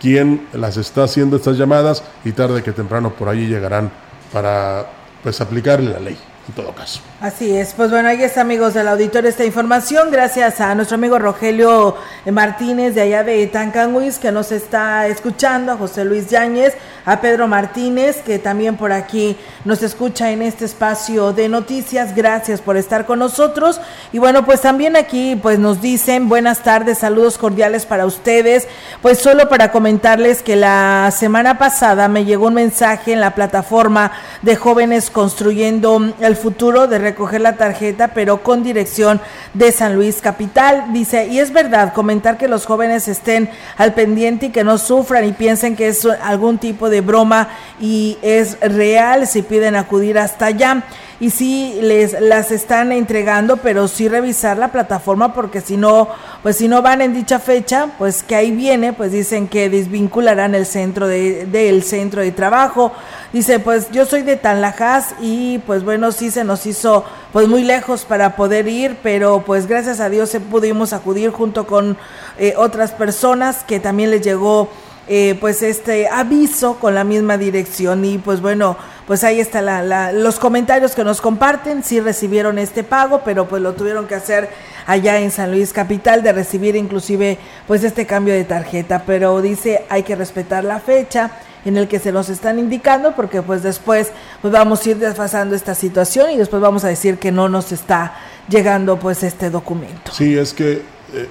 quién 0.00 0.48
las 0.52 0.76
está 0.76 1.04
haciendo 1.04 1.36
estas 1.36 1.58
llamadas 1.58 2.02
y 2.24 2.32
tarde 2.32 2.62
que 2.62 2.72
temprano 2.72 3.10
por 3.10 3.28
allí 3.28 3.46
llegarán 3.46 3.90
para 4.32 4.86
pues 5.22 5.40
aplicarle 5.40 5.92
la 5.92 6.00
ley 6.00 6.16
en 6.48 6.54
todo 6.54 6.74
caso. 6.74 7.00
Así 7.22 7.56
es, 7.56 7.72
pues 7.74 7.88
bueno, 7.88 8.08
ahí 8.08 8.20
está 8.20 8.40
amigos 8.40 8.74
del 8.74 8.88
auditorio 8.88 9.30
esta 9.30 9.44
información, 9.44 10.10
gracias 10.10 10.60
a 10.60 10.74
nuestro 10.74 10.96
amigo 10.96 11.20
Rogelio 11.20 11.94
Martínez 12.28 12.96
de 12.96 13.02
allá 13.02 13.22
de 13.22 13.46
Tancanguis 13.46 14.18
que 14.18 14.32
nos 14.32 14.50
está 14.50 15.06
escuchando, 15.06 15.70
a 15.70 15.76
José 15.76 16.04
Luis 16.04 16.28
Yáñez, 16.30 16.74
a 17.04 17.20
Pedro 17.20 17.46
Martínez 17.46 18.22
que 18.22 18.40
también 18.40 18.76
por 18.76 18.90
aquí 18.90 19.36
nos 19.64 19.84
escucha 19.84 20.32
en 20.32 20.42
este 20.42 20.64
espacio 20.64 21.32
de 21.32 21.48
noticias, 21.48 22.16
gracias 22.16 22.60
por 22.60 22.76
estar 22.76 23.06
con 23.06 23.20
nosotros. 23.20 23.80
Y 24.12 24.18
bueno, 24.18 24.44
pues 24.44 24.60
también 24.60 24.96
aquí 24.96 25.36
pues 25.40 25.60
nos 25.60 25.80
dicen 25.80 26.28
buenas 26.28 26.64
tardes, 26.64 26.98
saludos 26.98 27.38
cordiales 27.38 27.86
para 27.86 28.04
ustedes, 28.04 28.66
pues 29.00 29.20
solo 29.20 29.48
para 29.48 29.70
comentarles 29.70 30.42
que 30.42 30.56
la 30.56 31.12
semana 31.16 31.56
pasada 31.56 32.08
me 32.08 32.24
llegó 32.24 32.48
un 32.48 32.54
mensaje 32.54 33.12
en 33.12 33.20
la 33.20 33.36
plataforma 33.36 34.10
de 34.42 34.56
jóvenes 34.56 35.08
construyendo 35.08 36.14
el 36.18 36.34
futuro 36.34 36.88
de 36.88 37.11
recoger 37.12 37.42
la 37.42 37.56
tarjeta, 37.56 38.08
pero 38.08 38.42
con 38.42 38.62
dirección 38.62 39.20
de 39.52 39.70
San 39.70 39.94
Luis 39.94 40.20
Capital. 40.20 40.92
Dice, 40.92 41.26
y 41.26 41.40
es 41.40 41.52
verdad, 41.52 41.92
comentar 41.92 42.38
que 42.38 42.48
los 42.48 42.64
jóvenes 42.64 43.06
estén 43.06 43.50
al 43.76 43.92
pendiente 43.92 44.46
y 44.46 44.50
que 44.50 44.64
no 44.64 44.78
sufran 44.78 45.24
y 45.26 45.32
piensen 45.32 45.76
que 45.76 45.88
es 45.88 46.06
algún 46.06 46.56
tipo 46.56 46.88
de 46.88 47.02
broma 47.02 47.48
y 47.80 48.16
es 48.22 48.58
real 48.60 49.26
si 49.26 49.42
piden 49.42 49.76
acudir 49.76 50.18
hasta 50.18 50.46
allá 50.46 50.84
y 51.22 51.30
sí 51.30 51.78
les 51.80 52.20
las 52.20 52.50
están 52.50 52.90
entregando, 52.90 53.58
pero 53.58 53.86
sí 53.86 54.08
revisar 54.08 54.58
la 54.58 54.72
plataforma 54.72 55.32
porque 55.32 55.60
si 55.60 55.76
no, 55.76 56.08
pues 56.42 56.56
si 56.56 56.66
no 56.66 56.82
van 56.82 57.00
en 57.00 57.14
dicha 57.14 57.38
fecha, 57.38 57.90
pues 57.96 58.24
que 58.24 58.34
ahí 58.34 58.50
viene, 58.50 58.92
pues 58.92 59.12
dicen 59.12 59.46
que 59.46 59.70
desvincularán 59.70 60.56
el 60.56 60.66
centro 60.66 61.06
de 61.06 61.46
del 61.46 61.84
centro 61.84 62.22
de 62.22 62.32
trabajo. 62.32 62.90
Dice, 63.32 63.60
pues 63.60 63.92
yo 63.92 64.04
soy 64.04 64.22
de 64.22 64.34
Tanlajas 64.34 65.14
y 65.20 65.58
pues 65.60 65.84
bueno, 65.84 66.10
sí 66.10 66.32
se 66.32 66.42
nos 66.42 66.66
hizo 66.66 67.04
pues 67.32 67.46
muy 67.46 67.62
lejos 67.62 68.04
para 68.04 68.34
poder 68.34 68.66
ir, 68.66 68.96
pero 69.00 69.44
pues 69.46 69.68
gracias 69.68 70.00
a 70.00 70.08
Dios 70.08 70.36
pudimos 70.50 70.92
acudir 70.92 71.30
junto 71.30 71.68
con 71.68 71.96
eh, 72.36 72.54
otras 72.56 72.90
personas 72.90 73.62
que 73.62 73.78
también 73.78 74.10
les 74.10 74.22
llegó 74.22 74.70
eh, 75.08 75.36
pues 75.40 75.62
este 75.62 76.08
aviso 76.08 76.78
con 76.80 76.94
la 76.94 77.04
misma 77.04 77.36
dirección 77.36 78.04
y 78.04 78.18
pues 78.18 78.40
bueno 78.40 78.76
pues 79.06 79.24
ahí 79.24 79.40
está 79.40 79.62
la, 79.62 80.12
los 80.12 80.38
comentarios 80.38 80.94
que 80.94 81.04
nos 81.04 81.20
comparten. 81.20 81.82
Sí 81.82 82.00
recibieron 82.00 82.58
este 82.58 82.84
pago 82.84 83.22
pero 83.24 83.48
pues 83.48 83.62
lo 83.62 83.74
tuvieron 83.74 84.06
que 84.06 84.14
hacer 84.14 84.48
allá 84.86 85.18
en 85.20 85.30
San 85.30 85.50
Luis 85.50 85.72
capital 85.72 86.22
de 86.22 86.32
recibir 86.32 86.76
inclusive 86.76 87.38
pues 87.66 87.84
este 87.84 88.06
cambio 88.06 88.34
de 88.34 88.44
tarjeta. 88.44 89.02
Pero 89.06 89.40
dice 89.40 89.84
hay 89.88 90.02
que 90.02 90.16
respetar 90.16 90.64
la 90.64 90.80
fecha 90.80 91.30
en 91.64 91.76
el 91.76 91.88
que 91.88 91.98
se 91.98 92.10
nos 92.12 92.28
están 92.28 92.58
indicando 92.58 93.14
porque 93.14 93.42
pues 93.42 93.62
después 93.62 94.10
pues 94.40 94.52
vamos 94.52 94.84
a 94.84 94.90
ir 94.90 94.96
desfasando 94.98 95.54
esta 95.54 95.74
situación 95.74 96.30
y 96.30 96.36
después 96.36 96.60
vamos 96.60 96.84
a 96.84 96.88
decir 96.88 97.18
que 97.18 97.30
no 97.30 97.48
nos 97.48 97.72
está 97.72 98.14
llegando 98.48 98.98
pues 98.98 99.22
este 99.22 99.50
documento. 99.50 100.12
Sí, 100.12 100.36
es 100.36 100.52
que 100.52 100.82
eh, 101.14 101.28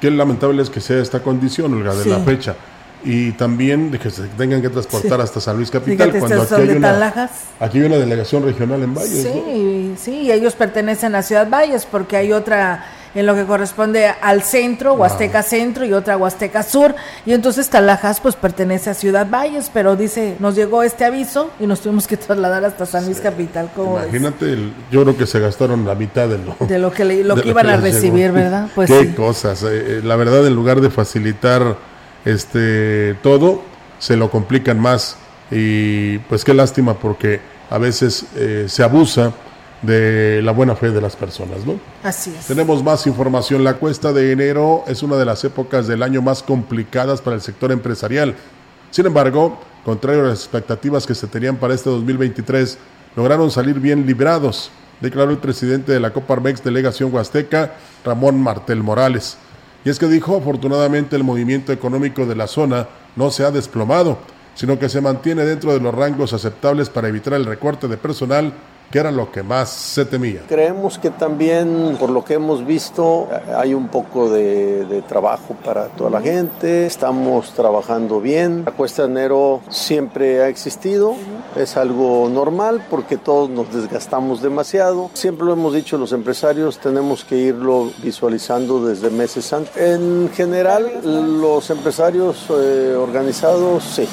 qué, 0.00 0.10
lamentable 0.10 0.62
es 0.62 0.70
que 0.70 0.80
sea 0.80 1.00
esta 1.00 1.20
condición, 1.20 1.74
Olga, 1.74 1.94
de 1.94 2.06
la 2.06 2.20
fecha 2.20 2.54
y 3.04 3.32
también 3.32 3.90
de 3.90 3.98
que 3.98 4.10
se 4.10 4.22
tengan 4.28 4.62
que 4.62 4.70
transportar 4.70 5.20
hasta 5.20 5.40
San 5.40 5.56
Luis 5.56 5.70
Capital 5.70 6.10
cuando 6.18 6.42
aquí 6.42 6.54
hay, 6.54 6.68
una, 6.70 7.30
aquí 7.60 7.78
hay 7.78 7.84
una 7.84 7.96
delegación 7.96 8.44
regional 8.44 8.82
en 8.82 8.94
Valles. 8.94 9.22
Sí, 9.22 9.94
sí, 9.98 10.12
y 10.22 10.32
ellos 10.32 10.54
pertenecen 10.54 11.14
a 11.14 11.22
Ciudad 11.22 11.48
Valles 11.48 11.86
porque 11.86 12.16
hay 12.16 12.32
otra 12.32 12.84
en 13.14 13.26
lo 13.26 13.34
que 13.34 13.44
corresponde 13.44 14.06
al 14.06 14.42
centro, 14.42 14.94
Huasteca 14.94 15.42
Centro 15.42 15.84
y 15.84 15.92
otra 15.92 16.16
Huasteca 16.16 16.62
Sur, 16.62 16.94
y 17.24 17.32
entonces 17.32 17.68
Talajas 17.68 18.20
pues 18.20 18.34
pertenece 18.34 18.90
a 18.90 18.94
Ciudad 18.94 19.28
Valles, 19.30 19.70
pero 19.72 19.96
dice, 19.96 20.36
nos 20.40 20.56
llegó 20.56 20.82
este 20.82 21.04
aviso 21.04 21.50
y 21.60 21.66
nos 21.66 21.80
tuvimos 21.80 22.06
que 22.06 22.16
trasladar 22.16 22.64
hasta 22.64 22.86
San 22.86 23.04
Luis 23.04 23.20
Capital. 23.20 23.70
Imagínate, 23.76 24.56
yo 24.90 25.02
creo 25.02 25.16
que 25.16 25.26
se 25.26 25.38
gastaron 25.38 25.84
la 25.84 25.94
mitad 25.94 26.28
de 26.28 26.38
lo, 26.38 26.56
de 26.66 26.78
lo 26.78 26.90
que, 26.90 27.04
lo 27.04 27.36
que 27.36 27.48
iban 27.48 27.68
a 27.68 27.76
recibir, 27.76 28.32
¿verdad? 28.32 28.68
Pues 28.74 28.90
Qué 28.90 29.14
cosas, 29.14 29.62
eh, 29.62 29.68
eh, 29.98 30.00
la 30.02 30.16
verdad 30.16 30.46
en 30.46 30.54
lugar 30.54 30.80
de 30.80 30.90
facilitar 30.90 31.76
este, 32.24 33.14
todo, 33.22 33.62
se 33.98 34.16
lo 34.16 34.30
complican 34.30 34.80
más. 34.80 35.16
Y 35.50 36.18
pues 36.18 36.44
qué 36.44 36.54
lástima 36.54 36.94
porque 36.94 37.40
a 37.70 37.78
veces 37.78 38.26
eh, 38.36 38.66
se 38.68 38.82
abusa 38.82 39.32
de 39.82 40.40
la 40.42 40.52
buena 40.52 40.74
fe 40.74 40.90
de 40.90 41.00
las 41.00 41.16
personas, 41.16 41.64
¿no? 41.66 41.78
Así 42.02 42.34
es. 42.38 42.46
Tenemos 42.46 42.82
más 42.82 43.06
información. 43.06 43.64
La 43.64 43.74
cuesta 43.74 44.12
de 44.12 44.32
enero 44.32 44.84
es 44.86 45.02
una 45.02 45.16
de 45.16 45.24
las 45.24 45.44
épocas 45.44 45.86
del 45.86 46.02
año 46.02 46.22
más 46.22 46.42
complicadas 46.42 47.20
para 47.20 47.36
el 47.36 47.42
sector 47.42 47.70
empresarial. 47.70 48.34
Sin 48.90 49.06
embargo, 49.06 49.58
contrario 49.84 50.22
a 50.22 50.28
las 50.28 50.40
expectativas 50.40 51.06
que 51.06 51.14
se 51.14 51.26
tenían 51.26 51.56
para 51.56 51.74
este 51.74 51.90
2023, 51.90 52.78
lograron 53.16 53.50
salir 53.50 53.78
bien 53.78 54.06
librados, 54.06 54.70
declaró 55.00 55.30
el 55.30 55.38
presidente 55.38 55.92
de 55.92 56.00
la 56.00 56.12
Coparmex 56.12 56.62
Delegación 56.64 57.12
Huasteca, 57.12 57.74
Ramón 58.04 58.40
Martel 58.40 58.82
Morales. 58.82 59.36
Y 59.84 59.90
es 59.90 59.98
que 59.98 60.08
dijo, 60.08 60.36
afortunadamente 60.36 61.14
el 61.16 61.24
movimiento 61.24 61.72
económico 61.72 62.26
de 62.26 62.36
la 62.36 62.46
zona 62.46 62.88
no 63.16 63.30
se 63.30 63.44
ha 63.44 63.50
desplomado, 63.50 64.18
sino 64.54 64.78
que 64.78 64.88
se 64.88 65.00
mantiene 65.00 65.44
dentro 65.44 65.72
de 65.72 65.80
los 65.80 65.94
rangos 65.94 66.32
aceptables 66.32 66.88
para 66.88 67.08
evitar 67.08 67.34
el 67.34 67.44
recorte 67.44 67.88
de 67.88 67.96
personal 67.96 68.52
que 68.94 69.00
era 69.00 69.10
lo 69.10 69.32
que 69.32 69.42
más 69.42 69.70
se 69.70 70.04
temía. 70.04 70.42
Creemos 70.46 71.00
que 71.00 71.10
también, 71.10 71.96
por 71.98 72.10
lo 72.10 72.24
que 72.24 72.34
hemos 72.34 72.64
visto, 72.64 73.26
hay 73.56 73.74
un 73.74 73.88
poco 73.88 74.30
de, 74.30 75.02
trabajo 75.08 75.56
para 75.64 75.86
toda 75.86 76.10
la 76.10 76.20
gente, 76.20 76.86
estamos 76.86 77.50
trabajando 77.54 78.20
bien. 78.20 78.62
La 78.64 78.70
cuesta 78.70 79.02
de 79.02 79.08
enero 79.08 79.62
siempre 79.68 80.42
ha 80.42 80.48
existido, 80.48 81.16
es 81.56 81.76
algo 81.76 82.28
normal 82.32 82.86
porque 82.88 83.16
todos 83.16 83.50
nos 83.50 83.74
desgastamos 83.74 84.40
demasiado. 84.40 85.10
Siempre 85.14 85.44
lo 85.44 85.54
hemos 85.54 85.74
dicho, 85.74 85.98
los 85.98 86.12
empresarios 86.12 86.78
tenemos 86.78 87.24
que 87.24 87.36
irlo 87.36 87.90
visualizando 88.00 88.86
desde 88.86 89.10
meses 89.10 89.52
antes. 89.52 89.76
En 89.76 90.30
general, 90.32 91.00
los 91.40 91.68
empresarios 91.68 92.46
eh, 92.48 92.94
organizados, 92.96 93.82
sí. 93.82 94.08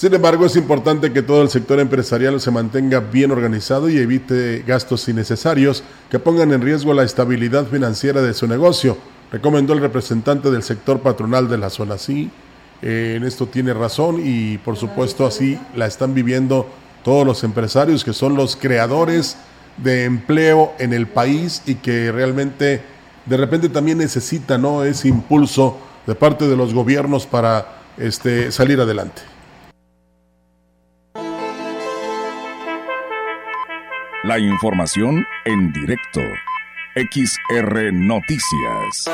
Sin 0.00 0.14
embargo, 0.14 0.46
es 0.46 0.56
importante 0.56 1.12
que 1.12 1.20
todo 1.20 1.42
el 1.42 1.50
sector 1.50 1.78
empresarial 1.78 2.40
se 2.40 2.50
mantenga 2.50 3.00
bien 3.00 3.32
organizado 3.32 3.90
y 3.90 3.98
evite 3.98 4.64
gastos 4.66 5.06
innecesarios 5.10 5.82
que 6.08 6.18
pongan 6.18 6.54
en 6.54 6.62
riesgo 6.62 6.94
la 6.94 7.02
estabilidad 7.02 7.66
financiera 7.66 8.22
de 8.22 8.32
su 8.32 8.46
negocio, 8.46 8.96
recomendó 9.30 9.74
el 9.74 9.82
representante 9.82 10.50
del 10.50 10.62
sector 10.62 11.00
patronal 11.00 11.50
de 11.50 11.58
la 11.58 11.68
zona. 11.68 11.98
Sí, 11.98 12.30
eh, 12.80 13.16
en 13.18 13.24
esto 13.24 13.46
tiene 13.48 13.74
razón 13.74 14.22
y 14.24 14.56
por 14.56 14.78
supuesto 14.78 15.26
así 15.26 15.60
la 15.76 15.84
están 15.84 16.14
viviendo 16.14 16.66
todos 17.04 17.26
los 17.26 17.44
empresarios 17.44 18.02
que 18.02 18.14
son 18.14 18.36
los 18.36 18.56
creadores 18.56 19.36
de 19.76 20.04
empleo 20.04 20.72
en 20.78 20.94
el 20.94 21.08
país 21.08 21.60
y 21.66 21.74
que 21.74 22.10
realmente 22.10 22.80
de 23.26 23.36
repente 23.36 23.68
también 23.68 23.98
necesitan 23.98 24.64
ese 24.86 25.08
impulso 25.08 25.76
de 26.06 26.14
parte 26.14 26.48
de 26.48 26.56
los 26.56 26.72
gobiernos 26.72 27.26
para 27.26 27.82
este, 27.98 28.50
salir 28.50 28.80
adelante. 28.80 29.39
La 34.22 34.38
información 34.38 35.26
en 35.46 35.72
directo. 35.72 36.20
XR 36.94 37.90
Noticias. 37.90 39.06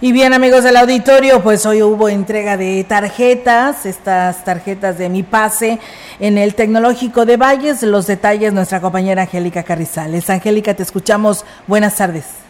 Y 0.00 0.12
bien 0.12 0.32
amigos 0.32 0.64
del 0.64 0.78
auditorio, 0.78 1.42
pues 1.42 1.66
hoy 1.66 1.82
hubo 1.82 2.08
entrega 2.08 2.56
de 2.56 2.82
tarjetas, 2.84 3.84
estas 3.84 4.46
tarjetas 4.46 4.96
de 4.96 5.10
mi 5.10 5.24
pase 5.24 5.78
en 6.18 6.38
el 6.38 6.54
Tecnológico 6.54 7.26
de 7.26 7.36
Valles. 7.36 7.82
Los 7.82 8.06
detalles 8.06 8.54
nuestra 8.54 8.80
compañera 8.80 9.22
Angélica 9.22 9.62
Carrizales. 9.62 10.30
Angélica, 10.30 10.72
te 10.72 10.84
escuchamos. 10.84 11.44
Buenas 11.66 11.96
tardes. 11.96 12.49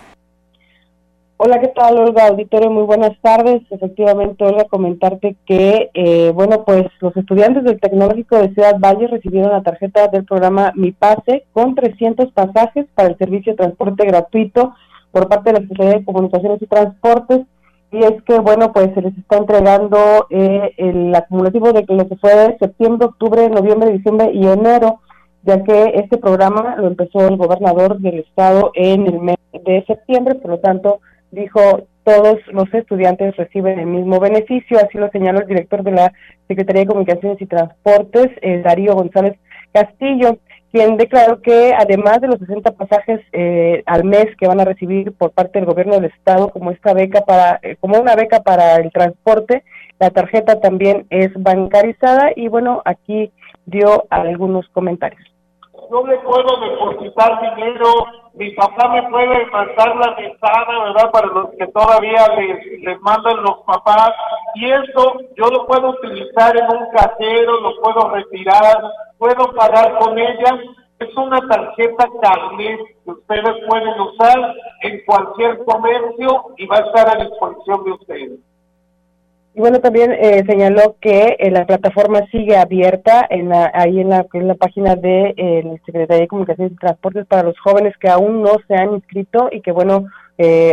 Hola, 1.43 1.59
¿qué 1.59 1.69
tal, 1.69 1.97
Olga? 1.97 2.27
Auditorio, 2.27 2.71
muy 2.71 2.83
buenas 2.83 3.19
tardes. 3.23 3.63
Efectivamente, 3.71 4.45
Olga, 4.45 4.65
comentarte 4.65 5.37
que, 5.47 5.89
eh, 5.95 6.33
bueno, 6.35 6.65
pues 6.67 6.85
los 7.01 7.17
estudiantes 7.17 7.65
del 7.65 7.81
Tecnológico 7.81 8.37
de 8.37 8.53
Ciudad 8.53 8.79
Valle 8.79 9.07
recibieron 9.07 9.51
la 9.51 9.63
tarjeta 9.63 10.09
del 10.09 10.27
programa 10.27 10.71
Mi 10.77 10.93
Pase 10.93 11.47
con 11.55 11.75
300 11.75 12.31
pasajes 12.33 12.85
para 12.95 13.09
el 13.09 13.17
servicio 13.17 13.55
de 13.55 13.57
transporte 13.57 14.05
gratuito 14.05 14.75
por 15.13 15.31
parte 15.31 15.51
de 15.51 15.55
la 15.55 15.63
Secretaría 15.63 16.01
de 16.01 16.05
Comunicaciones 16.05 16.61
y 16.61 16.67
Transportes. 16.67 17.47
Y 17.91 18.05
es 18.05 18.23
que, 18.25 18.39
bueno, 18.39 18.75
pues 18.75 18.93
se 18.93 19.01
les 19.01 19.17
está 19.17 19.39
entregando 19.39 20.27
eh, 20.29 20.75
el 20.77 21.15
acumulativo 21.15 21.73
de 21.73 21.87
lo 21.89 22.07
que 22.07 22.17
fue 22.17 22.55
septiembre, 22.61 23.07
octubre, 23.07 23.49
noviembre, 23.49 23.93
diciembre 23.93 24.31
y 24.35 24.47
enero, 24.47 25.01
ya 25.45 25.65
que 25.65 25.93
este 25.95 26.19
programa 26.19 26.77
lo 26.77 26.89
empezó 26.89 27.27
el 27.27 27.39
gobernador 27.39 27.99
del 27.99 28.19
estado 28.19 28.73
en 28.75 29.07
el 29.07 29.21
mes 29.21 29.37
de 29.53 29.83
septiembre, 29.87 30.35
por 30.35 30.51
lo 30.51 30.59
tanto, 30.59 31.01
dijo 31.31 31.87
todos 32.05 32.39
los 32.53 32.73
estudiantes 32.73 33.37
reciben 33.37 33.79
el 33.79 33.87
mismo 33.87 34.19
beneficio, 34.19 34.79
así 34.79 34.99
lo 34.99 35.11
señaló 35.11 35.41
el 35.41 35.47
director 35.47 35.83
de 35.83 35.93
la 35.93 36.13
Secretaría 36.49 36.83
de 36.83 36.89
Comunicaciones 36.89 37.41
y 37.41 37.47
Transportes, 37.47 38.29
eh, 38.43 38.63
Darío 38.65 38.95
González 38.95 39.37
Castillo, 39.73 40.39
quien 40.73 40.97
declaró 40.97 41.41
que 41.41 41.73
además 41.77 42.21
de 42.21 42.29
los 42.29 42.39
60 42.39 42.73
pasajes 42.73 43.21
eh, 43.33 43.83
al 43.87 44.05
mes 44.05 44.27
que 44.39 44.47
van 44.47 44.61
a 44.61 44.65
recibir 44.65 45.13
por 45.13 45.33
parte 45.33 45.59
del 45.59 45.67
gobierno 45.67 45.95
del 45.95 46.07
estado 46.07 46.51
como 46.51 46.71
esta 46.71 46.95
beca 46.95 47.23
para 47.23 47.59
eh, 47.63 47.77
como 47.81 47.99
una 47.99 48.15
beca 48.15 48.41
para 48.41 48.77
el 48.77 48.91
transporte, 48.93 49.63
la 49.99 50.11
tarjeta 50.11 50.61
también 50.61 51.07
es 51.11 51.31
bancarizada 51.35 52.31
y 52.35 52.49
bueno, 52.49 52.83
aquí 52.85 53.31
dio 53.67 54.07
algunos 54.11 54.69
comentarios. 54.69 55.30
Yo 55.91 56.07
le 56.07 56.19
puedo 56.19 56.61
depositar 56.61 57.41
dinero 57.41 58.21
mi 58.35 58.51
papá 58.53 58.89
me 58.89 59.03
puede 59.11 59.45
mandar 59.47 59.97
la 59.97 60.15
mesada, 60.15 60.85
¿verdad? 60.85 61.11
Para 61.11 61.27
los 61.27 61.51
que 61.59 61.67
todavía 61.67 62.27
les, 62.37 62.81
les 62.81 63.01
mandan 63.01 63.43
los 63.43 63.59
papás. 63.67 64.13
Y 64.55 64.71
eso 64.71 65.21
yo 65.37 65.51
lo 65.51 65.67
puedo 65.67 65.91
utilizar 65.91 66.57
en 66.57 66.65
un 66.65 66.91
cajero, 66.91 67.61
lo 67.61 67.81
puedo 67.83 68.09
retirar, 68.11 68.83
puedo 69.19 69.53
pagar 69.53 69.99
con 69.99 70.19
ella. 70.19 70.59
Es 71.01 71.17
una 71.17 71.41
tarjeta 71.49 72.09
carnet 72.23 72.81
que 73.05 73.11
ustedes 73.11 73.55
pueden 73.69 74.01
usar 74.01 74.55
en 74.83 75.03
cualquier 75.07 75.65
comercio 75.65 76.45
y 76.57 76.67
va 76.67 76.77
a 76.77 76.81
estar 76.81 77.09
a 77.09 77.25
disposición 77.25 77.85
de 77.85 77.93
ustedes. 77.93 78.50
Y 79.53 79.61
bueno, 79.61 79.81
también 79.81 80.13
eh, 80.13 80.45
señaló 80.47 80.97
que 81.01 81.37
eh, 81.39 81.51
la 81.51 81.67
plataforma 81.67 82.21
sigue 82.31 82.57
abierta 82.57 83.27
en 83.29 83.49
la, 83.49 83.71
ahí 83.75 83.99
en 83.99 84.09
la, 84.09 84.25
en 84.33 84.47
la 84.47 84.55
página 84.55 84.95
de 84.95 85.35
eh, 85.37 85.63
la 85.65 85.75
Secretaría 85.85 86.23
de 86.23 86.29
Comunicaciones 86.29 86.73
y 86.73 86.77
Transportes 86.77 87.27
para 87.27 87.43
los 87.43 87.59
jóvenes 87.59 87.97
que 87.97 88.09
aún 88.09 88.43
no 88.43 88.53
se 88.69 88.75
han 88.75 88.95
inscrito 88.95 89.49
y 89.51 89.61
que, 89.61 89.73
bueno, 89.73 90.07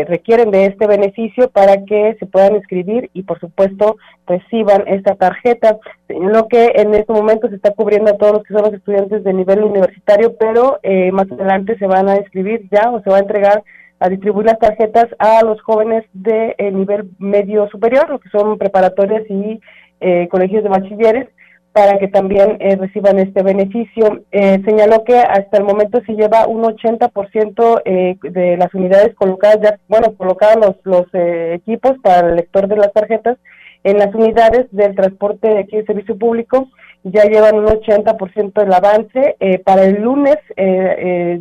requieren 0.07 0.49
de 0.49 0.67
este 0.67 0.87
beneficio 0.87 1.49
para 1.49 1.83
que 1.83 2.15
se 2.21 2.25
puedan 2.25 2.55
inscribir 2.55 3.09
y, 3.13 3.23
por 3.23 3.37
supuesto, 3.37 3.97
reciban 4.25 4.87
esta 4.87 5.15
tarjeta. 5.15 5.77
Señaló 6.07 6.47
que 6.47 6.71
en 6.75 6.93
este 6.93 7.11
momento 7.11 7.49
se 7.49 7.55
está 7.55 7.71
cubriendo 7.71 8.11
a 8.11 8.17
todos 8.17 8.31
los 8.31 8.43
que 8.43 8.53
son 8.53 8.63
los 8.63 8.73
estudiantes 8.73 9.25
de 9.25 9.33
nivel 9.33 9.65
universitario, 9.65 10.37
pero 10.39 10.79
más 11.11 11.29
adelante 11.29 11.77
se 11.77 11.85
van 11.85 12.07
a 12.07 12.15
inscribir 12.15 12.65
ya 12.71 12.89
o 12.91 13.01
se 13.01 13.09
va 13.09 13.17
a 13.17 13.19
entregar 13.19 13.61
a 13.99 14.09
distribuir 14.09 14.45
las 14.45 14.59
tarjetas 14.59 15.07
a 15.17 15.43
los 15.43 15.61
jóvenes 15.61 16.05
de 16.13 16.55
eh, 16.57 16.71
nivel 16.71 17.09
medio 17.17 17.67
superior, 17.69 18.09
lo 18.09 18.19
que 18.19 18.29
son 18.29 18.57
preparatorias 18.57 19.23
y 19.29 19.59
eh, 19.99 20.27
colegios 20.29 20.63
de 20.63 20.69
bachilleres, 20.69 21.27
para 21.71 21.97
que 21.99 22.07
también 22.07 22.57
eh, 22.59 22.75
reciban 22.75 23.19
este 23.19 23.43
beneficio. 23.43 24.23
señaló 24.31 25.03
que 25.03 25.17
hasta 25.17 25.57
el 25.57 25.63
momento 25.63 26.01
se 26.05 26.13
lleva 26.13 26.47
un 26.47 26.63
80% 26.63 27.83
de 28.31 28.57
las 28.57 28.73
unidades 28.73 29.13
colocadas, 29.13 29.59
ya, 29.61 29.79
bueno, 29.87 30.15
colocadas 30.15 30.57
los, 30.57 30.75
los 30.83 31.05
equipos 31.13 31.93
para 32.01 32.29
el 32.29 32.35
lector 32.35 32.67
de 32.67 32.77
las 32.77 32.91
tarjetas 32.93 33.37
en 33.83 33.99
las 33.99 34.13
unidades 34.13 34.65
del 34.71 34.95
transporte 34.95 35.49
de 35.49 35.59
aquí 35.59 35.77
de 35.77 35.85
servicio 35.85 36.17
público, 36.17 36.67
ya 37.03 37.25
llevan 37.25 37.55
un 37.55 37.67
80% 37.67 38.53
del 38.53 38.73
avance. 38.73 39.35
para 39.63 39.83
el 39.83 40.01
lunes, 40.01 40.37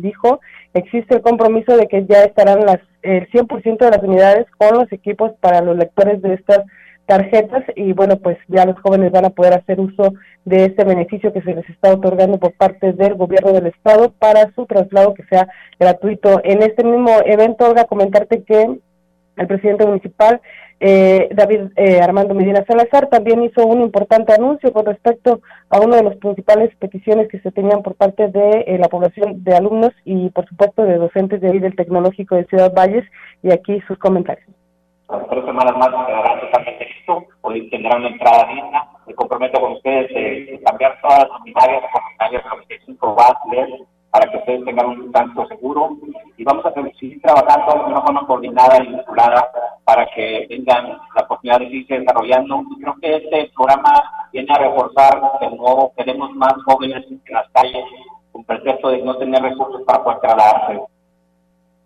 dijo, 0.01 0.39
existe 0.77 1.15
el 1.15 1.21
compromiso 1.21 1.75
de 1.75 1.87
que 1.87 2.05
ya 2.05 2.23
estarán 2.23 2.65
las 2.65 2.79
el 3.03 3.29
100% 3.29 3.77
de 3.77 3.91
las 3.91 4.03
unidades 4.03 4.47
con 4.57 4.77
los 4.77 4.91
equipos 4.91 5.31
para 5.39 5.61
los 5.61 5.77
lectores 5.77 6.21
de 6.21 6.33
estas 6.33 6.65
tarjetas 7.05 7.63
y 7.75 7.93
bueno, 7.93 8.17
pues 8.17 8.37
ya 8.49 8.65
los 8.65 8.77
jóvenes 8.81 9.11
van 9.11 9.25
a 9.25 9.29
poder 9.29 9.53
hacer 9.53 9.79
uso 9.79 10.13
de 10.43 10.65
este 10.65 10.83
beneficio 10.83 11.31
que 11.31 11.41
se 11.41 11.55
les 11.55 11.67
está 11.69 11.93
otorgando 11.93 12.37
por 12.37 12.53
parte 12.53 12.91
del 12.91 13.15
gobierno 13.15 13.53
del 13.53 13.67
estado 13.67 14.11
para 14.11 14.51
su 14.53 14.65
traslado 14.65 15.13
que 15.13 15.23
sea 15.23 15.47
gratuito. 15.79 16.41
En 16.43 16.61
este 16.61 16.83
mismo 16.83 17.11
evento, 17.25 17.65
Olga, 17.65 17.85
comentarte 17.85 18.43
que 18.43 18.77
el 19.37 19.47
presidente 19.47 19.85
municipal 19.85 20.41
eh, 20.79 21.29
David 21.31 21.71
eh, 21.75 21.99
Armando 22.01 22.35
Medina 22.35 22.63
Salazar 22.67 23.07
también 23.09 23.43
hizo 23.43 23.65
un 23.65 23.81
importante 23.81 24.33
anuncio 24.33 24.71
con 24.71 24.85
respecto 24.85 25.41
a 25.69 25.79
una 25.79 25.97
de 25.97 26.03
las 26.03 26.17
principales 26.17 26.75
peticiones 26.77 27.27
que 27.29 27.39
se 27.39 27.51
tenían 27.51 27.81
por 27.81 27.95
parte 27.95 28.27
de 28.27 28.63
eh, 28.67 28.77
la 28.77 28.87
población 28.87 29.43
de 29.43 29.55
alumnos 29.55 29.91
y 30.05 30.29
por 30.29 30.47
supuesto 30.47 30.83
de 30.83 30.97
docentes 30.97 31.41
de 31.41 31.49
ahí 31.49 31.59
del 31.59 31.75
Tecnológico 31.75 32.35
de 32.35 32.45
Ciudad 32.45 32.73
Valles 32.75 33.05
y 33.41 33.51
aquí 33.51 33.81
sus 33.87 33.97
comentarios. 33.97 34.47
tres 35.07 35.45
semanas 35.45 35.75
más 35.77 35.89
quedarán 36.05 36.39
totalmente 36.41 36.85
listo, 36.85 37.25
hoy 37.41 37.69
tendrán 37.71 38.01
una 38.01 38.09
entrada 38.09 38.47
digna, 38.47 38.87
me 39.07 39.15
comprometo 39.15 39.59
con 39.59 39.71
ustedes 39.73 40.09
de 40.13 40.61
cambiar 40.63 41.01
todas 41.01 41.27
las 41.27 41.41
unidades 41.41 41.81
de 42.31 42.49
95 42.49 43.13
watts 43.13 43.39
para 44.11 44.31
que 44.31 44.37
ustedes 44.37 44.65
tengan 44.65 44.87
un 44.87 45.11
tanto 45.11 45.45
seguro 45.47 45.97
y 46.37 46.43
vamos 46.43 46.65
a 46.65 46.73
seguir 46.73 47.21
trabajando 47.21 47.83
de 47.83 47.91
una 47.91 48.01
forma 48.01 48.27
coordinada 48.27 48.83
y 48.83 48.87
vinculada 48.87 49.49
para 49.83 50.07
que 50.15 50.45
tengan 50.49 50.97
la 51.15 51.21
oportunidad 51.23 51.59
de 51.59 51.65
seguirse 51.65 51.99
desarrollando. 51.99 52.63
Creo 52.81 52.95
que 53.01 53.15
este 53.15 53.51
programa 53.55 53.93
viene 54.31 54.53
a 54.53 54.57
reforzar 54.57 55.21
que 55.39 55.49
no 55.49 55.91
queremos 55.95 56.31
más 56.35 56.53
jóvenes 56.65 57.05
en 57.09 57.21
las 57.29 57.49
calles 57.51 57.83
con 58.31 58.43
pretexto 58.43 58.89
de 58.89 59.01
no 59.01 59.17
tener 59.17 59.41
recursos 59.41 59.81
para 59.83 60.03
poder 60.03 60.19
trasladarse. 60.19 60.81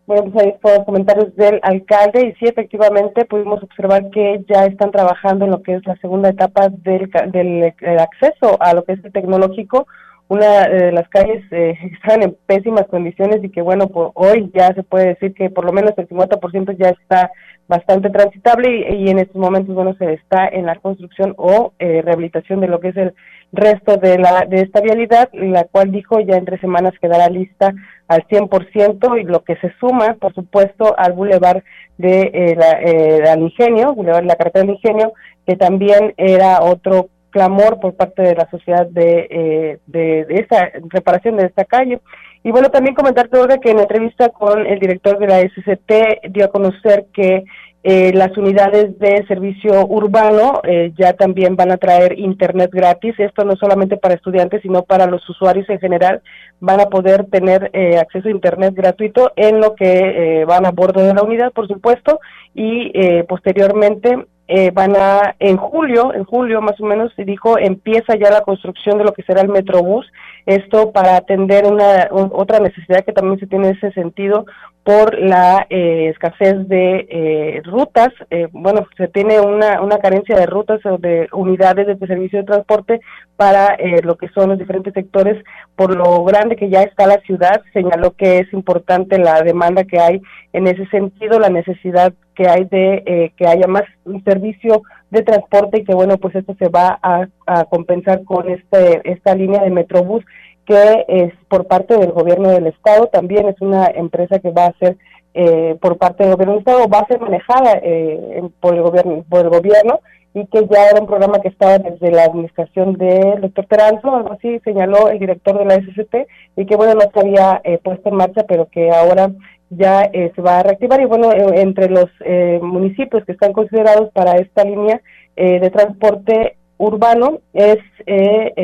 Bueno, 0.08 0.32
pues 0.32 0.46
ahí 0.46 0.56
fueron 0.62 0.84
comentarios 0.84 1.36
del 1.36 1.60
alcalde 1.64 2.28
y 2.28 2.34
sí, 2.34 2.46
efectivamente 2.46 3.24
pudimos 3.26 3.64
observar 3.64 4.10
que 4.10 4.44
ya 4.50 4.66
están 4.66 4.92
trabajando 4.92 5.46
en 5.46 5.52
lo 5.52 5.62
que 5.62 5.76
es 5.76 5.86
la 5.86 5.96
segunda 5.98 6.30
etapa 6.30 6.70
del, 6.70 7.10
del, 7.28 7.74
acceso 8.00 8.58
a 8.60 8.74
lo 8.74 8.84
que 8.84 8.94
es 8.94 9.06
el 9.06 9.14
tecnológico, 9.14 9.88
una 10.32 10.66
de 10.66 10.94
las 10.94 11.10
calles 11.10 11.44
eh, 11.52 11.78
están 11.94 12.24
en 12.24 12.38
pésimas 12.46 12.88
condiciones 12.88 13.44
y 13.44 13.50
que 13.50 13.62
bueno, 13.62 13.88
por 13.88 14.12
hoy 14.14 14.50
ya 14.54 14.74
se 14.74 14.82
puede 14.82 15.08
decir 15.08 15.34
que 15.34 15.50
por 15.50 15.66
lo 15.66 15.74
menos 15.74 15.92
el 15.98 16.08
50% 16.08 16.78
ya 16.78 16.90
está 16.90 17.32
bastante 17.68 18.10
transitable 18.10 18.96
y, 18.96 19.10
en 19.10 19.20
estos 19.20 19.36
momentos 19.36 19.76
bueno 19.76 19.94
se 19.96 20.14
está 20.14 20.48
en 20.48 20.66
la 20.66 20.76
construcción 20.76 21.34
o 21.38 21.74
eh, 21.80 22.02
rehabilitación 22.02 22.62
de 22.62 22.68
lo 22.68 22.80
que 22.80 22.90
es 22.90 22.98
el 22.98 23.14
resto 23.52 23.98
de 23.98 24.20
la 24.20 24.46
de 24.48 24.62
esta 24.62 24.80
vialidad, 24.80 25.30
la 25.34 25.66
cual 25.66 25.92
dijo 25.92 26.22
ya 26.22 26.36
en 26.38 26.46
tres 26.46 26.62
semanas 26.62 26.94
quedará 27.02 27.28
lista 27.28 27.74
al 28.08 28.26
100% 28.28 29.22
y 29.22 29.24
lo 29.26 29.44
que 29.44 29.58
se 29.58 29.74
suma, 29.82 30.16
por 30.20 30.34
supuesto, 30.34 30.96
al 30.98 31.12
bulevar 31.12 31.62
de 31.98 32.32
eh, 32.34 32.56
la, 32.56 32.72
eh, 32.82 33.30
al 33.30 33.42
Ingenio, 33.42 33.94
bulevar 33.94 34.24
la 34.24 34.36
carretera 34.36 34.66
del 34.66 34.76
Ingenio, 34.76 35.12
que 35.46 35.58
también 35.58 36.14
era 36.16 36.62
otro 36.62 37.10
clamor 37.32 37.80
por 37.80 37.96
parte 37.96 38.22
de 38.22 38.36
la 38.36 38.50
sociedad 38.50 38.86
de, 38.88 39.28
eh, 39.30 39.80
de, 39.88 40.26
de, 40.26 40.36
esta 40.36 40.72
reparación 40.90 41.38
de 41.38 41.48
esta 41.48 41.66
calle. 41.66 42.00
Y 42.44 42.52
bueno, 42.52 42.70
también 42.70 42.96
comentarte, 42.96 43.38
Olga, 43.38 43.58
que 43.60 43.72
en 43.72 43.80
entrevista 43.80 44.30
con 44.30 44.66
el 44.66 44.80
director 44.80 45.20
de 45.20 45.28
la 45.28 45.40
SCT 45.42 46.32
dio 46.32 46.46
a 46.46 46.52
conocer 46.52 47.06
que 47.14 47.44
eh, 47.84 48.12
las 48.14 48.38
unidades 48.38 49.00
de 49.00 49.26
servicio 49.28 49.88
urbano 49.88 50.62
eh, 50.64 50.92
ya 50.96 51.14
también 51.14 51.56
van 51.56 51.72
a 51.72 51.78
traer 51.78 52.18
internet 52.20 52.70
gratis. 52.72 53.16
Esto 53.18 53.44
no 53.44 53.56
solamente 53.56 53.98
para 53.98 54.14
estudiantes, 54.14 54.62
sino 54.62 54.84
para 54.84 55.08
los 55.08 55.28
usuarios 55.28 55.68
en 55.68 55.80
general. 55.80 56.22
Van 56.60 56.80
a 56.80 56.86
poder 56.86 57.26
tener 57.26 57.72
eh, 57.74 57.98
acceso 57.98 58.28
a 58.28 58.32
internet 58.32 58.76
gratuito 58.76 59.32
en 59.36 59.60
lo 59.60 59.74
que 59.74 60.46
van 60.48 60.68
a 60.68 60.72
bordo 60.72 61.02
de 61.02 61.14
la 61.14 61.24
unidad, 61.24 61.52
por 61.54 61.68
supuesto, 61.68 62.20
y 62.54 62.92
posteriormente 63.24 64.28
van 64.74 64.96
a, 64.98 65.36
en 65.40 65.58
julio, 65.58 66.14
en 66.14 66.26
julio 66.26 66.62
más 66.62 66.80
o 66.82 66.86
menos, 66.86 67.14
se 67.16 67.24
dijo, 67.24 67.58
empieza 67.58 68.16
ya 68.16 68.30
la 68.30 68.42
construcción 68.42 68.98
de 68.98 69.06
lo 69.06 69.14
que 69.14 69.24
será 69.24 69.42
el 69.42 69.50
Metrobús. 69.50 70.06
Esto 70.46 70.92
para 70.92 71.16
atender 71.16 71.66
una 71.66 72.10
otra 72.12 72.60
necesidad 72.60 73.06
que 73.06 73.14
también 73.14 73.40
se 73.40 73.48
tiene 73.48 73.70
en 73.70 73.78
ese 73.78 73.92
sentido 73.92 74.46
por 74.84 75.18
la 75.20 75.68
eh, 75.70 76.10
escasez 76.10 76.68
de 76.68 77.08
eh, 77.10 77.62
rutas. 77.66 78.10
Eh, 78.32 78.48
bueno, 78.52 78.88
se 78.98 79.08
tiene 79.08 79.40
una, 79.40 79.80
una 79.82 80.00
carencia 80.00 80.36
de 80.36 80.48
rutas 80.48 80.84
o 80.86 80.98
de 80.98 81.28
unidades 81.34 81.86
de 81.86 82.08
servicio 82.08 82.40
de 82.40 82.46
transporte 82.46 83.00
para 83.36 83.76
lo 84.04 84.18
que 84.18 84.28
son 84.30 84.50
los 84.50 84.60
diferentes 84.60 84.94
sectores. 84.94 85.44
Por 85.76 85.96
lo 85.96 86.24
grande 86.24 86.56
que 86.56 86.70
ya 86.70 86.82
está 86.82 87.08
la 87.08 87.20
ciudad, 87.22 87.62
señaló 87.74 88.12
que 88.12 88.40
es 88.40 88.54
importante 88.54 89.18
la 89.18 89.42
demanda 89.42 89.84
que 89.84 90.00
hay 90.00 90.22
en 90.54 90.68
ese 90.68 90.86
sentido, 90.88 91.40
la 91.40 91.50
necesidad 91.50 92.14
que 92.36 92.48
hay 92.48 92.66
de 92.66 93.34
que 93.36 93.48
haya 93.48 93.68
más 93.68 93.84
un 94.06 94.24
servicio 94.24 94.84
de 95.10 95.24
transporte 95.24 95.80
y 95.80 95.84
que 95.84 95.94
bueno 95.94 96.18
pues 96.18 96.36
esto 96.36 96.56
se 96.58 96.70
va 96.70 97.00
a, 97.02 97.28
compensar 97.66 98.24
con 98.24 98.50
este 98.50 99.02
esta 99.04 99.36
línea 99.36 99.62
de 99.64 99.70
Metrobús 99.70 100.24
que 100.66 101.06
es 101.08 101.34
por 101.48 101.68
parte 101.68 101.98
del 101.98 102.12
gobierno 102.12 102.50
del 102.50 102.68
estado 102.68 103.08
también 103.08 103.48
es 103.48 103.60
una 103.62 103.86
empresa 103.88 104.40
que 104.40 104.52
va 104.52 104.66
a 104.68 104.78
ser 104.80 104.98
eh, 105.34 105.78
por 105.82 105.98
parte 105.98 106.24
del 106.24 106.34
gobierno 106.34 106.54
del 106.54 106.60
estado 106.60 106.88
va 106.88 107.00
a 107.00 107.08
ser 107.08 107.20
manejada 107.20 107.80
eh, 107.82 108.42
por 108.60 108.76
el 108.76 108.82
gobierno 108.82 109.26
por 109.30 109.42
el 109.42 109.50
gobierno 109.50 110.00
y 110.34 110.46
que 110.48 110.66
ya 110.68 110.88
era 110.88 111.02
un 111.02 111.08
programa 111.08 111.40
que 111.40 111.50
estaba 111.50 111.78
desde 111.78 112.10
la 112.10 112.24
administración 112.24 112.94
del 112.94 113.42
doctor 113.42 113.66
Teranzo, 113.66 114.16
algo 114.16 114.32
así 114.32 114.60
señaló 114.64 115.10
el 115.10 115.20
director 115.20 115.58
de 115.60 115.66
la 115.66 115.76
SCT, 115.76 116.16
y 116.56 116.66
que 116.66 116.78
bueno, 116.78 116.94
no 116.94 117.02
se 117.14 117.20
había 117.20 117.60
eh, 117.66 117.80
puesto 117.84 118.08
en 118.08 118.16
marcha, 118.16 118.46
pero 118.48 118.68
que 118.68 118.92
ahora 118.92 119.30
ya 119.72 120.10
eh, 120.14 120.32
se 120.36 120.42
va 120.42 120.60
a 120.60 120.64
reactivar 120.64 121.02
y 121.02 121.06
bueno, 121.06 121.32
eh, 121.32 121.62
entre 121.62 121.90
los 121.90 122.10
eh, 122.26 122.60
municipios 122.62 123.26
que 123.26 123.32
están 123.32 123.54
considerados 123.54 124.12
para 124.12 124.34
esta 124.34 124.64
línea 124.64 125.02
de 125.34 125.72
transporte 125.72 126.58
urbano 126.82 127.40
es 127.54 127.78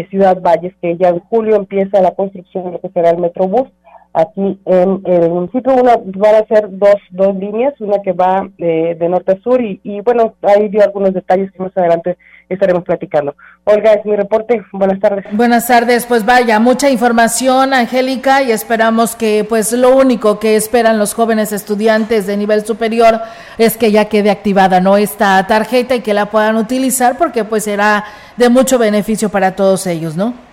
Ciudad 0.09 0.41
Valles, 0.41 0.73
que 0.81 0.97
ya 0.97 1.09
en 1.09 1.19
julio 1.19 1.55
empieza 1.55 2.01
la 2.01 2.11
construcción 2.11 2.65
de 2.65 2.71
lo 2.71 2.81
que 2.81 2.89
será 2.89 3.11
el 3.11 3.17
Metrobús. 3.17 3.69
Aquí 4.13 4.59
en, 4.65 5.01
el 5.05 5.29
municipio 5.29 5.75
una, 5.75 5.97
van 5.97 6.35
a 6.35 6.47
ser 6.47 6.69
dos, 6.71 6.95
dos 7.11 7.35
líneas, 7.35 7.79
una 7.79 8.01
que 8.01 8.13
va 8.13 8.49
de 8.57 9.09
norte 9.09 9.33
a 9.33 9.41
sur 9.41 9.61
y, 9.61 9.79
y 9.83 10.01
bueno, 10.01 10.33
ahí 10.41 10.69
dio 10.69 10.81
algunos 10.81 11.13
detalles 11.13 11.51
que 11.51 11.61
más 11.61 11.77
adelante 11.77 12.17
estaremos 12.49 12.83
platicando. 12.83 13.35
Olga, 13.65 13.93
es 13.93 14.05
mi 14.05 14.15
reporte. 14.15 14.63
Buenas 14.71 14.99
tardes. 14.99 15.25
Buenas 15.31 15.67
tardes. 15.67 16.05
Pues 16.05 16.25
vaya, 16.25 16.59
mucha 16.59 16.89
información, 16.89 17.73
Angélica, 17.73 18.41
y 18.41 18.51
esperamos 18.51 19.15
que 19.15 19.45
pues 19.47 19.71
lo 19.73 19.95
único 19.95 20.39
que 20.39 20.55
esperan 20.55 20.97
los 20.97 21.13
jóvenes 21.13 21.51
estudiantes 21.51 22.27
de 22.27 22.37
nivel 22.37 22.65
superior 22.65 23.19
es 23.57 23.77
que 23.77 23.91
ya 23.91 24.05
quede 24.05 24.31
activada 24.31 24.79
no 24.79 24.97
esta 24.97 25.45
tarjeta 25.47 25.95
y 25.95 26.01
que 26.01 26.13
la 26.13 26.27
puedan 26.27 26.55
utilizar 26.55 27.17
porque 27.17 27.43
pues 27.43 27.65
será 27.65 28.05
de 28.37 28.49
mucho 28.49 28.77
beneficio 28.77 29.29
para 29.29 29.55
todos 29.55 29.87
ellos, 29.87 30.15
¿no? 30.15 30.46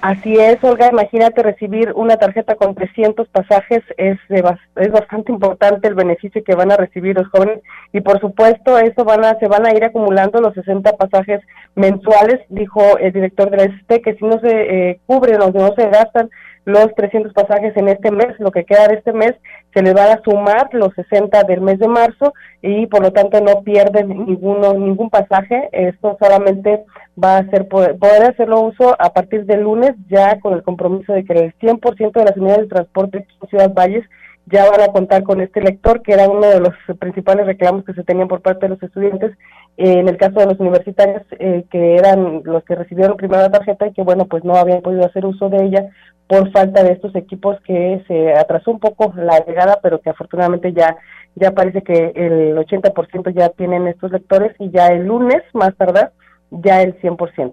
Así 0.00 0.32
es, 0.34 0.62
Olga, 0.62 0.90
imagínate 0.92 1.42
recibir 1.42 1.92
una 1.96 2.16
tarjeta 2.16 2.54
con 2.54 2.76
300 2.76 3.26
pasajes, 3.30 3.82
es, 3.96 4.16
es 4.28 4.92
bastante 4.92 5.32
importante 5.32 5.88
el 5.88 5.94
beneficio 5.94 6.44
que 6.44 6.54
van 6.54 6.70
a 6.70 6.76
recibir 6.76 7.16
los 7.16 7.26
jóvenes 7.28 7.60
y 7.92 8.00
por 8.00 8.20
supuesto 8.20 8.78
eso 8.78 9.04
van 9.04 9.24
a, 9.24 9.36
se 9.40 9.48
van 9.48 9.66
a 9.66 9.74
ir 9.74 9.82
acumulando 9.82 10.40
los 10.40 10.54
60 10.54 10.92
pasajes 10.92 11.40
mensuales, 11.74 12.40
dijo 12.48 12.96
el 12.98 13.12
director 13.12 13.50
de 13.50 13.56
la 13.56 13.64
ST, 13.64 14.02
que 14.02 14.14
si 14.14 14.24
no 14.24 14.38
se 14.38 14.50
eh, 14.90 15.00
cubren 15.06 15.42
o 15.42 15.50
no 15.50 15.74
se 15.74 15.88
gastan 15.88 16.30
los 16.64 16.94
300 16.94 17.32
pasajes 17.32 17.76
en 17.76 17.88
este 17.88 18.12
mes, 18.12 18.38
lo 18.38 18.52
que 18.52 18.64
queda 18.64 18.86
de 18.86 18.96
este 18.96 19.12
mes, 19.12 19.34
se 19.74 19.82
le 19.82 19.92
van 19.92 20.18
a 20.18 20.22
sumar 20.22 20.68
los 20.72 20.94
60 20.94 21.42
del 21.44 21.60
mes 21.60 21.78
de 21.78 21.88
marzo 21.88 22.32
y 22.62 22.86
por 22.86 23.02
lo 23.02 23.12
tanto 23.12 23.40
no 23.40 23.62
pierden 23.62 24.08
ninguno, 24.08 24.72
ningún 24.74 25.10
pasaje. 25.10 25.68
Esto 25.72 26.16
solamente 26.20 26.84
va 27.22 27.38
a 27.38 27.46
ser 27.50 27.68
poder, 27.68 27.96
hacerlo 28.22 28.60
uso 28.62 28.96
a 28.98 29.12
partir 29.12 29.44
del 29.44 29.62
lunes, 29.62 29.92
ya 30.08 30.40
con 30.40 30.54
el 30.54 30.62
compromiso 30.62 31.12
de 31.12 31.24
que 31.24 31.32
el 31.32 31.54
100% 31.58 32.12
de 32.12 32.24
las 32.24 32.36
unidades 32.36 32.62
de 32.62 32.74
transporte 32.74 33.18
en 33.18 33.48
Ciudad 33.48 33.72
Valles 33.74 34.04
ya 34.46 34.70
van 34.70 34.80
a 34.80 34.88
contar 34.88 35.24
con 35.24 35.40
este 35.40 35.60
lector, 35.60 36.02
que 36.02 36.14
era 36.14 36.28
uno 36.28 36.46
de 36.48 36.60
los 36.60 36.72
principales 36.98 37.44
reclamos 37.44 37.84
que 37.84 37.92
se 37.92 38.02
tenían 38.02 38.28
por 38.28 38.40
parte 38.40 38.66
de 38.66 38.70
los 38.70 38.82
estudiantes, 38.82 39.36
en 39.76 40.08
el 40.08 40.16
caso 40.16 40.40
de 40.40 40.46
los 40.46 40.58
universitarios, 40.58 41.22
eh, 41.38 41.64
que 41.70 41.96
eran 41.96 42.42
los 42.44 42.64
que 42.64 42.74
recibieron 42.74 43.16
primero 43.16 43.42
la 43.42 43.50
tarjeta 43.50 43.86
y 43.86 43.92
que, 43.92 44.02
bueno, 44.02 44.26
pues 44.26 44.44
no 44.44 44.56
habían 44.56 44.80
podido 44.80 45.04
hacer 45.04 45.26
uso 45.26 45.50
de 45.50 45.64
ella 45.64 45.88
por 46.28 46.52
falta 46.52 46.84
de 46.84 46.92
estos 46.92 47.16
equipos 47.16 47.58
que 47.64 48.04
se 48.06 48.34
atrasó 48.34 48.70
un 48.70 48.78
poco 48.78 49.12
la 49.16 49.44
llegada, 49.44 49.80
pero 49.82 50.00
que 50.00 50.10
afortunadamente 50.10 50.72
ya 50.72 50.96
ya 51.38 51.52
parece 51.52 51.82
que 51.82 52.12
el 52.14 52.56
80% 52.56 53.32
ya 53.34 53.48
tienen 53.50 53.86
estos 53.86 54.10
lectores 54.10 54.54
y 54.58 54.70
ya 54.70 54.88
el 54.88 55.06
lunes, 55.06 55.42
más 55.52 55.74
tardar, 55.76 56.12
ya 56.50 56.82
el 56.82 57.00
100%. 57.00 57.52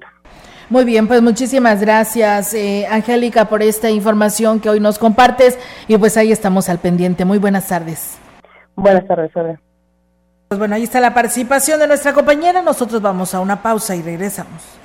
Muy 0.69 0.83
bien, 0.83 1.07
pues 1.07 1.21
muchísimas 1.21 1.81
gracias, 1.81 2.53
eh, 2.55 2.87
Angélica, 2.89 3.45
por 3.45 3.61
esta 3.61 3.91
información 3.91 4.59
que 4.59 4.69
hoy 4.69 4.79
nos 4.79 4.97
compartes 4.97 5.59
y 5.87 5.97
pues 5.97 6.17
ahí 6.17 6.31
estamos 6.31 6.69
al 6.69 6.79
pendiente. 6.79 7.23
Muy 7.23 7.37
buenas 7.37 7.67
tardes. 7.67 8.17
Buenas 8.75 9.05
tardes. 9.07 9.31
Pues 10.47 10.59
bueno, 10.59 10.75
ahí 10.75 10.83
está 10.83 10.99
la 10.99 11.13
participación 11.13 11.79
de 11.79 11.87
nuestra 11.87 12.13
compañera. 12.13 12.61
Nosotros 12.63 13.01
vamos 13.01 13.35
a 13.35 13.41
una 13.41 13.61
pausa 13.61 13.95
y 13.95 14.01
regresamos. 14.01 14.84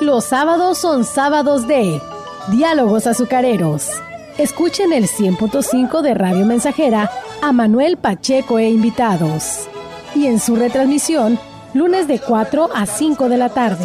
Los 0.00 0.24
sábados 0.24 0.78
son 0.78 1.04
sábados 1.04 1.66
de 1.66 2.00
Diálogos 2.48 3.06
Azucareros. 3.06 3.90
Escuchen 4.38 4.94
el 4.94 5.06
100.5 5.06 6.00
de 6.00 6.14
Radio 6.14 6.46
Mensajera 6.46 7.10
a 7.42 7.52
Manuel 7.52 7.98
Pacheco 7.98 8.58
e 8.58 8.70
invitados. 8.70 9.68
Y 10.14 10.26
en 10.26 10.40
su 10.40 10.56
retransmisión, 10.56 11.38
lunes 11.74 12.08
de 12.08 12.18
4 12.18 12.70
a 12.74 12.86
5 12.86 13.28
de 13.28 13.36
la 13.36 13.50
tarde. 13.50 13.84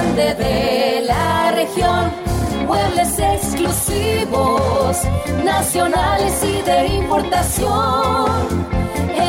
Grande 0.00 0.34
de 0.34 1.02
la 1.02 1.52
región. 1.52 2.10
Muebles 2.66 3.18
exclusivos, 3.18 4.96
nacionales 5.44 6.42
y 6.42 6.62
de 6.62 6.86
importación. 6.86 8.66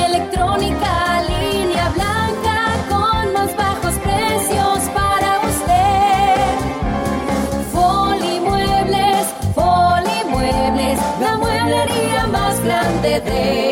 Electrónica, 0.05 1.23
línea 1.27 1.89
blanca 1.89 2.57
con 2.89 3.33
más 3.33 3.55
bajos 3.57 3.95
precios 3.95 4.79
para 4.93 5.39
usted. 5.51 6.37
Polimuebles, 7.73 9.27
Polimuebles, 9.55 10.99
la 11.19 11.37
mueblería 11.37 12.27
más 12.27 12.63
grande 12.63 13.19
de 13.21 13.70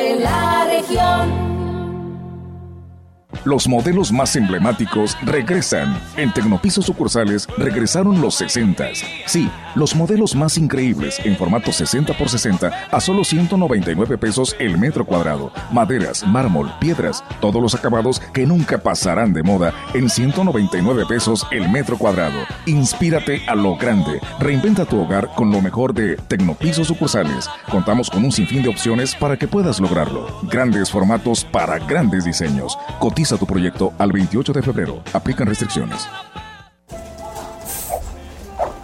Los 3.45 3.67
modelos 3.67 4.11
más 4.11 4.35
emblemáticos 4.35 5.17
regresan. 5.21 5.97
En 6.17 6.33
Tecnopisos 6.33 6.85
sucursales 6.85 7.47
regresaron 7.57 8.19
los 8.19 8.35
60. 8.35 8.89
Sí, 9.25 9.49
los 9.75 9.95
modelos 9.95 10.35
más 10.35 10.57
increíbles 10.57 11.19
en 11.23 11.37
formato 11.37 11.71
60 11.71 12.13
x 12.13 12.31
60 12.31 12.87
a 12.91 12.99
solo 12.99 13.23
199 13.23 14.17
pesos 14.17 14.55
el 14.59 14.77
metro 14.77 15.05
cuadrado. 15.05 15.51
Maderas, 15.71 16.27
mármol, 16.27 16.71
piedras, 16.81 17.23
todos 17.39 17.61
los 17.61 17.75
acabados 17.75 18.19
que 18.33 18.45
nunca 18.45 18.77
pasarán 18.77 19.31
de 19.31 19.43
moda 19.43 19.73
en 19.93 20.09
199 20.09 21.05
pesos 21.07 21.47
el 21.51 21.69
metro 21.69 21.97
cuadrado. 21.97 22.39
Inspírate 22.65 23.41
a 23.47 23.55
lo 23.55 23.77
grande. 23.77 24.19
Reinventa 24.39 24.85
tu 24.85 24.99
hogar 24.99 25.29
con 25.35 25.49
lo 25.51 25.61
mejor 25.61 25.93
de 25.93 26.17
Tecnopisos 26.17 26.87
sucursales. 26.87 27.49
Contamos 27.71 28.09
con 28.09 28.25
un 28.25 28.31
sinfín 28.31 28.63
de 28.63 28.69
opciones 28.69 29.15
para 29.15 29.37
que 29.37 29.47
puedas 29.47 29.79
lograrlo. 29.79 30.27
Grandes 30.43 30.91
formatos 30.91 31.45
para 31.45 31.79
grandes 31.79 32.25
diseños. 32.25 32.77
Cotiza 32.99 33.28
tu 33.37 33.45
proyecto 33.45 33.93
al 33.97 34.11
28 34.11 34.53
de 34.53 34.61
febrero. 34.61 35.03
Aplican 35.13 35.47
restricciones. 35.47 36.07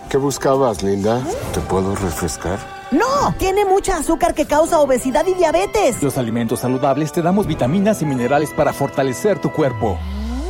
¿Qué 0.09 0.17
buscabas, 0.17 0.81
Linda? 0.83 1.21
¿Te 1.53 1.59
puedo 1.61 1.95
refrescar? 1.95 2.57
No, 2.91 3.33
tiene 3.37 3.65
mucha 3.65 3.97
azúcar 3.97 4.33
que 4.33 4.45
causa 4.45 4.79
obesidad 4.79 5.25
y 5.27 5.33
diabetes. 5.33 6.01
Los 6.01 6.17
alimentos 6.17 6.61
saludables 6.61 7.11
te 7.11 7.21
damos 7.21 7.47
vitaminas 7.47 8.01
y 8.01 8.05
minerales 8.05 8.51
para 8.51 8.71
fortalecer 8.71 9.39
tu 9.41 9.51
cuerpo. 9.51 9.97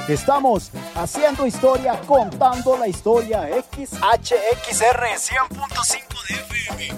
Estamos 0.08 0.70
haciendo 0.94 1.46
historia, 1.46 2.00
contando 2.06 2.76
la 2.76 2.88
historia. 2.88 3.48
XHXR 3.70 5.04
100.5 5.16 6.28
de 6.28 6.34
FM. 6.34 6.94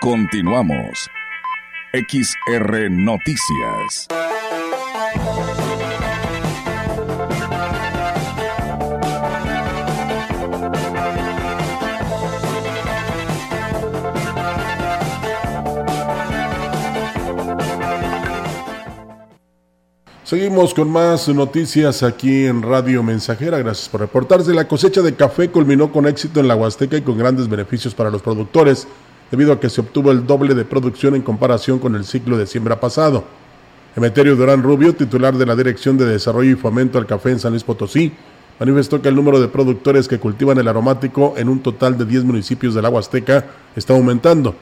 Continuamos. 0.00 1.10
XR 1.92 2.90
Noticias. 2.90 4.08
Seguimos 20.32 20.72
con 20.72 20.90
más 20.90 21.28
noticias 21.28 22.02
aquí 22.02 22.46
en 22.46 22.62
Radio 22.62 23.02
Mensajera. 23.02 23.58
Gracias 23.58 23.90
por 23.90 24.00
reportarse. 24.00 24.54
La 24.54 24.66
cosecha 24.66 25.02
de 25.02 25.14
café 25.14 25.50
culminó 25.50 25.92
con 25.92 26.06
éxito 26.06 26.40
en 26.40 26.48
la 26.48 26.56
Huasteca 26.56 26.96
y 26.96 27.02
con 27.02 27.18
grandes 27.18 27.50
beneficios 27.50 27.94
para 27.94 28.08
los 28.08 28.22
productores, 28.22 28.88
debido 29.30 29.52
a 29.52 29.60
que 29.60 29.68
se 29.68 29.82
obtuvo 29.82 30.10
el 30.10 30.26
doble 30.26 30.54
de 30.54 30.64
producción 30.64 31.14
en 31.14 31.20
comparación 31.20 31.78
con 31.78 31.94
el 31.96 32.06
ciclo 32.06 32.38
de 32.38 32.46
siembra 32.46 32.80
pasado. 32.80 33.24
Emeterio 33.94 34.34
Durán 34.34 34.62
Rubio, 34.62 34.94
titular 34.94 35.36
de 35.36 35.44
la 35.44 35.54
Dirección 35.54 35.98
de 35.98 36.06
Desarrollo 36.06 36.52
y 36.52 36.54
Fomento 36.54 36.96
al 36.96 37.04
Café 37.04 37.32
en 37.32 37.38
San 37.38 37.52
Luis 37.52 37.62
Potosí, 37.62 38.10
manifestó 38.58 39.02
que 39.02 39.10
el 39.10 39.14
número 39.14 39.38
de 39.38 39.48
productores 39.48 40.08
que 40.08 40.18
cultivan 40.18 40.56
el 40.56 40.66
aromático 40.66 41.34
en 41.36 41.50
un 41.50 41.60
total 41.60 41.98
de 41.98 42.06
10 42.06 42.24
municipios 42.24 42.72
de 42.72 42.80
la 42.80 42.88
Huasteca 42.88 43.44
está 43.76 43.92
aumentando. 43.92 44.54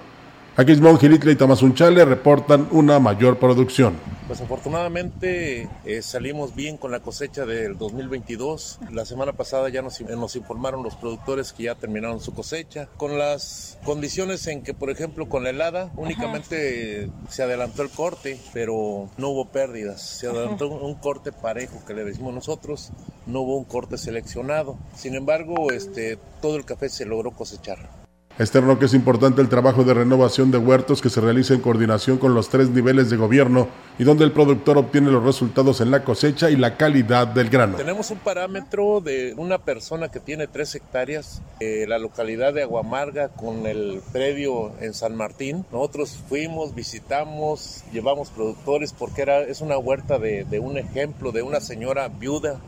Aquismón, 0.60 0.98
Gilitla 0.98 1.32
y 1.32 1.36
Tamazunchale 1.36 2.04
reportan 2.04 2.68
una 2.70 2.98
mayor 2.98 3.38
producción. 3.38 3.94
Pues 4.26 4.42
afortunadamente 4.42 5.70
eh, 5.86 6.02
salimos 6.02 6.54
bien 6.54 6.76
con 6.76 6.90
la 6.90 7.00
cosecha 7.00 7.46
del 7.46 7.78
2022. 7.78 8.78
La 8.92 9.06
semana 9.06 9.32
pasada 9.32 9.70
ya 9.70 9.80
nos, 9.80 9.98
nos, 10.02 10.36
informaron 10.36 10.82
los 10.82 10.96
productores 10.96 11.54
que 11.54 11.62
ya 11.62 11.76
terminaron 11.76 12.20
su 12.20 12.34
cosecha. 12.34 12.90
Con 12.98 13.16
las 13.16 13.78
condiciones 13.86 14.46
en 14.48 14.62
que, 14.62 14.74
por 14.74 14.90
ejemplo, 14.90 15.30
con 15.30 15.44
la 15.44 15.48
helada 15.48 15.90
únicamente 15.96 17.04
Ajá. 17.04 17.30
se 17.32 17.42
adelantó 17.42 17.80
el 17.80 17.88
corte, 17.88 18.38
pero 18.52 19.08
no 19.16 19.30
hubo 19.30 19.46
pérdidas. 19.46 20.02
Se 20.02 20.26
adelantó 20.26 20.68
un, 20.68 20.82
un 20.82 20.94
corte 20.96 21.32
parejo 21.32 21.82
que 21.86 21.94
le 21.94 22.04
decimos 22.04 22.34
nosotros, 22.34 22.90
no 23.24 23.40
hubo 23.40 23.56
un 23.56 23.64
corte 23.64 23.96
seleccionado. 23.96 24.76
Sin 24.94 25.14
embargo, 25.14 25.72
este, 25.72 26.18
todo 26.42 26.56
el 26.56 26.66
café 26.66 26.90
se 26.90 27.06
logró 27.06 27.30
cosechar. 27.30 27.99
Externo 28.40 28.78
que 28.78 28.86
es 28.86 28.94
importante 28.94 29.42
el 29.42 29.50
trabajo 29.50 29.84
de 29.84 29.92
renovación 29.92 30.50
de 30.50 30.56
huertos 30.56 31.02
que 31.02 31.10
se 31.10 31.20
realiza 31.20 31.52
en 31.52 31.60
coordinación 31.60 32.16
con 32.16 32.32
los 32.32 32.48
tres 32.48 32.70
niveles 32.70 33.10
de 33.10 33.18
gobierno 33.18 33.68
y 33.98 34.04
donde 34.04 34.24
el 34.24 34.32
productor 34.32 34.78
obtiene 34.78 35.10
los 35.10 35.22
resultados 35.22 35.82
en 35.82 35.90
la 35.90 36.04
cosecha 36.04 36.48
y 36.48 36.56
la 36.56 36.78
calidad 36.78 37.26
del 37.28 37.50
grano. 37.50 37.76
Tenemos 37.76 38.10
un 38.10 38.16
parámetro 38.16 39.02
de 39.02 39.34
una 39.36 39.58
persona 39.58 40.10
que 40.10 40.20
tiene 40.20 40.46
tres 40.46 40.74
hectáreas, 40.74 41.42
eh, 41.60 41.84
la 41.86 41.98
localidad 41.98 42.54
de 42.54 42.62
Aguamarga 42.62 43.28
con 43.28 43.66
el 43.66 44.00
predio 44.10 44.72
en 44.80 44.94
San 44.94 45.16
Martín. 45.16 45.66
Nosotros 45.70 46.16
fuimos, 46.26 46.74
visitamos, 46.74 47.84
llevamos 47.92 48.30
productores 48.30 48.94
porque 48.94 49.20
era, 49.20 49.40
es 49.40 49.60
una 49.60 49.76
huerta 49.76 50.18
de 50.18 50.60
un 50.60 50.78
ejemplo 50.78 51.30
de 51.30 51.42
una 51.42 51.60
señora 51.60 52.08
viuda 52.08 52.58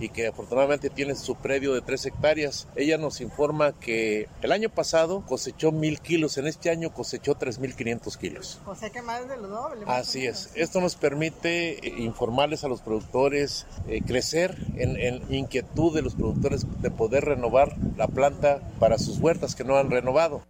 y 0.00 0.08
que 0.08 0.28
afortunadamente 0.28 0.90
tiene 0.90 1.14
su 1.14 1.36
predio 1.36 1.74
de 1.74 1.80
3 1.80 2.06
hectáreas. 2.06 2.68
Ella 2.76 2.98
nos 2.98 3.20
informa 3.20 3.72
que 3.72 4.28
el 4.42 4.52
año 4.52 4.68
pasado 4.68 5.24
cosechó 5.26 5.72
mil 5.72 6.00
kilos, 6.00 6.38
en 6.38 6.46
este 6.46 6.70
año 6.70 6.92
cosechó 6.92 7.36
3.500 7.36 8.16
kilos. 8.16 8.60
O 8.66 8.74
sea 8.74 8.90
que 8.90 9.02
más 9.02 9.28
de 9.28 9.36
lo 9.36 9.48
doble. 9.48 9.84
Así 9.86 10.26
es. 10.26 10.50
Esto 10.54 10.80
nos 10.80 10.96
permite 10.96 11.86
eh, 11.86 11.94
informarles 11.98 12.64
a 12.64 12.68
los 12.68 12.80
productores, 12.80 13.66
eh, 13.88 14.02
crecer 14.02 14.56
en, 14.76 14.96
en 14.96 15.34
inquietud 15.34 15.94
de 15.94 16.02
los 16.02 16.14
productores 16.14 16.66
de 16.80 16.90
poder 16.90 17.24
renovar 17.24 17.76
la 17.96 18.08
planta 18.08 18.60
para 18.78 18.98
sus 18.98 19.18
huertas 19.18 19.54
que 19.54 19.64
no 19.64 19.76
han 19.76 19.90
renovado. 19.90 20.42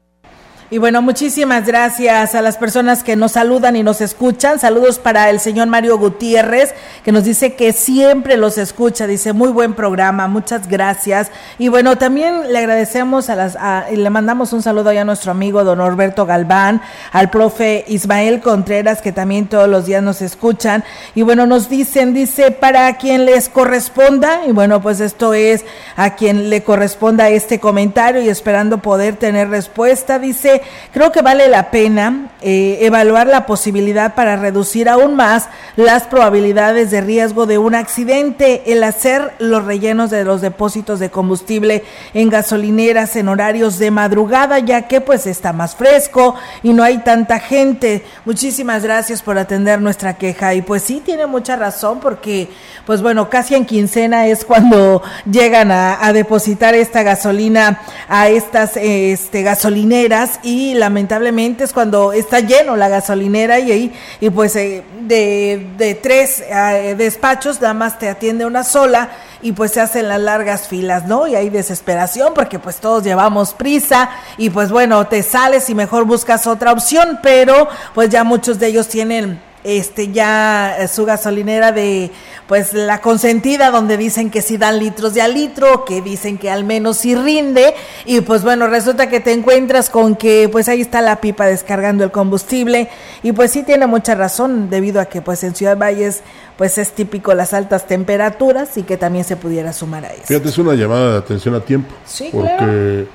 Y 0.71 0.77
bueno, 0.77 1.01
muchísimas 1.01 1.67
gracias 1.67 2.35
a 2.35 2.43
las 2.43 2.59
personas 2.59 3.03
que 3.03 3.17
nos 3.17 3.33
saludan 3.33 3.75
y 3.75 3.83
nos 3.83 4.03
escuchan. 4.03 4.59
Saludos 4.59 4.99
para 4.99 5.31
el 5.31 5.41
señor 5.41 5.67
Mario 5.67 5.97
Gutiérrez, 5.97 6.75
que 7.03 7.11
nos 7.11 7.25
dice 7.25 7.55
que 7.55 7.73
siempre 7.73 8.37
los 8.37 8.59
escucha. 8.59 9.07
Dice, 9.07 9.33
muy 9.33 9.49
buen 9.49 9.73
programa, 9.73 10.29
muchas 10.29 10.69
gracias. 10.69 11.31
Y 11.59 11.69
bueno, 11.69 11.97
también 11.97 12.53
le 12.53 12.59
agradecemos 12.59 13.31
a 13.31 13.35
las, 13.35 13.57
y 13.91 13.97
le 13.97 14.11
mandamos 14.11 14.53
un 14.53 14.61
saludo 14.61 14.91
a 14.91 15.05
nuestro 15.05 15.31
amigo 15.31 15.65
don 15.65 15.79
Norberto 15.79 16.27
Galván, 16.27 16.83
al 17.13 17.31
profe 17.31 17.87
Ismael 17.89 18.41
Contreras, 18.41 19.01
que 19.01 19.13
también 19.13 19.47
todos 19.47 19.71
los 19.71 19.87
días 19.87 20.03
nos 20.03 20.21
escuchan. 20.21 20.85
Y 21.15 21.23
bueno, 21.23 21.47
nos 21.47 21.71
dicen, 21.71 22.13
dice, 22.13 22.51
para 22.51 22.95
quien 22.99 23.25
les 23.25 23.49
corresponda, 23.49 24.43
y 24.47 24.53
bueno, 24.53 24.83
pues 24.83 25.01
esto 25.01 25.33
es 25.33 25.65
a 25.97 26.15
quien 26.15 26.51
le 26.51 26.63
corresponda 26.63 27.31
este 27.31 27.59
comentario 27.59 28.21
y 28.21 28.29
esperando 28.29 28.83
poder 28.83 29.17
tener 29.17 29.49
respuesta, 29.49 30.19
dice, 30.19 30.58
creo 30.93 31.13
que 31.13 31.23
vale 31.23 31.49
la 31.49 31.71
pena 31.71 32.31
eh, 32.41 32.79
evaluar 32.83 33.27
la 33.27 33.47
posibilidad 33.47 34.15
para 34.15 34.37
reducir 34.37 34.89
aún 34.89 35.17
más 35.17 35.49
las 35.77 36.05
probabilidades 36.05 36.91
de 36.91 37.01
riesgo 37.01 37.47
de 37.47 37.59
un 37.59 37.75
accidente, 37.75 38.63
el 38.73 38.83
hacer 38.85 39.33
los 39.39 39.65
rellenos 39.65 40.11
de 40.11 40.25
los 40.25 40.41
depósitos 40.41 41.01
de 41.01 41.11
combustible 41.11 41.85
en 42.15 42.29
gasolineras 42.29 43.17
en 43.17 43.29
horarios 43.29 43.79
de 43.79 43.91
madrugada, 43.91 44.59
ya 44.59 44.89
que 44.89 45.01
pues 45.01 45.27
está 45.27 45.53
más 45.53 45.77
fresco 45.77 46.35
y 46.63 46.73
no 46.73 46.83
hay 46.83 46.99
tanta 46.99 47.41
gente. 47.41 48.05
Muchísimas 48.25 48.83
gracias 48.83 49.23
por 49.23 49.39
atender 49.39 49.81
nuestra 49.81 50.17
queja 50.17 50.55
y 50.55 50.63
pues 50.63 50.83
sí 50.83 51.03
tiene 51.05 51.27
mucha 51.27 51.57
razón 51.57 52.01
porque 52.01 52.49
pues 52.87 53.03
bueno, 53.03 53.29
casi 53.29 53.55
en 53.55 53.67
quincena 53.67 54.27
es 54.27 54.45
cuando 54.45 55.03
llegan 55.31 55.71
a, 55.71 56.05
a 56.05 56.13
depositar 56.13 56.75
esta 56.75 57.03
gasolina 57.03 57.81
a 58.09 58.29
estas 58.29 58.77
este, 58.77 59.43
gasolineras 59.43 60.41
y 60.49 60.73
lamentablemente 60.73 61.65
es 61.65 61.75
cuando 61.75 62.15
está 62.15 62.41
lleno 62.41 62.75
la 62.75 62.89
gasolinera 62.89 63.59
y 63.59 63.71
ahí 63.71 63.93
y 64.19 64.31
pues 64.31 64.57
eh, 64.57 64.83
de, 65.03 65.67
de, 65.77 65.95
tres 65.95 66.41
eh, 66.41 66.95
despachos 66.97 67.61
nada 67.61 67.75
más 67.75 67.99
te 67.99 68.09
atiende 68.09 68.47
una 68.47 68.65
sola 68.65 69.11
y 69.43 69.53
pues 69.53 69.73
se 69.73 69.83
hacen 69.83 70.09
las 70.09 70.21
largas 70.21 70.67
filas, 70.67 71.07
¿no? 71.07 71.27
Y 71.27 71.37
hay 71.37 71.51
desesperación 71.51 72.33
porque 72.35 72.59
pues 72.59 72.77
todos 72.77 73.05
llevamos 73.05 73.53
prisa 73.53 74.09
y 74.39 74.49
pues 74.49 74.71
bueno, 74.71 75.07
te 75.07 75.23
sales 75.23 75.69
y 75.69 75.75
mejor 75.75 76.07
buscas 76.07 76.47
otra 76.47 76.73
opción, 76.73 77.19
pero 77.23 77.69
pues 77.95 78.09
ya 78.09 78.25
muchos 78.25 78.59
de 78.59 78.69
ellos 78.69 78.89
tienen 78.89 79.48
este 79.77 80.11
ya 80.11 80.77
eh, 80.79 80.89
su 80.89 81.05
gasolinera 81.05 81.73
de 81.73 82.11
pues 82.47 82.73
la 82.73 83.01
consentida 83.03 83.71
donde 83.71 83.99
dicen 83.99 84.31
que 84.31 84.41
si 84.41 84.57
dan 84.57 84.79
litros 84.79 85.13
de 85.13 85.21
a 85.21 85.29
litro, 85.29 85.85
que 85.85 86.01
dicen 86.01 86.39
que 86.39 86.51
al 86.51 86.65
menos 86.65 86.97
si 86.97 87.15
rinde 87.15 87.75
y 88.07 88.23
pues 88.23 88.43
bueno, 88.43 88.67
resulta 88.69 89.09
que 89.09 89.21
te 89.21 89.33
encuentras 89.33 89.91
con 89.91 90.17
que 90.17 90.49
pues 90.51 90.69
ahí 90.69 90.81
está 90.81 91.03
la 91.03 91.21
pipa 91.21 91.47
descargando 91.47 92.05
el 92.05 92.11
combustible 92.11 92.89
y 93.23 93.33
pues 93.33 93.51
sí 93.51 93.63
tiene 93.63 93.87
mucha 93.87 94.15
razón 94.15 94.71
debido 94.71 95.01
a 95.01 95.05
que 95.05 95.21
pues 95.21 95.45
en 95.45 95.55
Ciudad 95.55 95.77
Valles 95.77 96.23
pues 96.57 96.79
es 96.79 96.93
típico 96.93 97.35
las 97.35 97.53
altas 97.53 97.87
temperaturas 97.87 98.77
y 98.79 98.83
que 98.83 98.97
también 98.97 99.25
se 99.25 99.37
pudiera 99.37 99.73
sumar 99.73 100.07
a 100.07 100.13
eso. 100.13 100.25
Fíjate, 100.25 100.49
es 100.49 100.59
una 100.59 100.75
llamada 100.75 101.13
de 101.13 101.19
atención 101.19 101.55
a 101.55 101.61
tiempo. 101.61 101.95
Sí, 102.07 102.31
porque 102.33 102.57
claro. 102.57 103.07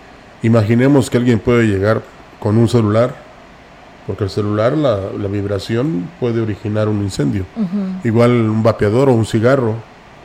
imaginemos 0.44 1.10
que 1.10 1.18
alguien 1.18 1.40
puede 1.40 1.64
llegar 1.64 2.02
con 2.40 2.58
un 2.58 2.70
celular 2.70 3.23
porque 4.06 4.26
el 4.26 4.30
celular, 4.30 4.78
la, 4.78 5.00
la 5.18 5.28
vibración 5.28 6.10
puede 6.20 6.42
originar 6.42 6.88
un 6.88 7.02
incendio. 7.02 7.46
Igual 8.04 8.32
un 8.32 8.64
vapeador 8.64 9.10
o 9.10 9.14
un 9.14 9.26
cigarro. 9.26 9.76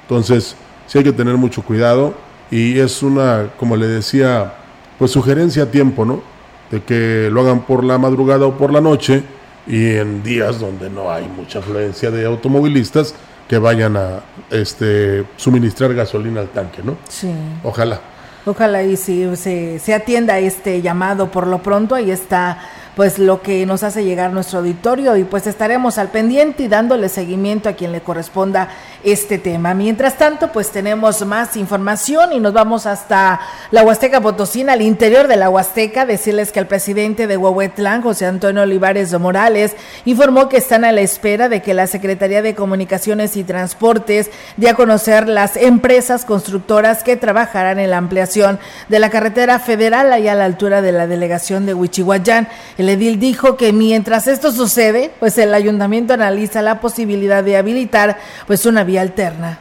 Entonces, 0.03 0.57
sí 0.87 0.99
hay 0.99 1.05
que 1.05 1.12
tener 1.12 1.37
mucho 1.37 1.62
cuidado 1.62 2.14
y 2.51 2.79
es 2.79 3.03
una, 3.03 3.51
como 3.59 3.76
le 3.76 3.87
decía, 3.87 4.55
pues 4.99 5.11
sugerencia 5.11 5.64
a 5.64 5.66
tiempo, 5.66 6.05
¿no? 6.05 6.22
De 6.70 6.83
que 6.83 7.29
lo 7.31 7.43
hagan 7.43 7.61
por 7.61 7.85
la 7.85 7.99
madrugada 7.99 8.47
o 8.47 8.57
por 8.57 8.72
la 8.72 8.81
noche 8.81 9.22
y 9.66 9.95
en 9.95 10.22
días 10.22 10.59
donde 10.59 10.91
no 10.91 11.11
hay 11.11 11.29
mucha 11.29 11.61
afluencia 11.61 12.11
de 12.11 12.24
automovilistas 12.26 13.14
que 13.47 13.59
vayan 13.59 13.97
a 13.97 14.20
este 14.51 15.24
suministrar 15.37 15.95
gasolina 15.95 16.41
al 16.41 16.49
tanque, 16.49 16.83
¿no? 16.83 16.97
Sí. 17.09 17.31
Ojalá. 17.62 18.01
Ojalá 18.45 18.83
y 18.83 18.97
si 18.97 19.37
se, 19.37 19.79
se 19.79 19.95
atienda 19.95 20.39
este 20.39 20.81
llamado 20.81 21.31
por 21.31 21.47
lo 21.47 21.62
pronto, 21.62 21.95
ahí 21.95 22.11
está 22.11 22.59
pues 22.99 23.20
lo 23.20 23.42
que 23.42 23.64
nos 23.64 23.84
hace 23.84 24.03
llegar 24.03 24.32
nuestro 24.32 24.59
auditorio 24.59 25.16
y 25.16 25.22
pues 25.22 25.46
estaremos 25.46 25.99
al 25.99 26.09
pendiente 26.09 26.64
y 26.64 26.68
dándole 26.68 27.09
seguimiento 27.09 27.68
a 27.68 27.74
quien 27.74 27.92
le 27.92 28.01
corresponda 28.01 28.70
este 29.05 29.38
tema. 29.38 29.72
Mientras 29.72 30.18
tanto, 30.18 30.51
pues 30.51 30.70
tenemos 30.70 31.24
más 31.24 31.57
información 31.57 32.32
y 32.32 32.40
nos 32.40 32.53
vamos 32.53 32.86
hasta 32.86 33.38
la 33.70 33.84
Huasteca 33.84 34.20
Potosina, 34.20 34.72
al 34.72 34.82
interior 34.82 35.28
de 35.28 35.36
la 35.36 35.49
Huasteca, 35.49 36.07
decirles 36.07 36.51
que 36.51 36.59
el 36.59 36.66
presidente 36.66 37.28
de 37.28 37.36
Huehuetlán, 37.36 38.03
José 38.03 38.26
Antonio 38.26 38.62
Olivares 38.62 39.12
de 39.12 39.18
Morales, 39.18 39.76
informó 40.05 40.49
que 40.49 40.57
están 40.57 40.84
a 40.84 40.90
la 40.90 41.01
espera 41.01 41.49
de 41.49 41.62
que 41.62 41.74
la 41.74 41.86
Secretaría 41.86 42.42
de 42.42 42.57
Comunicaciones 42.57 43.36
y 43.36 43.44
Transportes 43.44 44.28
dé 44.57 44.70
a 44.70 44.74
conocer 44.74 45.28
las 45.28 45.57
empresas 45.57 46.24
constructoras 46.24 47.05
que 47.05 47.16
trabajarán 47.16 47.78
en 47.78 47.90
la 47.90 47.99
ampliación 47.99 48.59
de 48.88 48.99
la 48.99 49.09
carretera 49.09 49.61
federal 49.61 50.12
allá 50.12 50.32
a 50.32 50.34
la 50.34 50.46
altura 50.46 50.82
de 50.82 50.90
la 50.90 51.07
delegación 51.07 51.64
de 51.64 51.74
Huichihuayán. 51.74 52.49
Edil 52.89 53.18
dijo 53.18 53.57
que 53.57 53.72
mientras 53.72 54.26
esto 54.26 54.53
sucede, 54.53 55.11
pues 55.18 55.39
el 55.39 55.55
ayuntamiento 55.55 56.14
analiza 56.14 56.62
la 56.62 56.80
posibilidad 56.80 57.45
de 57.45 57.57
habilitar 57.57 58.18
pues 58.47 58.66
una 58.66 58.84
vía 58.84 59.03
alterna. 59.03 59.59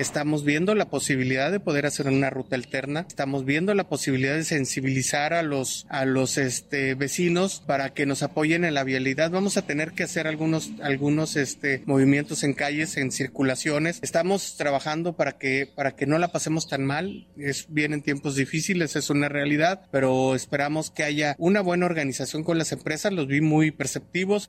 Estamos 0.00 0.44
viendo 0.44 0.74
la 0.74 0.86
posibilidad 0.86 1.52
de 1.52 1.60
poder 1.60 1.84
hacer 1.84 2.06
una 2.06 2.30
ruta 2.30 2.56
alterna. 2.56 3.04
Estamos 3.06 3.44
viendo 3.44 3.74
la 3.74 3.84
posibilidad 3.84 4.34
de 4.34 4.44
sensibilizar 4.44 5.34
a 5.34 5.42
los 5.42 5.84
a 5.90 6.06
los 6.06 6.38
este 6.38 6.94
vecinos 6.94 7.62
para 7.66 7.90
que 7.90 8.06
nos 8.06 8.22
apoyen 8.22 8.64
en 8.64 8.72
la 8.72 8.82
vialidad. 8.82 9.30
Vamos 9.30 9.58
a 9.58 9.66
tener 9.66 9.92
que 9.92 10.04
hacer 10.04 10.26
algunos 10.26 10.70
algunos 10.82 11.36
este 11.36 11.82
movimientos 11.84 12.44
en 12.44 12.54
calles, 12.54 12.96
en 12.96 13.12
circulaciones. 13.12 13.98
Estamos 14.00 14.56
trabajando 14.56 15.12
para 15.12 15.32
que 15.32 15.70
para 15.76 15.94
que 15.94 16.06
no 16.06 16.16
la 16.16 16.28
pasemos 16.28 16.66
tan 16.66 16.86
mal. 16.86 17.28
Es 17.36 17.66
vienen 17.68 18.00
tiempos 18.00 18.36
difíciles, 18.36 18.96
es 18.96 19.10
una 19.10 19.28
realidad, 19.28 19.82
pero 19.90 20.34
esperamos 20.34 20.90
que 20.90 21.04
haya 21.04 21.34
una 21.36 21.60
buena 21.60 21.84
organización 21.84 22.42
con 22.42 22.56
las 22.56 22.72
empresas. 22.72 23.12
Los 23.12 23.26
vi 23.26 23.42
muy 23.42 23.70
perceptivos. 23.70 24.48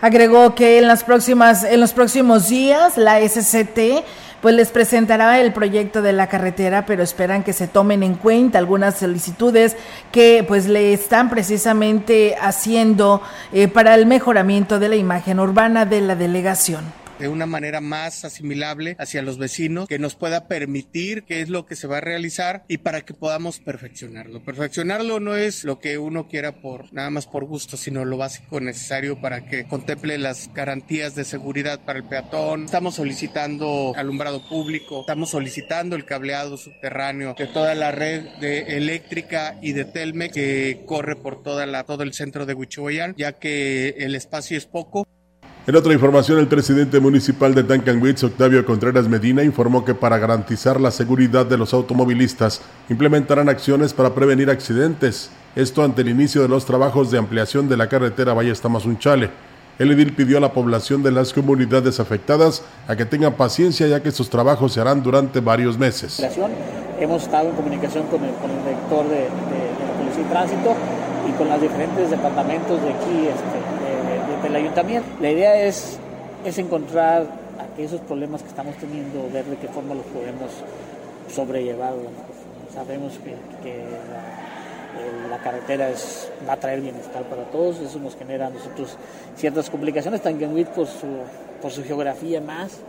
Agregó 0.00 0.54
que 0.56 0.78
en 0.78 0.88
las 0.88 1.04
próximas 1.04 1.62
en 1.62 1.80
los 1.80 1.92
próximos 1.92 2.48
días 2.48 2.96
la 2.96 3.20
SCT 3.20 4.04
pues 4.40 4.54
les 4.54 4.70
presentará 4.70 5.40
el 5.40 5.52
proyecto 5.52 6.02
de 6.02 6.12
la 6.12 6.28
carretera, 6.28 6.86
pero 6.86 7.02
esperan 7.02 7.42
que 7.42 7.52
se 7.52 7.68
tomen 7.68 8.02
en 8.02 8.14
cuenta 8.14 8.58
algunas 8.58 8.96
solicitudes 8.96 9.76
que 10.12 10.44
pues 10.46 10.66
le 10.66 10.92
están 10.92 11.30
precisamente 11.30 12.36
haciendo 12.40 13.20
eh, 13.52 13.68
para 13.68 13.94
el 13.94 14.06
mejoramiento 14.06 14.78
de 14.78 14.88
la 14.88 14.96
imagen 14.96 15.40
urbana 15.40 15.84
de 15.84 16.00
la 16.00 16.14
delegación 16.14 16.84
de 17.18 17.28
una 17.28 17.46
manera 17.46 17.80
más 17.80 18.24
asimilable 18.24 18.96
hacia 18.98 19.22
los 19.22 19.38
vecinos, 19.38 19.88
que 19.88 19.98
nos 19.98 20.14
pueda 20.14 20.48
permitir 20.48 21.24
qué 21.24 21.40
es 21.40 21.48
lo 21.48 21.66
que 21.66 21.76
se 21.76 21.86
va 21.86 21.98
a 21.98 22.00
realizar 22.00 22.64
y 22.68 22.78
para 22.78 23.02
que 23.02 23.14
podamos 23.14 23.60
perfeccionarlo. 23.60 24.42
Perfeccionarlo 24.44 25.20
no 25.20 25.36
es 25.36 25.64
lo 25.64 25.80
que 25.80 25.98
uno 25.98 26.28
quiera 26.28 26.60
por 26.60 26.92
nada 26.92 27.10
más 27.10 27.26
por 27.26 27.44
gusto, 27.44 27.76
sino 27.76 28.04
lo 28.04 28.16
básico 28.16 28.60
necesario 28.60 29.20
para 29.20 29.46
que 29.46 29.66
contemple 29.66 30.18
las 30.18 30.52
garantías 30.54 31.14
de 31.14 31.24
seguridad 31.24 31.80
para 31.84 31.98
el 31.98 32.04
peatón. 32.04 32.64
Estamos 32.64 32.94
solicitando 32.94 33.92
alumbrado 33.96 34.46
público, 34.48 35.00
estamos 35.00 35.30
solicitando 35.30 35.96
el 35.96 36.04
cableado 36.04 36.56
subterráneo 36.56 37.34
de 37.36 37.46
toda 37.46 37.74
la 37.74 37.90
red 37.90 38.26
eléctrica 38.42 39.58
y 39.60 39.72
de 39.72 39.84
Telmex 39.84 40.34
que 40.34 40.82
corre 40.86 41.16
por 41.16 41.42
toda 41.42 41.66
la 41.66 41.84
todo 41.84 42.02
el 42.02 42.12
centro 42.12 42.46
de 42.46 42.54
Huichihuayán, 42.54 43.14
ya 43.16 43.32
que 43.32 43.94
el 43.98 44.14
espacio 44.14 44.56
es 44.56 44.66
poco. 44.66 45.06
En 45.68 45.76
otra 45.76 45.92
información, 45.92 46.38
el 46.38 46.48
presidente 46.48 46.98
municipal 46.98 47.54
de 47.54 47.62
Tancanwitz, 47.62 48.24
Octavio 48.24 48.64
Contreras 48.64 49.06
Medina, 49.06 49.42
informó 49.42 49.84
que 49.84 49.94
para 49.94 50.16
garantizar 50.16 50.80
la 50.80 50.90
seguridad 50.90 51.44
de 51.44 51.58
los 51.58 51.74
automovilistas, 51.74 52.62
implementarán 52.88 53.50
acciones 53.50 53.92
para 53.92 54.14
prevenir 54.14 54.48
accidentes. 54.48 55.28
Esto 55.54 55.84
ante 55.84 56.00
el 56.00 56.08
inicio 56.08 56.40
de 56.40 56.48
los 56.48 56.64
trabajos 56.64 57.10
de 57.10 57.18
ampliación 57.18 57.68
de 57.68 57.76
la 57.76 57.86
carretera 57.86 58.32
Valle 58.32 58.54
Tamazunchale. 58.54 59.28
El 59.78 59.92
edil 59.92 60.14
pidió 60.14 60.38
a 60.38 60.40
la 60.40 60.54
población 60.54 61.02
de 61.02 61.12
las 61.12 61.34
comunidades 61.34 62.00
afectadas 62.00 62.62
a 62.86 62.96
que 62.96 63.04
tengan 63.04 63.34
paciencia 63.34 63.86
ya 63.88 64.02
que 64.02 64.10
sus 64.10 64.30
trabajos 64.30 64.72
se 64.72 64.80
harán 64.80 65.02
durante 65.02 65.40
varios 65.40 65.76
meses. 65.76 66.18
Hemos 66.98 67.24
estado 67.24 67.50
en 67.50 67.54
comunicación 67.54 68.06
con 68.06 68.24
el, 68.24 68.30
director 68.64 69.06
de, 69.06 69.28
la 69.28 69.98
Policía 69.98 70.22
y 70.22 70.30
Tránsito 70.30 70.74
y 71.28 71.32
con 71.32 71.46
los 71.46 71.60
diferentes 71.60 72.08
departamentos 72.08 72.80
de 72.80 72.88
aquí 72.88 73.28
este, 73.28 73.67
del 74.42 74.56
ayuntamiento. 74.56 75.08
La 75.20 75.30
idea 75.30 75.62
es, 75.62 75.98
es 76.44 76.58
encontrar 76.58 77.26
esos 77.76 78.00
problemas 78.02 78.42
que 78.42 78.48
estamos 78.48 78.76
teniendo, 78.76 79.28
ver 79.32 79.44
de 79.44 79.56
qué 79.56 79.68
forma 79.68 79.94
los 79.94 80.04
podemos 80.06 80.50
sobrellevar. 81.32 81.94
Sabemos 82.74 83.18
que, 83.24 83.84
la, 85.30 85.38
carretera 85.38 85.90
es, 85.90 86.30
va 86.48 86.54
a 86.54 86.56
traer 86.56 86.80
bienestar 86.80 87.22
para 87.24 87.44
todos, 87.44 87.78
eso 87.78 87.98
nos 87.98 88.16
genera 88.16 88.48
a 88.48 88.50
nosotros 88.50 88.96
ciertas 89.36 89.70
complicaciones, 89.70 90.20
también 90.20 90.52
por 90.74 90.86
su, 90.86 91.06
por 91.62 91.70
su 91.70 91.84
geografía 91.84 92.40
más, 92.40 92.80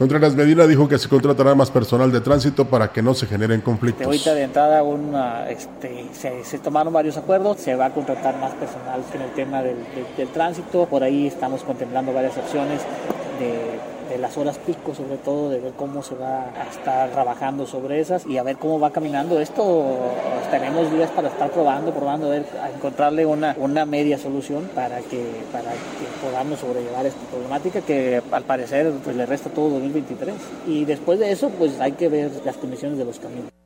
Contreras 0.00 0.34
Medina 0.34 0.66
dijo 0.66 0.88
que 0.88 0.96
se 0.96 1.10
contratará 1.10 1.54
más 1.54 1.70
personal 1.70 2.10
de 2.10 2.22
tránsito 2.22 2.64
para 2.64 2.90
que 2.90 3.02
no 3.02 3.12
se 3.12 3.26
generen 3.26 3.60
conflictos. 3.60 4.06
ahorita 4.06 4.32
de 4.32 4.44
entrada 4.44 4.82
este, 5.50 6.06
se, 6.42 6.58
tomaron 6.58 6.90
varios 6.90 7.18
acuerdos, 7.18 7.58
se 7.58 7.74
va 7.74 7.84
a 7.84 7.90
contratar 7.90 8.38
más 8.38 8.52
personal 8.52 9.02
en 9.12 9.20
el 9.20 9.30
tema 9.32 9.60
del 9.62 9.76
tránsito, 10.32 10.86
por 10.86 11.02
ahí 11.02 11.26
estamos 11.26 11.62
contemplando 11.64 12.14
varias 12.14 12.34
opciones 12.38 12.80
de 13.38 13.99
de 14.10 14.18
las 14.18 14.36
horas 14.36 14.58
pico, 14.58 14.94
sobre 14.94 15.16
todo, 15.16 15.48
de 15.48 15.60
ver 15.60 15.72
cómo 15.76 16.02
se 16.02 16.16
va 16.16 16.50
a 16.50 16.68
estar 16.68 17.10
trabajando 17.10 17.66
sobre 17.66 18.00
esas 18.00 18.26
y 18.26 18.36
a 18.36 18.42
ver 18.42 18.56
cómo 18.56 18.78
va 18.78 18.90
caminando 18.90 19.40
esto. 19.40 19.96
Tenemos 20.50 20.92
días 20.92 21.10
para 21.10 21.28
estar 21.28 21.50
probando, 21.50 21.92
probando, 21.92 22.30
a 22.32 22.34
a 22.34 22.70
encontrarle 22.70 23.24
una, 23.24 23.54
una 23.58 23.86
media 23.86 24.18
solución 24.18 24.68
para 24.74 24.98
que, 25.00 25.24
para 25.52 25.70
que 25.70 26.06
podamos 26.22 26.58
sobrellevar 26.58 27.06
esta 27.06 27.20
problemática 27.30 27.80
que 27.80 28.20
al 28.32 28.42
parecer 28.42 28.92
pues, 29.04 29.16
le 29.16 29.26
resta 29.26 29.48
todo 29.50 29.70
2023. 29.70 30.34
Y 30.66 30.84
después 30.84 31.18
de 31.18 31.30
eso, 31.30 31.48
pues 31.50 31.80
hay 31.80 31.92
que 31.92 32.08
ver 32.08 32.30
las 32.44 32.56
condiciones 32.56 32.98
de 32.98 33.04
los 33.04 33.18
caminos. 33.18 33.59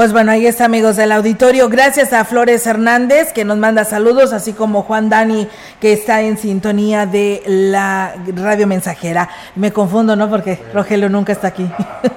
Pues 0.00 0.12
bueno, 0.12 0.32
ahí 0.32 0.46
está, 0.46 0.64
amigos 0.64 0.96
del 0.96 1.12
auditorio. 1.12 1.68
Gracias 1.68 2.14
a 2.14 2.24
Flores 2.24 2.66
Hernández, 2.66 3.34
que 3.34 3.44
nos 3.44 3.58
manda 3.58 3.84
saludos, 3.84 4.32
así 4.32 4.54
como 4.54 4.82
Juan 4.84 5.10
Dani, 5.10 5.46
que 5.78 5.92
está 5.92 6.22
en 6.22 6.38
sintonía 6.38 7.04
de 7.04 7.42
la 7.46 8.14
radio 8.34 8.66
mensajera. 8.66 9.28
Me 9.56 9.74
confundo, 9.74 10.16
¿no? 10.16 10.30
Porque 10.30 10.58
Rogelio 10.72 11.10
nunca 11.10 11.32
está 11.32 11.48
aquí. 11.48 11.70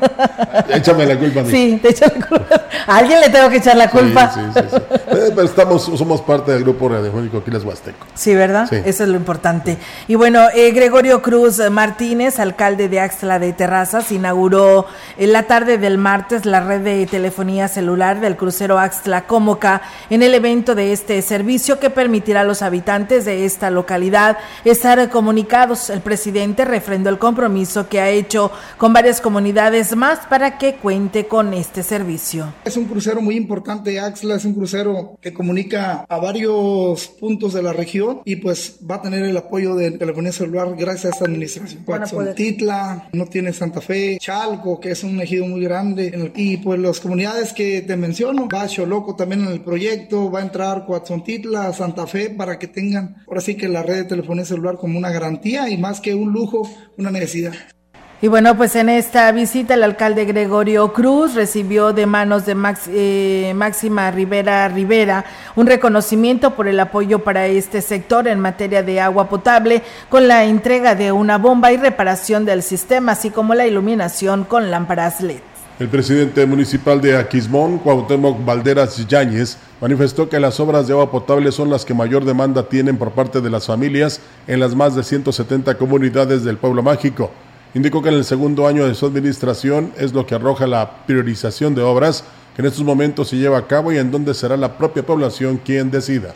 Échame 0.69 1.05
la 1.05 1.19
culpa 1.19 1.41
a 1.41 1.43
mí. 1.43 1.51
Sí, 1.51 1.79
te 1.81 1.89
echo 1.89 2.05
la 2.05 2.25
culpa. 2.25 2.61
A 2.87 2.97
alguien 2.99 3.19
le 3.19 3.27
tengo 3.27 3.49
que 3.49 3.57
echar 3.57 3.75
la 3.75 3.89
culpa. 3.89 4.31
Sí, 4.33 4.39
sí, 4.53 4.61
sí, 4.69 4.77
eh, 4.77 5.31
Pero 5.35 5.43
estamos, 5.43 5.83
somos 5.83 6.21
parte 6.21 6.53
del 6.53 6.63
grupo 6.63 6.87
radiofónico 6.87 7.39
Aquiles 7.39 7.65
Huasteco. 7.65 8.07
Sí, 8.13 8.33
¿verdad? 8.33 8.71
Eso 8.71 9.03
es 9.03 9.09
lo 9.09 9.17
importante. 9.17 9.77
Y 10.07 10.15
bueno, 10.15 10.47
eh, 10.55 10.71
Gregorio 10.71 11.21
Cruz 11.21 11.59
Martínez, 11.69 12.39
alcalde 12.39 12.87
de 12.87 13.01
Axla 13.01 13.39
de 13.39 13.51
Terrazas, 13.51 14.09
inauguró 14.13 14.85
en 15.17 15.33
la 15.33 15.43
tarde 15.43 15.77
del 15.77 15.97
martes 15.97 16.45
la 16.45 16.61
red 16.61 16.79
de 16.79 17.05
telefonía 17.07 17.67
celular 17.73 18.21
del 18.21 18.37
crucero 18.37 18.79
Axtla 18.79 19.27
Cómoca 19.27 19.81
en 20.09 20.23
el 20.23 20.33
evento 20.33 20.75
de 20.75 20.93
este 20.93 21.21
servicio 21.21 21.79
que 21.79 21.89
permitirá 21.89 22.41
a 22.41 22.43
los 22.43 22.61
habitantes 22.61 23.25
de 23.25 23.45
esta 23.45 23.69
localidad 23.69 24.37
estar 24.63 25.09
comunicados. 25.09 25.89
El 25.89 26.01
presidente 26.01 26.65
refrendó 26.65 27.09
el 27.09 27.17
compromiso 27.17 27.89
que 27.89 27.99
ha 27.99 28.09
hecho 28.09 28.51
con 28.77 28.93
varias 28.93 29.21
comunidades 29.21 29.95
más 29.95 30.19
para 30.27 30.57
que 30.57 30.75
cuente 30.75 31.25
con 31.25 31.53
este 31.53 31.83
servicio. 31.83 32.53
Es 32.63 32.77
un 32.77 32.85
crucero 32.85 33.21
muy 33.21 33.35
importante, 33.35 33.99
Axla 33.99 34.35
es 34.35 34.45
un 34.45 34.53
crucero 34.53 35.17
que 35.19 35.33
comunica 35.33 36.05
a 36.07 36.17
varios 36.17 37.07
puntos 37.07 37.53
de 37.53 37.63
la 37.63 37.73
región 37.73 38.21
y 38.25 38.35
pues 38.35 38.77
va 38.89 38.95
a 38.95 39.01
tener 39.01 39.23
el 39.23 39.35
apoyo 39.35 39.75
de 39.75 39.91
telefonía 39.91 40.31
celular 40.31 40.75
gracias 40.77 41.05
a 41.05 41.09
esta 41.09 41.25
administración. 41.25 41.83
Titla, 42.35 43.09
no 43.13 43.25
tiene 43.25 43.51
Santa 43.53 43.81
Fe, 43.81 44.17
Chalco, 44.19 44.79
que 44.79 44.91
es 44.91 45.03
un 45.03 45.19
ejido 45.21 45.45
muy 45.45 45.61
grande 45.61 46.31
y 46.35 46.57
pues 46.57 46.79
las 46.79 46.99
comunidades 46.99 47.53
que 47.53 47.62
te 47.87 47.95
menciono, 47.97 48.47
va 48.47 48.67
Choloco 48.67 49.15
también 49.15 49.41
en 49.41 49.51
el 49.51 49.61
proyecto, 49.61 50.31
va 50.31 50.39
a 50.39 50.43
entrar 50.43 50.85
Coatzontitla, 50.85 51.73
Santa 51.73 52.07
Fe, 52.07 52.29
para 52.29 52.59
que 52.59 52.67
tengan 52.67 53.17
ahora 53.27 53.41
sí 53.41 53.55
que 53.55 53.67
la 53.67 53.83
red 53.83 53.95
de 53.95 54.03
telefonía 54.05 54.45
celular 54.45 54.77
como 54.77 54.97
una 54.97 55.11
garantía 55.11 55.69
y 55.69 55.77
más 55.77 55.99
que 55.99 56.13
un 56.15 56.31
lujo, 56.31 56.67
una 56.97 57.11
necesidad. 57.11 57.53
Y 58.23 58.29
bueno, 58.29 58.55
pues 58.55 58.77
en 58.77 58.87
esta 58.87 59.29
visita 59.33 59.73
el 59.73 59.83
alcalde 59.83 60.23
Gregorio 60.23 60.93
Cruz 60.93 61.35
recibió 61.35 61.91
de 61.91 62.05
manos 62.05 62.45
de 62.45 62.55
eh, 62.87 63.53
Máxima 63.53 64.11
Rivera 64.11 64.69
Rivera 64.69 65.25
un 65.57 65.67
reconocimiento 65.67 66.55
por 66.55 66.69
el 66.69 66.79
apoyo 66.79 67.19
para 67.19 67.47
este 67.47 67.81
sector 67.81 68.29
en 68.29 68.39
materia 68.39 68.81
de 68.81 69.01
agua 69.01 69.27
potable 69.27 69.81
con 70.07 70.29
la 70.29 70.45
entrega 70.45 70.95
de 70.95 71.11
una 71.11 71.37
bomba 71.37 71.73
y 71.73 71.75
reparación 71.75 72.45
del 72.45 72.63
sistema, 72.63 73.11
así 73.11 73.29
como 73.29 73.55
la 73.55 73.67
iluminación 73.67 74.45
con 74.45 74.71
lámparas 74.71 75.19
LED. 75.19 75.52
El 75.79 75.87
presidente 75.89 76.45
municipal 76.45 77.01
de 77.01 77.17
Aquismón, 77.17 77.79
Cuauhtémoc 77.79 78.45
Valderas 78.45 79.07
Yáñez, 79.07 79.57
manifestó 79.81 80.29
que 80.29 80.39
las 80.39 80.59
obras 80.59 80.85
de 80.85 80.93
agua 80.93 81.09
potable 81.09 81.51
son 81.51 81.71
las 81.71 81.83
que 81.83 81.95
mayor 81.95 82.25
demanda 82.25 82.69
tienen 82.69 82.95
por 82.95 83.11
parte 83.13 83.41
de 83.41 83.49
las 83.49 83.65
familias 83.65 84.21
en 84.45 84.59
las 84.59 84.75
más 84.75 84.95
de 84.95 85.03
170 85.03 85.75
comunidades 85.79 86.43
del 86.43 86.57
pueblo 86.57 86.83
mágico. 86.83 87.31
Indicó 87.73 88.03
que 88.03 88.09
en 88.09 88.15
el 88.15 88.23
segundo 88.23 88.67
año 88.67 88.85
de 88.85 88.93
su 88.93 89.07
administración 89.07 89.91
es 89.97 90.13
lo 90.13 90.27
que 90.27 90.35
arroja 90.35 90.67
la 90.67 91.07
priorización 91.07 91.73
de 91.73 91.81
obras 91.81 92.23
que 92.55 92.61
en 92.61 92.67
estos 92.67 92.83
momentos 92.83 93.29
se 93.29 93.37
lleva 93.37 93.57
a 93.57 93.65
cabo 93.65 93.91
y 93.91 93.97
en 93.97 94.11
donde 94.11 94.35
será 94.35 94.55
la 94.55 94.77
propia 94.77 95.03
población 95.03 95.57
quien 95.57 95.89
decida. 95.89 96.33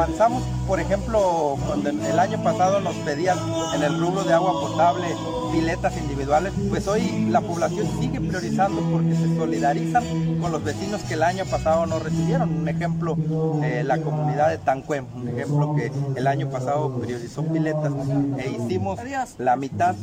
Avanzamos, 0.00 0.42
por 0.66 0.80
ejemplo, 0.80 1.58
cuando 1.66 1.90
el 1.90 2.18
año 2.18 2.42
pasado 2.42 2.80
nos 2.80 2.94
pedían 2.96 3.36
en 3.74 3.82
el 3.82 4.00
rubro 4.00 4.24
de 4.24 4.32
agua 4.32 4.52
potable 4.52 5.06
piletas 5.52 5.94
individuales, 5.98 6.54
pues 6.70 6.88
hoy 6.88 7.26
la 7.28 7.42
población 7.42 7.86
sigue 8.00 8.18
priorizando 8.18 8.80
porque 8.90 9.14
se 9.14 9.36
solidarizan 9.36 10.38
con 10.40 10.52
los 10.52 10.64
vecinos 10.64 11.02
que 11.02 11.14
el 11.14 11.22
año 11.22 11.44
pasado 11.44 11.84
no 11.84 11.98
recibieron. 11.98 12.60
Un 12.60 12.68
ejemplo, 12.68 13.14
eh, 13.62 13.82
la 13.84 14.00
comunidad 14.00 14.48
de 14.48 14.56
Tancuem, 14.56 15.04
un 15.14 15.28
ejemplo 15.28 15.74
que 15.74 15.92
el 16.16 16.26
año 16.26 16.48
pasado 16.48 16.98
priorizó 16.98 17.44
piletas 17.44 17.92
e 18.38 18.50
hicimos 18.52 18.98
la 19.38 19.56
mitad 19.56 19.94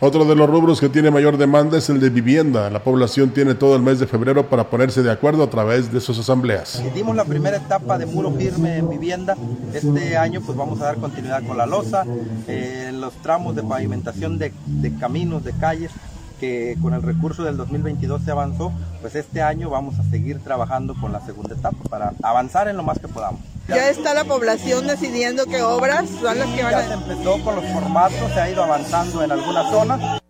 otro 0.00 0.24
de 0.24 0.34
los 0.34 0.48
rubros 0.48 0.80
que 0.80 0.88
tiene 0.88 1.10
mayor 1.10 1.38
demanda 1.38 1.78
es 1.78 1.88
el 1.88 2.00
de 2.00 2.10
vivienda. 2.10 2.68
La 2.70 2.82
población 2.82 3.30
tiene 3.30 3.54
todo 3.54 3.76
el 3.76 3.82
mes 3.82 3.98
de 3.98 4.06
febrero 4.06 4.48
para 4.48 4.68
ponerse 4.68 5.02
de 5.02 5.10
acuerdo 5.10 5.42
a 5.42 5.50
través 5.50 5.92
de 5.92 6.00
sus 6.00 6.18
asambleas. 6.18 6.82
Dimos 6.94 7.16
la 7.16 7.24
primera 7.24 7.56
etapa 7.56 7.96
de 7.96 8.06
muro 8.06 8.30
firme 8.32 8.76
en 8.76 8.88
vivienda. 8.88 9.36
Este 9.72 10.16
año 10.16 10.40
pues 10.44 10.56
vamos 10.56 10.80
a 10.80 10.84
dar 10.84 10.96
continuidad 10.96 11.42
con 11.46 11.56
la 11.56 11.66
losa, 11.66 12.04
eh, 12.46 12.90
los 12.92 13.14
tramos 13.22 13.56
de 13.56 13.62
pavimentación 13.62 14.38
de, 14.38 14.52
de 14.66 14.94
caminos, 14.96 15.44
de 15.44 15.52
calles 15.52 15.92
que 16.38 16.76
con 16.82 16.92
el 16.92 17.02
recurso 17.02 17.44
del 17.44 17.56
2022 17.56 18.22
se 18.22 18.30
avanzó, 18.30 18.70
pues 19.00 19.14
este 19.14 19.40
año 19.40 19.70
vamos 19.70 19.98
a 19.98 20.02
seguir 20.04 20.40
trabajando 20.40 20.94
con 20.94 21.12
la 21.12 21.20
segunda 21.24 21.54
etapa 21.54 21.78
para 21.88 22.12
avanzar 22.22 22.68
en 22.68 22.76
lo 22.76 22.82
más 22.82 22.98
que 22.98 23.08
podamos. 23.08 23.40
Ya 23.68 23.90
está 23.90 24.14
la 24.14 24.24
población 24.24 24.86
decidiendo 24.86 25.46
qué 25.46 25.62
obras 25.62 26.08
son 26.20 26.38
las 26.38 26.48
que 26.50 26.62
van 26.62 26.74
a... 26.74 26.80
Ya 26.82 26.88
se 26.88 26.94
empezó 26.94 27.42
con 27.42 27.56
los 27.56 27.64
formatos, 27.72 28.32
se 28.32 28.40
ha 28.40 28.50
ido 28.50 28.62
avanzando 28.62 29.22
en 29.22 29.32
algunas 29.32 29.70
zonas 29.70 30.20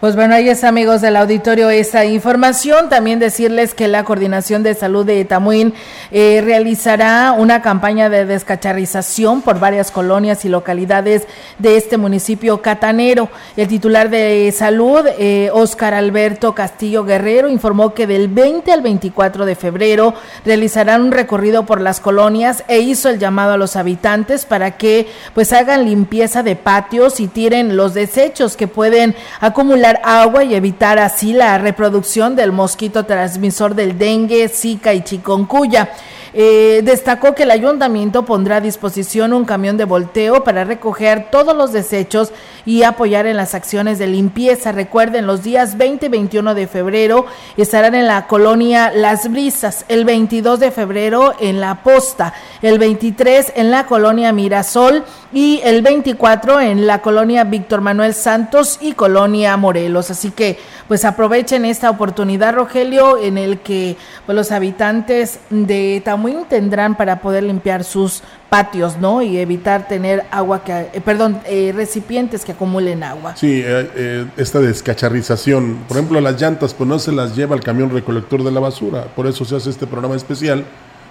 pues 0.00 0.14
bueno, 0.14 0.36
ahí 0.36 0.48
es 0.48 0.62
amigos 0.62 1.00
del 1.00 1.16
auditorio 1.16 1.70
esa 1.70 2.04
información. 2.04 2.88
También 2.88 3.18
decirles 3.18 3.74
que 3.74 3.88
la 3.88 4.04
Coordinación 4.04 4.62
de 4.62 4.74
Salud 4.74 5.04
de 5.04 5.24
Tamuín 5.24 5.74
eh, 6.12 6.40
realizará 6.44 7.34
una 7.36 7.62
campaña 7.62 8.08
de 8.08 8.24
descacharrización 8.24 9.42
por 9.42 9.58
varias 9.58 9.90
colonias 9.90 10.44
y 10.44 10.50
localidades 10.50 11.26
de 11.58 11.76
este 11.76 11.96
municipio 11.96 12.62
catanero. 12.62 13.28
El 13.56 13.66
titular 13.66 14.08
de 14.08 14.54
salud, 14.56 15.04
eh, 15.18 15.50
Óscar 15.52 15.94
Alberto 15.94 16.54
Castillo 16.54 17.02
Guerrero, 17.02 17.48
informó 17.48 17.92
que 17.92 18.06
del 18.06 18.28
20 18.28 18.70
al 18.70 18.82
24 18.82 19.46
de 19.46 19.56
febrero 19.56 20.14
realizarán 20.44 21.02
un 21.02 21.10
recorrido 21.10 21.66
por 21.66 21.80
las 21.80 21.98
colonias 21.98 22.62
e 22.68 22.78
hizo 22.78 23.08
el 23.08 23.18
llamado 23.18 23.54
a 23.54 23.56
los 23.56 23.74
habitantes 23.74 24.46
para 24.46 24.76
que 24.76 25.08
pues 25.34 25.52
hagan 25.52 25.86
limpieza 25.86 26.44
de 26.44 26.54
patios 26.54 27.18
y 27.18 27.26
tiren 27.26 27.76
los 27.76 27.94
desechos 27.94 28.56
que 28.56 28.68
pueden 28.68 29.16
acumular 29.40 29.87
agua 30.02 30.44
y 30.44 30.54
evitar 30.54 30.98
así 30.98 31.32
la 31.32 31.58
reproducción 31.58 32.36
del 32.36 32.52
mosquito 32.52 33.06
transmisor 33.06 33.74
del 33.74 33.98
dengue, 33.98 34.48
zika 34.48 34.94
y 34.94 35.02
chikungunya. 35.02 35.90
Eh, 36.34 36.82
destacó 36.84 37.34
que 37.34 37.44
el 37.44 37.50
ayuntamiento 37.50 38.24
pondrá 38.24 38.56
a 38.56 38.60
disposición 38.60 39.32
un 39.32 39.44
camión 39.44 39.76
de 39.76 39.84
volteo 39.84 40.44
para 40.44 40.64
recoger 40.64 41.28
todos 41.30 41.56
los 41.56 41.72
desechos 41.72 42.32
y 42.66 42.82
apoyar 42.82 43.26
en 43.26 43.36
las 43.36 43.54
acciones 43.54 43.98
de 43.98 44.06
limpieza. 44.06 44.72
Recuerden, 44.72 45.26
los 45.26 45.42
días 45.42 45.78
20 45.78 46.06
y 46.06 46.08
21 46.10 46.54
de 46.54 46.66
febrero 46.66 47.26
estarán 47.56 47.94
en 47.94 48.06
la 48.06 48.26
colonia 48.26 48.92
Las 48.94 49.30
Brisas, 49.30 49.86
el 49.88 50.04
22 50.04 50.60
de 50.60 50.70
febrero 50.70 51.34
en 51.40 51.60
La 51.60 51.82
Posta, 51.82 52.34
el 52.60 52.78
23 52.78 53.54
en 53.56 53.70
la 53.70 53.86
colonia 53.86 54.32
Mirasol 54.32 55.04
y 55.32 55.60
el 55.64 55.82
24 55.82 56.60
en 56.60 56.86
la 56.86 57.00
colonia 57.00 57.44
Víctor 57.44 57.80
Manuel 57.80 58.12
Santos 58.12 58.78
y 58.82 58.92
colonia 58.92 59.56
Así 59.86 60.30
que 60.30 60.58
pues 60.88 61.04
aprovechen 61.04 61.64
esta 61.64 61.90
oportunidad, 61.90 62.54
Rogelio, 62.54 63.18
en 63.18 63.38
el 63.38 63.60
que 63.60 63.96
pues, 64.26 64.34
los 64.34 64.52
habitantes 64.52 65.40
de 65.50 66.02
Tamuín 66.04 66.44
tendrán 66.48 66.96
para 66.96 67.20
poder 67.20 67.44
limpiar 67.44 67.84
sus 67.84 68.22
patios, 68.48 68.96
¿no? 68.98 69.22
Y 69.22 69.38
evitar 69.38 69.88
tener 69.88 70.24
agua 70.30 70.64
que, 70.64 70.88
eh, 70.92 71.00
perdón, 71.04 71.40
eh, 71.44 71.72
recipientes 71.74 72.44
que 72.44 72.52
acumulen 72.52 73.02
agua. 73.02 73.36
Sí, 73.36 73.62
eh, 73.64 74.26
esta 74.36 74.58
descacharrización, 74.60 75.84
por 75.86 75.96
ejemplo, 75.96 76.20
las 76.20 76.40
llantas, 76.40 76.74
pues 76.74 76.88
no 76.88 76.98
se 76.98 77.12
las 77.12 77.36
lleva 77.36 77.54
el 77.54 77.62
camión 77.62 77.90
recolector 77.90 78.42
de 78.42 78.50
la 78.50 78.60
basura, 78.60 79.04
por 79.14 79.26
eso 79.26 79.44
se 79.44 79.56
hace 79.56 79.70
este 79.70 79.86
programa 79.86 80.16
especial 80.16 80.64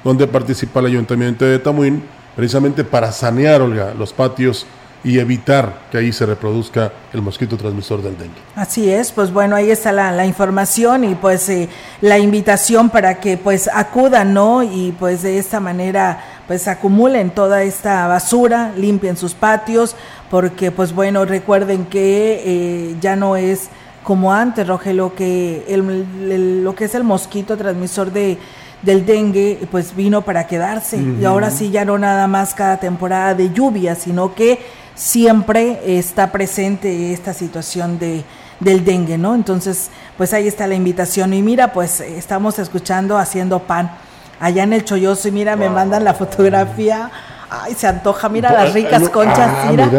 donde 0.04 0.28
participa 0.28 0.80
el 0.80 0.88
Ayuntamiento 0.88 1.46
de 1.46 1.60
Tamuín, 1.60 2.04
precisamente 2.36 2.84
para 2.84 3.12
sanear, 3.12 3.62
Olga, 3.62 3.94
los 3.94 4.14
patios 4.14 4.66
y 5.04 5.20
evitar 5.20 5.88
que 5.92 5.98
ahí 5.98 6.12
se 6.12 6.26
reproduzca 6.26 6.92
el 7.14 7.22
mosquito 7.22 7.56
transmisor 7.58 8.02
del 8.02 8.18
dengue. 8.18 8.40
Así 8.56 8.90
es, 8.90 9.12
pues 9.12 9.32
bueno, 9.32 9.56
ahí 9.56 9.72
está 9.72 9.92
la, 9.92 10.12
la 10.12 10.26
información 10.26 11.04
y 11.04 11.16
pues 11.16 11.48
eh, 11.50 11.70
la 12.02 12.18
invitación 12.18 12.90
para 12.90 13.20
que 13.20 13.38
pues 13.38 13.70
acudan, 13.74 14.34
¿no? 14.34 14.64
Y 14.64 14.94
pues 15.00 15.22
de 15.22 15.38
esta 15.38 15.60
manera 15.60 16.24
pues 16.48 16.68
acumulen 16.68 17.30
toda 17.30 17.64
esta 17.64 18.08
basura, 18.08 18.72
limpien 18.76 19.18
sus 19.18 19.34
patios, 19.34 19.96
porque 20.30 20.72
pues 20.72 20.94
bueno, 20.94 21.26
recuerden 21.26 21.86
que 21.86 22.42
eh, 22.46 22.96
ya 23.00 23.16
no 23.16 23.36
es 23.36 23.70
como 24.04 24.34
antes, 24.34 24.66
Rogelio, 24.66 25.14
que 25.16 25.66
el, 25.68 26.64
lo 26.64 26.74
que 26.76 26.86
es 26.86 26.96
el 26.96 27.04
mosquito 27.04 27.58
transmisor 27.58 28.12
de 28.12 28.38
del 28.82 29.06
dengue, 29.06 29.68
pues 29.72 29.96
vino 29.96 30.22
para 30.22 30.48
quedarse. 30.48 30.98
Y 31.20 31.26
ahora 31.26 31.50
sí 31.50 31.72
ya 31.72 31.84
no 31.84 31.98
nada 31.98 32.28
más 32.28 32.54
cada 32.54 32.78
temporada 32.78 33.34
de 33.34 33.52
lluvia, 33.52 33.96
sino 33.96 34.36
que 34.36 34.60
siempre 34.98 35.98
está 35.98 36.32
presente 36.34 37.14
esta 37.14 37.34
situación 37.34 38.00
de 38.00 38.26
del 38.60 38.84
dengue, 38.84 39.18
¿no? 39.18 39.36
Entonces, 39.36 39.90
pues 40.18 40.34
ahí 40.34 40.48
está 40.48 40.68
la 40.68 40.76
invitación. 40.76 41.34
Y 41.34 41.42
mira, 41.42 41.74
pues 41.74 42.02
estamos 42.02 42.60
escuchando 42.60 43.18
haciendo 43.18 43.60
pan 43.60 43.92
allá 44.40 44.64
en 44.64 44.74
el 44.74 44.84
Cholloso 44.84 45.28
y 45.28 45.32
mira, 45.32 45.56
me 45.56 45.70
mandan 45.70 46.04
la 46.04 46.14
fotografía. 46.14 47.12
Ay, 47.50 47.76
se 47.76 47.88
antoja, 47.88 48.30
mira 48.30 48.52
las 48.52 48.74
ricas 48.74 49.10
conchas, 49.10 49.50
ah, 49.50 49.68
mira. 49.70 49.90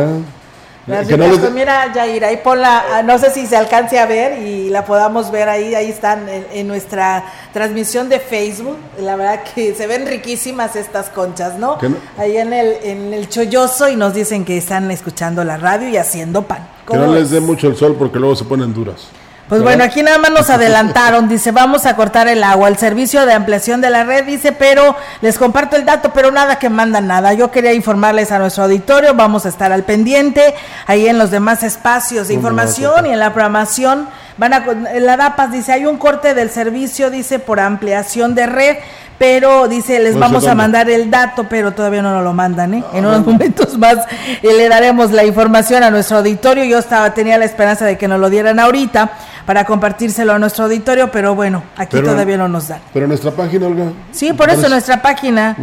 Mira, 1.53 1.93
Jair, 1.93 2.25
ahí 2.25 2.39
ponla, 2.39 2.85
ah, 2.95 3.03
no 3.03 3.19
sé 3.19 3.31
si 3.31 3.47
se 3.47 3.57
alcance 3.57 3.99
a 3.99 4.07
ver 4.07 4.39
y 4.43 4.71
la 4.71 4.85
podamos 4.85 5.31
ver 5.31 5.49
ahí, 5.49 5.75
ahí 5.75 5.91
están 5.91 6.27
en, 6.29 6.67
nuestra 6.67 7.25
transmisión 7.53 8.09
de 8.09 8.21
Facebook. 8.21 8.77
La 9.01 9.17
verdad 9.17 9.43
que 9.55 9.75
se 9.75 9.87
ven 9.87 10.07
riquísimas 10.07 10.77
estas 10.77 11.11
conchas, 11.11 11.59
¿no? 11.59 11.79
Ahí 12.17 12.37
en 12.37 12.53
el, 12.53 12.77
en 12.83 13.13
el 13.13 13.29
cholloso 13.29 13.89
y 13.89 13.97
nos 13.97 14.15
dicen 14.15 14.45
que 14.45 14.57
están 14.57 14.91
escuchando 14.91 15.45
la 15.45 15.57
radio 15.57 15.89
y 15.89 15.97
haciendo 15.97 16.43
pan. 16.43 16.67
Que 16.89 16.97
no 16.97 17.13
les 17.13 17.31
dé 17.31 17.41
mucho 17.41 17.69
el 17.69 17.77
sol 17.77 17.97
porque 17.99 18.19
luego 18.19 18.35
se 18.35 18.45
ponen 18.45 18.73
duras. 18.73 19.09
Pues 19.49 19.63
bueno, 19.63 19.83
aquí 19.83 20.03
nada 20.03 20.19
más 20.19 20.31
nos 20.31 20.51
adelantaron, 20.51 21.29
dice, 21.29 21.53
vamos 21.53 21.87
a 21.87 21.97
cortar 21.97 22.29
el 22.29 22.45
agua. 22.45 22.69
El 22.69 22.77
servicio 22.77 23.25
de 23.25 23.33
ampliación 23.33 23.81
de 23.81 23.91
la 23.91 24.05
red 24.05 24.25
dice, 24.25 24.53
pero 24.53 24.95
les 25.23 25.39
comparto 25.39 25.77
el 25.77 25.85
dato, 25.85 26.13
pero 26.13 26.31
nada 26.31 26.59
que 26.59 26.69
mandan 26.69 27.07
nada. 27.07 27.33
Yo 27.33 27.51
quería 27.51 27.73
informarles 27.73 28.31
a 28.31 28.39
nuestro 28.39 28.65
auditorio, 28.65 29.15
vamos 29.15 29.47
a 29.47 29.49
estar 29.49 29.73
al 29.73 29.85
pendiente, 29.85 30.55
ahí 30.87 31.09
en 31.09 31.19
los 31.19 31.31
demás 31.31 31.63
espacios 31.63 32.29
de 32.29 32.35
información 32.35 33.07
y 33.07 33.11
en 33.11 33.19
la 33.19 33.33
programación. 33.33 34.09
Van 34.37 34.53
a, 34.53 34.65
la 35.01 35.17
DAPAS 35.17 35.51
dice, 35.51 35.73
hay 35.73 35.87
un 35.87 35.97
corte 35.97 36.35
del 36.35 36.51
servicio, 36.51 37.11
dice, 37.11 37.39
por 37.39 37.59
ampliación 37.59 38.35
de 38.35 38.47
red 38.47 38.77
pero 39.19 39.67
dice, 39.67 39.99
les 39.99 40.17
vamos 40.17 40.47
a 40.47 40.55
mandar 40.55 40.89
el 40.89 41.11
dato, 41.11 41.47
pero 41.49 41.73
todavía 41.73 42.03
no 42.03 42.15
nos 42.15 42.23
lo 42.23 42.33
mandan, 42.33 42.75
¿eh? 42.75 42.85
En 42.95 43.05
unos 43.05 43.27
momentos 43.27 43.77
más 43.77 43.97
eh, 43.97 44.55
le 44.57 44.69
daremos 44.69 45.11
la 45.11 45.25
información 45.25 45.83
a 45.83 45.91
nuestro 45.91 46.19
auditorio. 46.19 46.65
Yo 46.65 46.79
estaba 46.79 47.13
tenía 47.15 47.37
la 47.37 47.45
esperanza 47.45 47.85
de 47.85 47.99
que 47.99 48.07
nos 48.07 48.21
lo 48.21 48.31
dieran 48.31 48.61
ahorita 48.61 49.11
para 49.49 49.65
compartírselo 49.65 50.35
a 50.35 50.39
nuestro 50.39 50.65
auditorio, 50.65 51.11
pero 51.11 51.35
bueno, 51.35 51.63
aquí 51.75 52.03
todavía 52.03 52.37
no 52.37 52.49
nos 52.49 52.69
dan. 52.69 52.83
Pero 52.93 53.07
nuestra 53.07 53.31
página, 53.31 53.67
Olga. 53.67 53.93
Sí, 54.13 54.35
por 54.35 54.51
eso 54.51 54.69
nuestra 54.69 55.01
página 55.01 55.57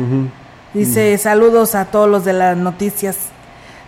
dice 0.73 1.15
saludos 1.19 1.75
a 1.75 1.85
todos 1.85 2.09
los 2.09 2.25
de 2.25 2.33
las 2.33 2.57
noticias 2.57 3.15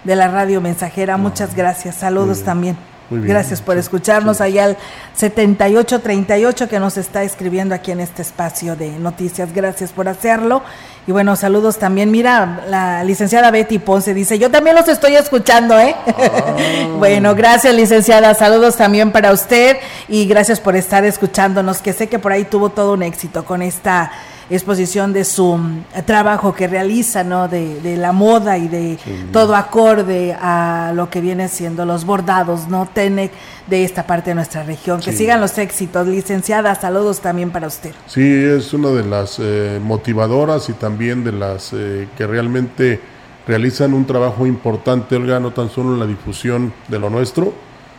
de 0.04 0.16
la 0.16 0.28
radio 0.28 0.62
mensajera. 0.62 1.18
Muchas 1.18 1.56
gracias. 1.56 1.96
Saludos 1.96 2.44
también. 2.44 2.78
Gracias 3.10 3.62
por 3.62 3.78
escucharnos 3.78 4.42
allá 4.42 4.66
al 4.66 4.78
7838 5.16 6.68
que 6.68 6.80
nos 6.80 6.98
está 6.98 7.24
escribiendo 7.24 7.74
aquí 7.74 7.92
en 7.92 8.02
este 8.02 8.22
espacio 8.22 8.76
de 8.76 8.90
noticias. 9.00 9.54
Gracias 9.54 9.94
por 9.94 10.10
hacerlo. 10.10 10.62
Y 11.08 11.14
bueno, 11.14 11.38
saludos 11.38 11.78
también. 11.78 12.12
Mira, 12.12 12.66
la 12.68 13.06
licenciada 13.06 13.50
Betty 13.50 13.80
Ponce 13.80 14.14
dice, 14.14 14.38
yo 14.38 14.52
también 14.52 14.76
los 14.76 14.90
estoy 14.90 15.16
escuchando, 15.16 15.80
¿eh? 15.80 15.96
Ah. 16.18 16.88
bueno, 16.98 17.36
gracias 17.36 17.74
licenciada. 17.74 18.34
Saludos 18.34 18.76
también 18.76 19.12
para 19.12 19.32
usted 19.32 19.78
y 20.10 20.26
gracias 20.26 20.60
por 20.60 20.76
estar 20.76 21.06
escuchándonos, 21.06 21.82
que 21.82 21.94
sé 21.94 22.08
que 22.08 22.20
por 22.20 22.32
ahí 22.32 22.44
tuvo 22.44 22.70
todo 22.70 22.94
un 22.94 23.04
éxito 23.04 23.46
con 23.46 23.62
esta 23.62 24.12
exposición 24.50 25.14
de 25.14 25.26
su 25.26 25.58
mm, 25.58 25.84
trabajo 26.06 26.54
que 26.54 26.68
realiza, 26.68 27.24
¿no? 27.24 27.48
De, 27.48 27.80
de 27.82 27.98
la 27.98 28.12
moda 28.12 28.58
y 28.58 28.68
de 28.68 28.98
todo 29.32 29.56
acorde 29.56 30.34
a 30.40 30.92
lo 30.96 31.10
que 31.10 31.22
viene 31.22 31.48
siendo 31.50 31.86
los 31.86 32.06
bordados, 32.06 32.68
¿no? 32.68 32.88
Tenec 32.88 33.32
de 33.68 33.84
esta 33.84 34.08
parte 34.08 34.32
de 34.32 34.36
nuestra 34.36 34.64
región. 34.64 35.02
Que 35.02 35.12
sigan 35.12 35.42
los 35.42 35.58
éxitos, 35.58 36.08
licenciada. 36.08 36.74
Saludos 36.76 37.20
también 37.20 37.52
para 37.52 37.68
usted. 37.68 37.92
Sí, 38.08 38.24
es 38.24 38.74
una 38.74 38.90
de 38.90 39.04
las 39.04 39.38
eh, 39.40 39.80
motivadoras 39.84 40.70
y 40.70 40.74
también 40.74 41.24
de 41.24 41.32
las 41.34 41.74
eh, 41.74 42.08
que 42.18 42.26
realmente 42.26 43.00
realizan 43.48 43.94
un 43.94 44.06
trabajo 44.06 44.46
importante, 44.46 45.16
Olga, 45.16 45.40
no 45.40 45.52
tan 45.52 45.70
solo 45.70 45.94
en 45.94 46.00
la 46.00 46.06
difusión 46.06 46.74
de 46.88 47.00
lo 47.00 47.10
nuestro, 47.10 47.54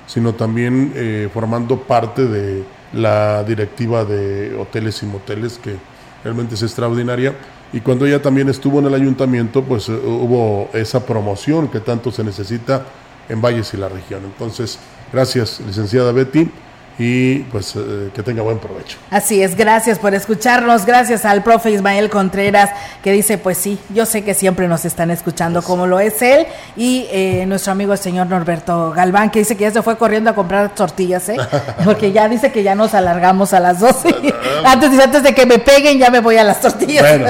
sino 0.06 0.34
también 0.34 0.92
eh, 0.94 1.28
formando 1.32 1.80
parte 1.80 2.26
de 2.26 2.64
la 2.92 3.44
directiva 3.44 4.04
de 4.04 4.56
hoteles 4.58 5.02
y 5.02 5.06
moteles 5.06 5.58
que 5.58 5.76
realmente 6.28 6.56
es 6.56 6.62
extraordinaria. 6.62 7.34
Y 7.72 7.80
cuando 7.80 8.04
ella 8.04 8.20
también 8.20 8.50
estuvo 8.50 8.78
en 8.80 8.86
el 8.86 8.94
ayuntamiento, 8.94 9.62
pues 9.62 9.88
eh, 9.88 9.92
hubo 9.92 10.68
esa 10.74 11.06
promoción 11.06 11.68
que 11.68 11.80
tanto 11.80 12.12
se 12.12 12.22
necesita 12.22 12.84
en 13.30 13.40
Valles 13.40 13.72
y 13.72 13.78
la 13.78 13.88
región. 13.88 14.24
Entonces, 14.24 14.78
gracias, 15.10 15.60
licenciada 15.66 16.12
Betty 16.12 16.50
y 16.98 17.40
pues 17.44 17.74
eh, 17.76 18.10
que 18.12 18.22
tenga 18.22 18.42
buen 18.42 18.58
provecho. 18.58 18.98
Así 19.10 19.40
es, 19.40 19.56
gracias 19.56 19.98
por 19.98 20.14
escucharnos, 20.14 20.84
gracias 20.84 21.24
al 21.24 21.44
profe 21.44 21.70
Ismael 21.70 22.10
Contreras 22.10 22.70
que 23.02 23.12
dice, 23.12 23.38
pues 23.38 23.56
sí, 23.56 23.78
yo 23.90 24.04
sé 24.04 24.24
que 24.24 24.34
siempre 24.34 24.66
nos 24.66 24.84
están 24.84 25.10
escuchando 25.12 25.62
como 25.62 25.86
lo 25.86 26.00
es 26.00 26.20
él 26.22 26.46
y 26.76 27.06
eh, 27.10 27.44
nuestro 27.46 27.72
amigo 27.72 27.92
el 27.92 27.98
señor 27.98 28.26
Norberto 28.26 28.90
Galván 28.90 29.30
que 29.30 29.38
dice 29.38 29.56
que 29.56 29.62
ya 29.62 29.70
se 29.70 29.82
fue 29.82 29.96
corriendo 29.96 30.30
a 30.30 30.34
comprar 30.34 30.74
tortillas, 30.74 31.28
¿eh? 31.28 31.36
porque 31.84 32.10
ya 32.10 32.28
dice 32.28 32.50
que 32.50 32.64
ya 32.64 32.74
nos 32.74 32.94
alargamos 32.94 33.52
a 33.52 33.60
las 33.60 33.78
12. 33.78 34.14
antes, 34.64 34.98
antes 34.98 35.22
de 35.22 35.34
que 35.34 35.46
me 35.46 35.60
peguen 35.60 35.98
ya 35.98 36.10
me 36.10 36.18
voy 36.18 36.36
a 36.36 36.42
las 36.42 36.60
tortillas. 36.60 37.08
Bueno, 37.08 37.28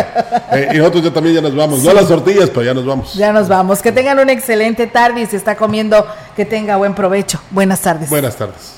eh, 0.53 0.71
y 0.73 0.79
nosotros 0.79 1.05
ya 1.05 1.13
también 1.13 1.37
ya 1.37 1.43
nos 1.43 1.55
vamos, 1.55 1.83
no 1.83 1.91
a 1.91 1.95
las 1.95 2.09
tortillas, 2.09 2.49
pero 2.49 2.63
ya 2.63 2.73
nos 2.73 2.87
vamos. 2.87 3.15
Ya 3.15 3.33
nos 3.33 3.49
vamos, 3.49 3.83
que 3.83 3.93
tengan 3.93 4.19
una 4.19 4.33
excelente 4.33 4.87
tarde 4.87 5.21
y 5.21 5.27
se 5.27 5.37
está 5.37 5.57
comiendo, 5.57 6.07
que 6.35 6.47
tenga 6.47 6.77
buen 6.77 6.95
provecho. 6.95 7.39
Buenas 7.51 7.81
tardes. 7.81 8.09
Buenas 8.09 8.35
tardes. 8.35 8.78